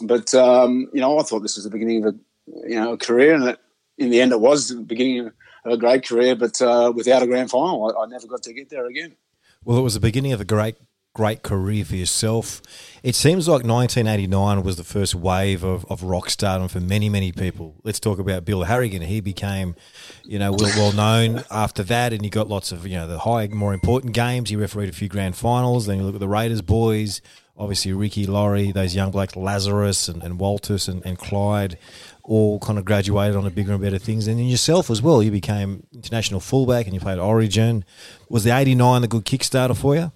But 0.02 0.34
um, 0.34 0.90
you 0.94 1.02
know, 1.02 1.18
I 1.18 1.24
thought 1.24 1.40
this 1.40 1.56
was 1.56 1.64
the 1.64 1.70
beginning 1.70 2.06
of 2.06 2.16
a 2.16 2.68
you 2.68 2.76
know 2.76 2.94
a 2.94 2.98
career, 2.98 3.34
and 3.34 3.44
it, 3.46 3.60
in 3.98 4.10
the 4.10 4.22
end, 4.22 4.32
it 4.32 4.40
was 4.40 4.70
the 4.70 4.82
beginning 4.82 5.20
of 5.20 5.34
a 5.66 5.78
great 5.78 6.06
career. 6.06 6.36
But 6.36 6.62
uh, 6.62 6.92
without 6.96 7.24
a 7.24 7.28
grand 7.28 7.50
final, 7.50 7.96
I, 7.98 8.04
I 8.04 8.06
never 8.08 8.28
got 8.28 8.44
to 8.44 8.54
get 8.54 8.70
there 8.70 8.86
again. 8.86 9.16
Well, 9.64 9.78
it 9.78 9.82
was 9.82 9.96
the 9.96 10.00
beginning 10.00 10.34
of 10.34 10.42
a 10.42 10.46
great, 10.46 10.76
great 11.16 11.42
career 11.42 11.84
for 11.84 11.96
yourself. 11.96 12.62
It 13.02 13.16
seems 13.16 13.48
like 13.48 13.64
1989 13.64 14.62
was 14.62 14.76
the 14.76 14.84
first 14.84 15.16
wave 15.16 15.64
of, 15.64 15.86
of 15.90 16.04
rock 16.04 16.30
stardom 16.30 16.68
for 16.68 16.80
many, 16.80 17.10
many 17.10 17.32
people. 17.32 17.74
Let's 17.84 18.00
talk 18.00 18.20
about 18.20 18.46
Bill 18.46 18.64
Harrigan. 18.64 19.02
He 19.02 19.22
became, 19.22 19.76
you 20.24 20.38
know, 20.38 20.52
well, 20.52 20.72
well 20.76 20.92
known 20.92 21.44
after 21.50 21.82
that, 21.84 22.14
and 22.14 22.22
he 22.22 22.30
got 22.30 22.48
lots 22.48 22.72
of, 22.72 22.86
you 22.86 22.96
know, 22.96 23.08
the 23.08 23.20
high, 23.20 23.48
more 23.48 23.74
important 23.74 24.14
games. 24.14 24.50
He 24.50 24.56
refereed 24.56 24.90
a 24.90 24.94
few 24.94 25.08
grand 25.08 25.36
finals. 25.36 25.88
Then 25.88 25.98
you 25.98 26.04
look 26.04 26.16
at 26.16 26.20
the 26.20 26.28
Raiders 26.28 26.62
boys, 26.62 27.22
obviously 27.58 27.94
Ricky, 27.94 28.26
Laurie, 28.26 28.72
those 28.72 28.96
young 28.96 29.12
blokes, 29.12 29.36
Lazarus 29.36 30.08
and, 30.08 30.24
and 30.24 30.40
Walters 30.40 30.88
and, 30.88 31.06
and 31.06 31.18
Clyde, 31.18 31.78
all 32.24 32.60
kind 32.60 32.78
of 32.78 32.86
graduated 32.86 33.36
on 33.36 33.44
to 33.44 33.50
bigger 33.50 33.74
and 33.74 33.82
better 33.82 33.98
things. 33.98 34.28
And 34.28 34.40
then 34.40 34.46
yourself 34.46 34.90
as 34.90 35.02
well, 35.02 35.22
you 35.24 35.32
became 35.32 35.86
international 35.94 36.40
fullback 36.40 36.86
and 36.86 36.94
you 36.94 37.00
played 37.00 37.20
Origin. 37.20 37.86
Was 38.30 38.44
the 38.44 38.56
89 38.56 39.02
the 39.02 39.08
good 39.08 39.26
Kickstarter 39.26 39.78
for 39.78 39.96
you? 39.96 40.12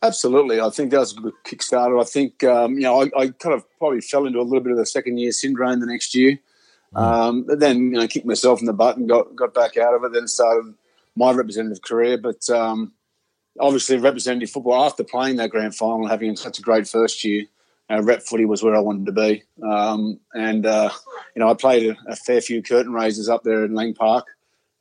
Absolutely, 0.00 0.60
I 0.60 0.70
think 0.70 0.92
that 0.92 1.00
was 1.00 1.16
a 1.16 1.20
good 1.20 1.34
kickstarter. 1.44 2.00
I 2.00 2.04
think 2.04 2.44
um, 2.44 2.74
you 2.74 2.82
know 2.82 3.02
I, 3.02 3.06
I 3.16 3.28
kind 3.30 3.52
of 3.52 3.64
probably 3.78 4.00
fell 4.00 4.26
into 4.26 4.38
a 4.38 4.42
little 4.42 4.60
bit 4.60 4.70
of 4.70 4.78
the 4.78 4.86
second 4.86 5.18
year 5.18 5.32
syndrome 5.32 5.80
the 5.80 5.86
next 5.86 6.14
year, 6.14 6.38
um, 6.94 7.42
but 7.42 7.58
then 7.58 7.90
you 7.90 7.98
know 7.98 8.06
kicked 8.06 8.24
myself 8.24 8.60
in 8.60 8.66
the 8.66 8.72
butt 8.72 8.96
and 8.96 9.08
got 9.08 9.34
got 9.34 9.54
back 9.54 9.76
out 9.76 9.94
of 9.94 10.04
it. 10.04 10.12
Then 10.12 10.28
started 10.28 10.72
my 11.16 11.32
representative 11.32 11.82
career, 11.82 12.16
but 12.16 12.48
um, 12.48 12.92
obviously 13.60 13.98
representative 13.98 14.50
football 14.50 14.84
after 14.84 15.04
playing 15.04 15.36
that 15.36 15.50
grand 15.50 15.74
final 15.74 16.06
having 16.06 16.36
such 16.36 16.58
a 16.58 16.62
great 16.62 16.88
first 16.88 17.24
year. 17.24 17.44
Uh, 17.90 18.02
rep 18.02 18.22
footy 18.22 18.44
was 18.44 18.62
where 18.62 18.76
I 18.76 18.80
wanted 18.80 19.06
to 19.06 19.12
be, 19.12 19.42
um, 19.66 20.20
and 20.34 20.66
uh, 20.66 20.90
you 21.34 21.40
know 21.40 21.48
I 21.48 21.54
played 21.54 21.88
a, 21.88 21.96
a 22.06 22.16
fair 22.16 22.42
few 22.42 22.62
curtain 22.62 22.92
raisers 22.92 23.30
up 23.30 23.44
there 23.44 23.64
in 23.64 23.74
Lang 23.74 23.94
Park 23.94 24.26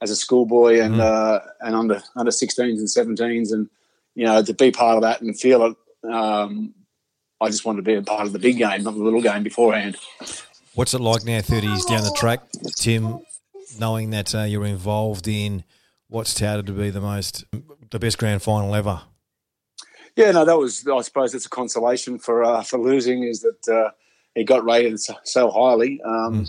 as 0.01 0.11
a 0.11 0.15
schoolboy 0.15 0.81
and 0.81 0.99
uh, 0.99 1.39
and 1.61 1.73
under 1.73 2.01
under 2.17 2.31
16s 2.31 2.59
and 2.59 3.17
17s, 3.17 3.53
and 3.53 3.69
you 4.13 4.25
know 4.25 4.43
to 4.43 4.53
be 4.53 4.71
part 4.71 4.97
of 4.97 5.03
that 5.03 5.21
and 5.21 5.39
feel 5.39 5.63
it. 5.67 6.11
Um, 6.11 6.73
I 7.39 7.49
just 7.49 7.65
wanted 7.65 7.77
to 7.77 7.83
be 7.83 7.95
a 7.95 8.01
part 8.01 8.25
of 8.25 8.33
the 8.33 8.39
big 8.39 8.57
game, 8.57 8.83
not 8.83 8.95
the 8.95 9.03
little 9.03 9.21
game 9.21 9.43
beforehand. 9.43 9.95
What's 10.73 10.93
it 10.93 11.01
like 11.01 11.23
now, 11.23 11.41
30 11.41 11.67
years 11.67 11.85
down 11.85 12.03
the 12.03 12.15
track, 12.15 12.41
Tim, 12.77 13.19
knowing 13.79 14.09
that 14.11 14.33
uh, 14.35 14.43
you're 14.43 14.65
involved 14.65 15.27
in 15.27 15.63
what's 16.07 16.33
touted 16.33 16.67
to 16.67 16.73
be 16.73 16.89
the 16.89 17.01
most, 17.01 17.45
the 17.91 17.99
best 17.99 18.17
grand 18.17 18.41
final 18.41 18.73
ever? 18.75 19.01
Yeah, 20.15 20.31
no, 20.31 20.45
that 20.45 20.57
was. 20.57 20.87
I 20.87 21.01
suppose 21.01 21.35
it's 21.35 21.45
a 21.45 21.49
consolation 21.49 22.19
for 22.19 22.43
uh, 22.43 22.63
for 22.63 22.79
losing 22.79 23.23
is 23.23 23.41
that 23.41 23.73
uh, 23.73 23.91
he 24.33 24.43
got 24.43 24.63
rated 24.63 24.99
so, 24.99 25.15
so 25.23 25.49
highly. 25.49 26.01
Um, 26.03 26.47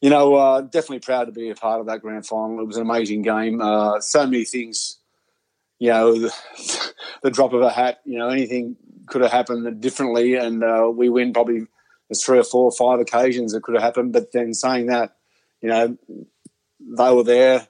You 0.00 0.10
know, 0.10 0.36
uh, 0.36 0.60
definitely 0.60 1.00
proud 1.00 1.24
to 1.24 1.32
be 1.32 1.50
a 1.50 1.56
part 1.56 1.80
of 1.80 1.86
that 1.86 2.02
grand 2.02 2.24
final. 2.24 2.60
It 2.60 2.66
was 2.66 2.76
an 2.76 2.82
amazing 2.82 3.22
game. 3.22 3.60
Uh, 3.60 4.00
so 4.00 4.24
many 4.24 4.44
things. 4.44 4.98
You 5.80 5.90
know, 5.90 6.18
the, 6.18 6.34
the 7.22 7.30
drop 7.30 7.52
of 7.52 7.62
a 7.62 7.70
hat. 7.70 7.98
You 8.04 8.18
know, 8.18 8.28
anything 8.28 8.76
could 9.06 9.22
have 9.22 9.32
happened 9.32 9.80
differently, 9.80 10.34
and 10.34 10.62
uh, 10.62 10.88
we 10.94 11.08
win 11.08 11.32
probably 11.32 11.66
there's 12.08 12.24
three 12.24 12.38
or 12.38 12.44
four 12.44 12.64
or 12.64 12.72
five 12.72 13.00
occasions 13.00 13.52
that 13.52 13.62
could 13.62 13.74
have 13.74 13.82
happened. 13.82 14.12
But 14.12 14.30
then 14.32 14.54
saying 14.54 14.86
that, 14.86 15.16
you 15.60 15.68
know, 15.68 15.98
they 16.96 17.12
were 17.12 17.24
there. 17.24 17.66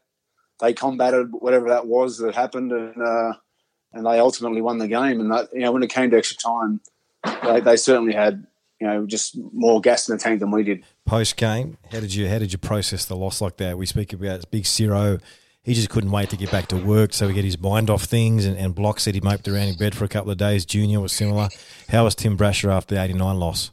They 0.61 0.73
combated 0.73 1.29
whatever 1.33 1.69
that 1.69 1.87
was 1.87 2.19
that 2.19 2.35
happened, 2.35 2.73
and 2.73 3.03
uh, 3.03 3.33
and 3.93 4.07
they 4.07 4.19
ultimately 4.19 4.61
won 4.61 4.79
the 4.79 4.89
game. 4.89 5.21
And 5.21 5.31
that, 5.33 5.49
you 5.53 5.61
know, 5.61 5.73
when 5.73 5.83
it 5.83 5.91
came 5.91 6.11
to 6.11 6.19
extra 6.19 6.37
time, 6.37 6.81
they, 7.45 7.61
they 7.61 7.77
certainly 7.77 8.15
had 8.15 8.47
you 8.81 8.87
know 8.87 9.07
just 9.07 9.37
more 9.53 9.81
gas 9.81 10.09
in 10.09 10.17
the 10.17 10.23
tank 10.23 10.41
than 10.41 10.51
we 10.51 10.63
did. 10.63 10.85
Post 11.05 11.37
game, 11.37 11.79
how 11.93 12.01
did 12.01 12.15
you 12.15 12.29
how 12.29 12.39
did 12.39 12.53
you 12.53 12.59
process 12.59 13.05
the 13.05 13.17
loss 13.17 13.41
like 13.41 13.57
that? 13.59 13.79
We 13.79 13.87
speak 13.87 14.13
about 14.13 14.51
Big 14.51 14.65
Sirro. 14.65 15.21
he 15.63 15.75
just 15.75 15.91
couldn't 15.91 16.11
wait 16.11 16.31
to 16.31 16.37
get 16.37 16.51
back 16.51 16.69
to 16.69 16.77
work 16.77 17.13
so 17.13 17.29
he 17.29 17.35
get 17.35 17.45
his 17.45 17.61
mind 17.61 17.91
off 17.91 18.05
things. 18.05 18.45
And, 18.45 18.57
and 18.57 18.75
Block 18.75 19.01
said 19.01 19.15
he 19.15 19.21
moped 19.21 19.49
around 19.49 19.69
in 19.69 19.77
bed 19.77 19.95
for 19.95 20.05
a 20.05 20.09
couple 20.09 20.31
of 20.31 20.39
days. 20.39 20.65
Junior 20.65 21.01
was 21.01 21.13
similar. 21.13 21.49
How 21.89 22.05
was 22.05 22.15
Tim 22.15 22.37
Brasher 22.37 22.71
after 22.71 22.95
the 22.95 23.03
89 23.03 23.39
loss? 23.39 23.71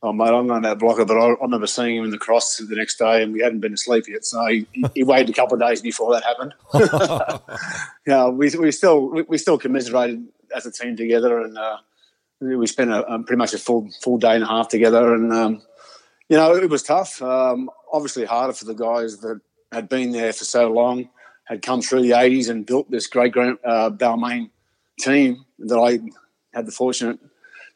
Oh, 0.00 0.12
mate, 0.12 0.28
I'm 0.28 0.46
not 0.46 0.62
that 0.62 0.78
blocker, 0.78 1.04
but 1.04 1.16
I, 1.16 1.26
I 1.26 1.42
remember 1.42 1.66
seeing 1.66 1.96
him 1.96 2.04
in 2.04 2.10
the 2.10 2.18
cross 2.18 2.56
the 2.56 2.76
next 2.76 2.98
day, 2.98 3.20
and 3.22 3.32
we 3.32 3.40
hadn't 3.40 3.60
been 3.60 3.72
asleep 3.72 4.04
yet. 4.06 4.24
So 4.24 4.46
he, 4.46 4.66
he 4.94 5.02
waited 5.02 5.28
a 5.28 5.32
couple 5.32 5.54
of 5.54 5.68
days 5.68 5.82
before 5.82 6.12
that 6.14 6.22
happened. 6.22 6.54
yeah, 8.06 8.28
we, 8.28 8.48
we 8.50 8.70
still 8.70 9.10
we, 9.10 9.22
we 9.22 9.38
still 9.38 9.58
commiserated 9.58 10.24
as 10.54 10.66
a 10.66 10.70
team 10.70 10.96
together, 10.96 11.40
and 11.40 11.58
uh, 11.58 11.78
we 12.40 12.66
spent 12.68 12.92
a, 12.92 13.18
pretty 13.26 13.38
much 13.38 13.54
a 13.54 13.58
full 13.58 13.88
full 14.00 14.18
day 14.18 14.34
and 14.34 14.44
a 14.44 14.46
half 14.46 14.68
together. 14.68 15.14
And 15.14 15.32
um, 15.32 15.62
you 16.28 16.36
know, 16.36 16.54
it 16.54 16.70
was 16.70 16.84
tough. 16.84 17.20
Um, 17.20 17.68
obviously, 17.92 18.24
harder 18.24 18.52
for 18.52 18.66
the 18.66 18.74
guys 18.74 19.18
that 19.18 19.40
had 19.72 19.88
been 19.88 20.12
there 20.12 20.32
for 20.32 20.44
so 20.44 20.70
long, 20.70 21.08
had 21.44 21.60
come 21.62 21.82
through 21.82 22.02
the 22.02 22.10
'80s 22.10 22.48
and 22.48 22.64
built 22.64 22.88
this 22.88 23.08
great 23.08 23.32
grand 23.32 23.58
uh, 23.64 23.90
Balmain 23.90 24.50
team 25.00 25.44
that 25.58 25.78
I 25.78 25.98
had 26.56 26.66
the 26.66 26.72
fortunate 26.72 27.18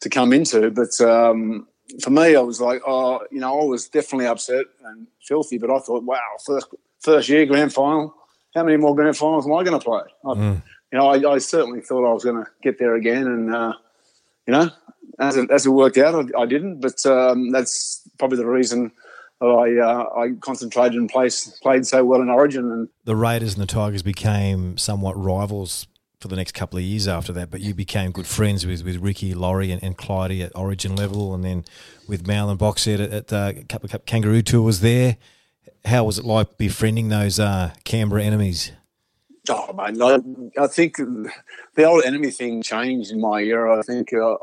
to 0.00 0.08
come 0.08 0.32
into. 0.32 0.70
But 0.70 1.00
um, 1.00 1.66
for 2.00 2.10
me, 2.10 2.36
I 2.36 2.40
was 2.40 2.60
like, 2.60 2.82
oh, 2.86 3.20
you 3.30 3.40
know, 3.40 3.60
I 3.60 3.64
was 3.64 3.88
definitely 3.88 4.26
upset 4.26 4.64
and 4.84 5.06
filthy. 5.22 5.58
But 5.58 5.70
I 5.70 5.78
thought, 5.78 6.04
wow, 6.04 6.20
first 6.44 6.68
first 7.00 7.28
year 7.28 7.46
grand 7.46 7.72
final. 7.72 8.14
How 8.54 8.64
many 8.64 8.76
more 8.76 8.94
grand 8.94 9.16
finals 9.16 9.46
am 9.46 9.54
I 9.54 9.64
going 9.64 9.78
to 9.78 9.84
play? 9.84 10.02
I, 10.24 10.28
mm. 10.28 10.62
You 10.92 10.98
know, 10.98 11.08
I, 11.08 11.34
I, 11.34 11.38
certainly 11.38 11.80
thought 11.80 12.08
I 12.08 12.12
was 12.12 12.22
going 12.22 12.44
to 12.44 12.50
get 12.62 12.78
there 12.78 12.94
again, 12.96 13.26
and 13.26 13.54
uh, 13.54 13.72
you 14.46 14.52
know, 14.52 14.70
as 15.18 15.38
it, 15.38 15.50
as 15.50 15.64
it 15.64 15.70
worked 15.70 15.96
out, 15.96 16.14
I, 16.14 16.42
I 16.42 16.46
didn't. 16.46 16.80
But 16.80 17.04
um, 17.06 17.50
that's 17.50 18.06
probably 18.18 18.36
the 18.36 18.46
reason 18.46 18.92
I 19.40 19.78
uh, 19.78 20.08
I 20.16 20.30
concentrated 20.40 20.98
and 20.98 21.08
played 21.08 21.32
played 21.62 21.86
so 21.86 22.04
well 22.04 22.20
in 22.20 22.28
Origin. 22.28 22.70
And 22.70 22.88
the 23.04 23.16
Raiders 23.16 23.54
and 23.54 23.62
the 23.62 23.66
Tigers 23.66 24.02
became 24.02 24.76
somewhat 24.76 25.16
rivals 25.16 25.86
for 26.22 26.28
the 26.28 26.36
next 26.36 26.52
couple 26.52 26.78
of 26.78 26.84
years 26.84 27.08
after 27.08 27.32
that. 27.32 27.50
But 27.50 27.60
you 27.60 27.74
became 27.74 28.12
good 28.12 28.26
friends 28.26 28.64
with, 28.64 28.84
with 28.84 28.96
Ricky, 28.98 29.34
Laurie, 29.34 29.72
and, 29.72 29.82
and 29.82 29.96
Clyde 29.96 30.40
at 30.40 30.52
Origin 30.54 30.96
level, 30.96 31.34
and 31.34 31.44
then 31.44 31.64
with 32.08 32.26
Mal 32.26 32.48
and 32.48 32.58
Boxhead 32.58 33.00
at, 33.00 33.10
at 33.12 33.32
uh, 33.32 33.52
Cup, 33.68 33.88
Cup 33.88 34.06
Kangaroo 34.06 34.42
tours 34.42 34.80
there. 34.80 35.16
How 35.84 36.04
was 36.04 36.18
it 36.18 36.24
like 36.24 36.56
befriending 36.56 37.08
those 37.08 37.40
uh, 37.40 37.74
Canberra 37.84 38.22
enemies? 38.22 38.72
Oh 39.48 39.72
man, 39.72 40.00
I, 40.00 40.62
I, 40.62 40.66
think 40.68 40.96
the 40.96 41.84
old 41.84 42.04
enemy 42.04 42.30
thing 42.30 42.62
changed 42.62 43.10
in 43.10 43.20
my 43.20 43.42
era. 43.42 43.76
I 43.76 43.82
think 43.82 44.12
uh, 44.12 44.36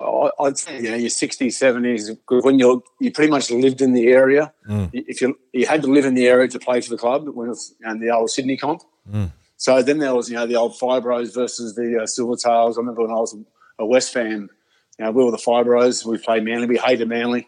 I, 0.00 0.30
I'd 0.40 0.58
say 0.58 0.80
you 0.80 0.90
know 0.90 0.96
your 0.96 1.10
60s, 1.10 1.46
70s 1.46 2.44
when 2.44 2.58
you 2.58 2.82
you 2.98 3.12
pretty 3.12 3.30
much 3.30 3.52
lived 3.52 3.80
in 3.80 3.92
the 3.92 4.08
area. 4.08 4.52
Mm. 4.68 4.90
If 4.92 5.20
you 5.20 5.38
you 5.52 5.66
had 5.66 5.82
to 5.82 5.88
live 5.88 6.04
in 6.04 6.14
the 6.14 6.26
area 6.26 6.48
to 6.48 6.58
play 6.58 6.80
for 6.80 6.90
the 6.90 6.96
club 6.96 7.28
when 7.28 7.46
it 7.46 7.50
was 7.50 7.74
and 7.82 8.02
the 8.02 8.10
old 8.10 8.30
Sydney 8.30 8.56
comp. 8.56 8.82
Mm. 9.08 9.30
So 9.60 9.82
then 9.82 9.98
there 9.98 10.14
was, 10.14 10.30
you 10.30 10.36
know, 10.36 10.46
the 10.46 10.56
old 10.56 10.78
Fibros 10.78 11.34
versus 11.34 11.74
the 11.74 11.98
uh, 11.98 12.06
Silvertails. 12.06 12.76
I 12.76 12.78
remember 12.78 13.02
when 13.02 13.10
I 13.10 13.20
was 13.20 13.36
a 13.78 13.84
West 13.84 14.10
fan, 14.10 14.48
you 14.98 15.04
know, 15.04 15.10
we 15.10 15.22
were 15.22 15.30
the 15.30 15.36
Fibros. 15.36 16.02
We 16.02 16.16
played 16.16 16.44
Manly. 16.44 16.66
We 16.66 16.78
hated 16.78 17.06
Manly. 17.06 17.46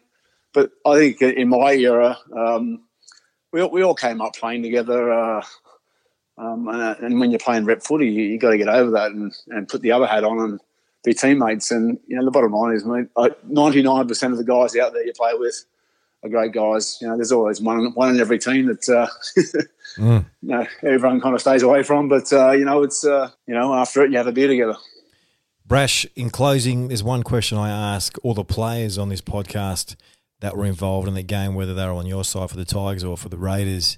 But 0.52 0.72
I 0.84 0.96
think 0.96 1.22
in 1.22 1.48
my 1.48 1.72
era, 1.72 2.18
um, 2.36 2.82
we, 3.50 3.62
all, 3.62 3.70
we 3.70 3.82
all 3.82 3.94
came 3.94 4.20
up 4.20 4.34
playing 4.34 4.62
together. 4.62 5.10
Uh, 5.10 5.42
um, 6.36 6.68
and, 6.68 6.98
and, 6.98 7.18
when 7.18 7.30
you're 7.30 7.38
playing 7.38 7.64
rep 7.64 7.82
footy, 7.82 8.08
you, 8.08 8.24
you 8.24 8.38
got 8.38 8.50
to 8.50 8.58
get 8.58 8.68
over 8.68 8.90
that 8.90 9.12
and, 9.12 9.34
and 9.48 9.66
put 9.66 9.80
the 9.80 9.92
other 9.92 10.06
hat 10.06 10.22
on 10.22 10.38
and 10.38 10.60
be 11.04 11.14
teammates. 11.14 11.70
And, 11.70 11.98
you 12.06 12.18
know, 12.18 12.26
the 12.26 12.30
bottom 12.30 12.52
line 12.52 12.74
is, 12.74 12.84
mate, 12.84 13.06
99% 13.16 14.32
of 14.32 14.36
the 14.36 14.44
guys 14.44 14.76
out 14.76 14.92
there 14.92 15.06
you 15.06 15.14
play 15.14 15.32
with 15.32 15.64
are 16.22 16.28
great 16.28 16.52
guys. 16.52 16.98
You 17.00 17.08
know, 17.08 17.16
there's 17.16 17.32
always 17.32 17.60
one, 17.60 17.92
one 17.94 18.10
in 18.10 18.20
every 18.20 18.38
team 18.38 18.66
that 18.66 18.88
uh, 18.88 19.06
mm. 19.96 20.24
you 20.42 20.48
know, 20.48 20.66
everyone 20.82 21.20
kind 21.20 21.34
of 21.34 21.40
stays 21.40 21.62
away 21.62 21.82
from. 21.82 22.08
But 22.08 22.32
uh, 22.32 22.52
you 22.52 22.64
know, 22.64 22.82
it's 22.82 23.04
uh, 23.04 23.30
you 23.46 23.54
know, 23.54 23.74
after 23.74 24.02
it, 24.02 24.10
you 24.10 24.16
have 24.16 24.26
a 24.26 24.32
beer 24.32 24.48
together. 24.48 24.76
Brash, 25.66 26.06
in 26.16 26.30
closing, 26.30 26.88
there's 26.88 27.02
one 27.02 27.22
question 27.22 27.56
I 27.56 27.70
ask 27.94 28.16
all 28.22 28.34
the 28.34 28.44
players 28.44 28.98
on 28.98 29.08
this 29.08 29.20
podcast 29.20 29.96
that 30.40 30.56
were 30.56 30.66
involved 30.66 31.08
in 31.08 31.14
the 31.14 31.22
game, 31.22 31.54
whether 31.54 31.72
they 31.72 31.86
were 31.86 31.92
on 31.92 32.06
your 32.06 32.24
side 32.24 32.50
for 32.50 32.56
the 32.56 32.64
Tigers 32.64 33.04
or 33.04 33.16
for 33.16 33.28
the 33.28 33.38
Raiders. 33.38 33.96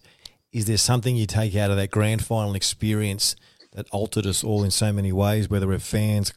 Is 0.53 0.67
there 0.67 0.77
something 0.77 1.17
you 1.17 1.27
take 1.27 1.57
out 1.57 1.71
of 1.71 1.77
that 1.79 1.91
grand 1.91 2.25
final 2.25 2.55
experience 2.55 3.35
that 3.73 3.89
altered 3.91 4.27
us 4.27 4.45
all 4.45 4.63
in 4.63 4.71
so 4.71 4.93
many 4.93 5.11
ways, 5.11 5.51
whether 5.51 5.67
we're 5.67 5.79
fans, 5.79 6.33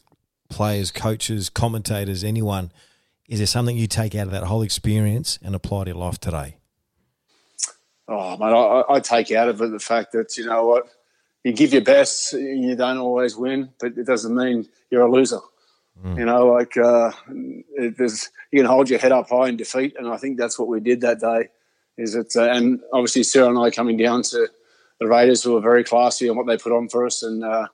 players, 0.48 0.90
coaches, 0.90 1.50
commentators, 1.50 2.24
anyone? 2.24 2.72
Is 3.28 3.38
there 3.38 3.46
something 3.46 3.76
you 3.76 3.86
take 3.86 4.14
out 4.14 4.26
of 4.26 4.32
that 4.32 4.44
whole 4.44 4.62
experience 4.62 5.38
and 5.42 5.54
apply 5.54 5.84
to 5.84 5.90
your 5.90 5.98
life 5.98 6.18
today? 6.18 6.56
Oh, 8.08 8.38
man, 8.38 8.54
I, 8.54 8.94
I 8.94 9.00
take 9.00 9.30
out 9.30 9.48
of 9.48 9.60
it 9.60 9.70
the 9.70 9.78
fact 9.78 10.12
that, 10.12 10.36
you 10.38 10.46
know 10.46 10.66
what, 10.66 10.88
you 11.44 11.52
give 11.52 11.74
your 11.74 11.82
best, 11.82 12.32
you 12.32 12.74
don't 12.74 12.96
always 12.96 13.36
win, 13.36 13.68
but 13.78 13.98
it 13.98 14.06
doesn't 14.06 14.34
mean 14.34 14.66
you're 14.90 15.02
a 15.02 15.10
loser. 15.10 15.40
Mm. 16.02 16.18
You 16.18 16.24
know, 16.24 16.46
like 16.46 16.76
uh, 16.78 17.12
there's, 17.96 18.30
you 18.50 18.60
can 18.60 18.66
hold 18.66 18.88
your 18.88 18.98
head 18.98 19.12
up 19.12 19.28
high 19.28 19.48
in 19.48 19.58
defeat, 19.58 19.94
and 19.98 20.08
I 20.08 20.16
think 20.16 20.38
that's 20.38 20.58
what 20.58 20.68
we 20.68 20.80
did 20.80 21.02
that 21.02 21.20
day. 21.20 21.48
Is 21.98 22.14
it? 22.14 22.34
Uh, 22.34 22.44
and 22.44 22.80
obviously 22.92 23.24
Sarah 23.24 23.48
and 23.48 23.58
I 23.58 23.70
coming 23.70 23.96
down 23.96 24.22
to 24.22 24.48
the 25.00 25.06
Raiders, 25.06 25.42
who 25.42 25.52
were 25.52 25.60
very 25.60 25.84
classy 25.84 26.28
on 26.28 26.36
what 26.36 26.46
they 26.46 26.56
put 26.56 26.72
on 26.72 26.88
for 26.88 27.04
us, 27.04 27.22
and 27.22 27.44
uh, 27.44 27.66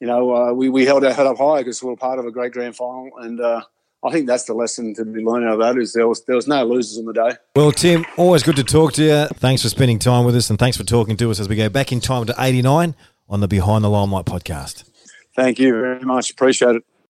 you 0.00 0.06
know, 0.06 0.34
uh, 0.34 0.52
we 0.52 0.70
we 0.70 0.86
held 0.86 1.04
our 1.04 1.12
head 1.12 1.26
up 1.26 1.36
high 1.38 1.58
because 1.58 1.82
we 1.82 1.90
were 1.90 1.96
part 1.96 2.18
of 2.18 2.24
a 2.24 2.30
great 2.30 2.52
grand 2.52 2.74
final, 2.74 3.10
and 3.18 3.40
uh, 3.40 3.62
I 4.04 4.10
think 4.10 4.26
that's 4.26 4.44
the 4.44 4.54
lesson 4.54 4.94
to 4.94 5.04
be 5.04 5.22
learned 5.22 5.46
out 5.46 5.54
of 5.54 5.58
that 5.60 5.80
is 5.80 5.92
there 5.92 6.08
was 6.08 6.24
there 6.24 6.34
was 6.34 6.48
no 6.48 6.64
losers 6.64 6.98
on 6.98 7.04
the 7.04 7.12
day. 7.12 7.36
Well, 7.54 7.70
Tim, 7.70 8.04
always 8.16 8.42
good 8.42 8.56
to 8.56 8.64
talk 8.64 8.92
to 8.94 9.04
you. 9.04 9.26
Thanks 9.38 9.62
for 9.62 9.68
spending 9.68 9.98
time 9.98 10.24
with 10.24 10.34
us, 10.34 10.50
and 10.50 10.58
thanks 10.58 10.76
for 10.76 10.84
talking 10.84 11.16
to 11.18 11.30
us 11.30 11.38
as 11.38 11.48
we 11.48 11.54
go 11.54 11.68
back 11.68 11.92
in 11.92 12.00
time 12.00 12.26
to 12.26 12.34
'89 12.36 12.96
on 13.28 13.40
the 13.40 13.48
Behind 13.48 13.84
the 13.84 13.90
Limelight 13.90 14.26
podcast. 14.26 14.84
Thank 15.36 15.58
you 15.58 15.72
very 15.72 16.00
much. 16.00 16.30
Appreciate 16.30 16.76
it. 16.76 16.84